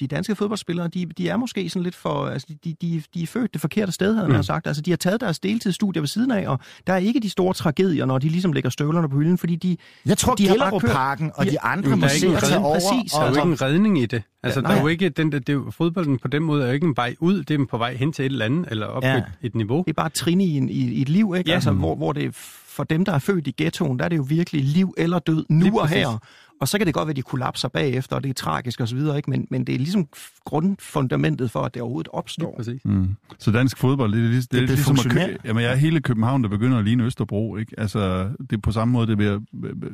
de 0.00 0.06
danske 0.06 0.34
fodboldspillere, 0.34 0.88
de, 0.88 1.06
de 1.06 1.28
er 1.28 1.36
måske 1.36 1.68
sådan 1.70 1.82
lidt 1.82 1.94
for... 1.94 2.26
Altså, 2.26 2.46
de, 2.64 2.74
de, 2.82 3.02
de 3.14 3.22
er 3.22 3.26
født 3.26 3.52
det 3.52 3.60
forkerte 3.60 3.92
sted, 3.92 4.14
havde 4.14 4.28
man 4.28 4.36
Mm. 4.36 4.42
sagt. 4.42 4.66
Altså, 4.66 4.82
de 4.82 4.90
har 4.90 4.96
taget 4.96 5.20
deres 5.20 5.38
deltidsstudier 5.38 6.00
ved 6.02 6.08
siden 6.08 6.30
af, 6.30 6.48
og 6.48 6.58
der 6.86 6.92
er 6.92 6.96
ikke 6.98 7.20
de 7.20 7.30
store 7.30 7.54
tragedier, 7.54 8.04
når 8.06 8.18
de 8.18 8.28
ligesom 8.28 8.52
lægger 8.52 8.70
støvlerne 8.70 9.08
på 9.08 9.16
hylden, 9.16 9.38
fordi 9.38 9.56
de... 9.56 9.76
Jeg 10.06 10.18
tror, 10.18 10.34
de 10.34 10.46
har 10.48 10.54
Gellerup-parken 10.54 11.30
og 11.34 11.44
de- 11.44 11.50
de 11.50 11.60
andre 11.60 11.88
Jamen, 11.88 12.00
må 12.00 12.06
der 12.06 12.10
er 12.10 12.14
ikke 12.14 12.40
se 12.40 12.46
redning. 12.46 12.64
over. 12.64 12.74
Præcis, 12.74 13.12
Der 13.12 13.20
er 13.20 13.28
jo 13.28 13.34
ikke 13.36 13.48
en 13.48 13.62
redning 13.62 13.98
i 14.02 14.06
det. 14.06 14.22
Altså, 14.42 14.60
Ja, 14.60 14.66
der 14.68 14.74
er 14.74 14.80
jo 14.80 14.86
ikke 14.86 15.08
den 15.08 15.32
der, 15.32 15.38
det 15.38 15.54
er 15.54 15.70
fodbolden 15.70 16.18
på 16.18 16.28
den 16.28 16.42
måde 16.42 16.62
er 16.62 16.66
jo 16.66 16.72
ikke 16.72 16.86
en 16.86 16.96
vej 16.96 17.14
ud, 17.20 17.42
det 17.42 17.60
er 17.60 17.64
på 17.70 17.78
vej 17.78 17.94
hen 17.96 18.12
til 18.12 18.22
et 18.24 18.32
eller 18.32 18.44
andet, 18.44 18.66
eller 18.70 18.86
op 18.86 19.02
Ja. 19.02 19.10
ja. 19.12 19.16
et, 19.18 19.24
et 19.42 19.54
niveau. 19.54 19.78
Det 19.86 19.90
er 19.90 19.94
bare 19.94 20.06
et 20.06 20.12
trin 20.12 20.40
i, 20.40 20.56
en, 20.56 20.68
i, 20.68 20.72
i 20.72 21.02
et 21.02 21.08
liv, 21.08 21.34
ikke? 21.38 21.50
Ja. 21.50 21.54
Altså, 21.54 21.70
hvor, 21.72 21.94
hvor 21.96 22.12
det 22.12 22.34
for 22.66 22.84
dem, 22.84 23.04
der 23.04 23.12
er 23.12 23.18
født 23.18 23.46
i 23.46 23.54
ghettoen, 23.58 23.98
der 23.98 24.04
er 24.04 24.08
det 24.08 24.16
jo 24.16 24.24
virkelig 24.28 24.64
liv 24.64 24.94
eller 24.98 25.18
død, 25.18 25.44
nu 25.48 25.80
og 25.80 25.88
her. 25.88 26.18
Og 26.60 26.68
så 26.68 26.78
kan 26.78 26.86
det 26.86 26.94
godt 26.94 27.06
være, 27.06 27.10
at 27.10 27.16
de 27.16 27.22
kollapser 27.22 27.68
bagefter, 27.68 28.16
og 28.16 28.22
det 28.22 28.30
er 28.30 28.34
tragisk 28.34 28.80
osv., 28.80 28.98
ikke? 29.16 29.30
Men, 29.30 29.46
men 29.50 29.64
det 29.64 29.74
er 29.74 29.78
ligesom 29.78 30.08
grundfundamentet 30.44 31.50
for, 31.50 31.60
at 31.60 31.74
det 31.74 31.82
overhovedet 31.82 32.08
opstår. 32.12 32.50
Ja, 32.50 32.56
præcis. 32.56 32.80
Mm. 32.84 33.16
Så 33.38 33.50
dansk 33.50 33.78
fodbold, 33.78 34.12
det 34.12 34.24
er, 34.24 34.28
lig- 34.28 34.42
det 34.42 34.50
Det 34.52 34.62
er 34.62 34.66
ligesom 34.66 34.96
at 34.98 35.10
kø- 35.10 35.36
jamen, 35.44 35.62
jeg 35.62 35.72
er 35.72 35.76
hele 35.76 36.00
København, 36.00 36.42
der 36.42 36.48
begynder 36.48 36.78
at 36.78 36.84
ligne 36.84 37.04
Østerbro. 37.04 37.56
Ikke? 37.56 37.74
Altså, 37.80 38.28
det 38.50 38.56
er 38.56 38.60
på 38.62 38.72
samme 38.72 38.92
måde, 38.92 39.06
det 39.06 39.18
vil 39.18 39.40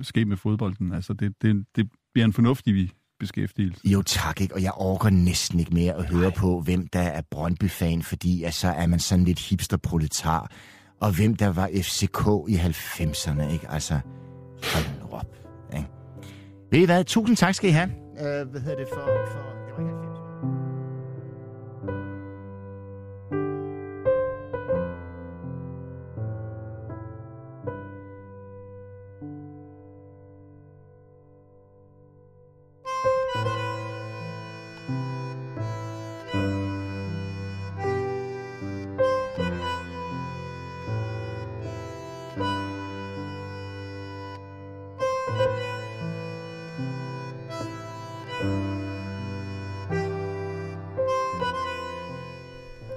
ske 0.03 0.25
med 0.25 0.37
fodbolden. 0.37 0.93
Altså, 0.93 1.13
det, 1.13 1.33
det, 1.43 1.65
det 1.77 1.89
bliver 2.15 2.25
en 2.25 2.33
fornuftig 2.33 2.91
beskæftigelse. 3.21 3.81
Jo 3.85 4.03
tak, 4.03 4.41
ikke? 4.41 4.55
og 4.55 4.63
jeg 4.63 4.73
orker 4.77 5.11
næsten 5.11 5.61
ikke 5.61 5.75
mere 5.75 5.93
at 5.93 6.05
høre 6.05 6.33
på, 6.33 6.61
hvem 6.61 6.87
der 6.87 7.01
er 7.01 7.21
Brøndby-fan, 7.31 8.03
fordi 8.03 8.43
altså, 8.43 8.69
er 8.69 8.87
man 8.87 8.99
sådan 8.99 9.25
lidt 9.25 9.39
hipster-proletar, 9.39 10.51
og 11.01 11.17
hvem 11.17 11.35
der 11.37 11.49
var 11.53 11.71
FCK 11.83 12.27
i 12.49 12.55
90'erne, 12.57 13.53
ikke? 13.53 13.71
Altså, 13.71 14.01
hold? 14.75 14.85
Ved 16.71 16.81
I 16.81 16.85
hvad? 16.85 17.05
Tusind 17.05 17.37
tak 17.37 17.55
skal 17.55 17.71
I 17.71 17.73
have. 17.73 17.91
Uh, 18.13 18.51
hvad 18.51 18.61
hedder 18.61 18.79
det 18.79 18.89
for... 18.89 19.01
for 19.33 19.60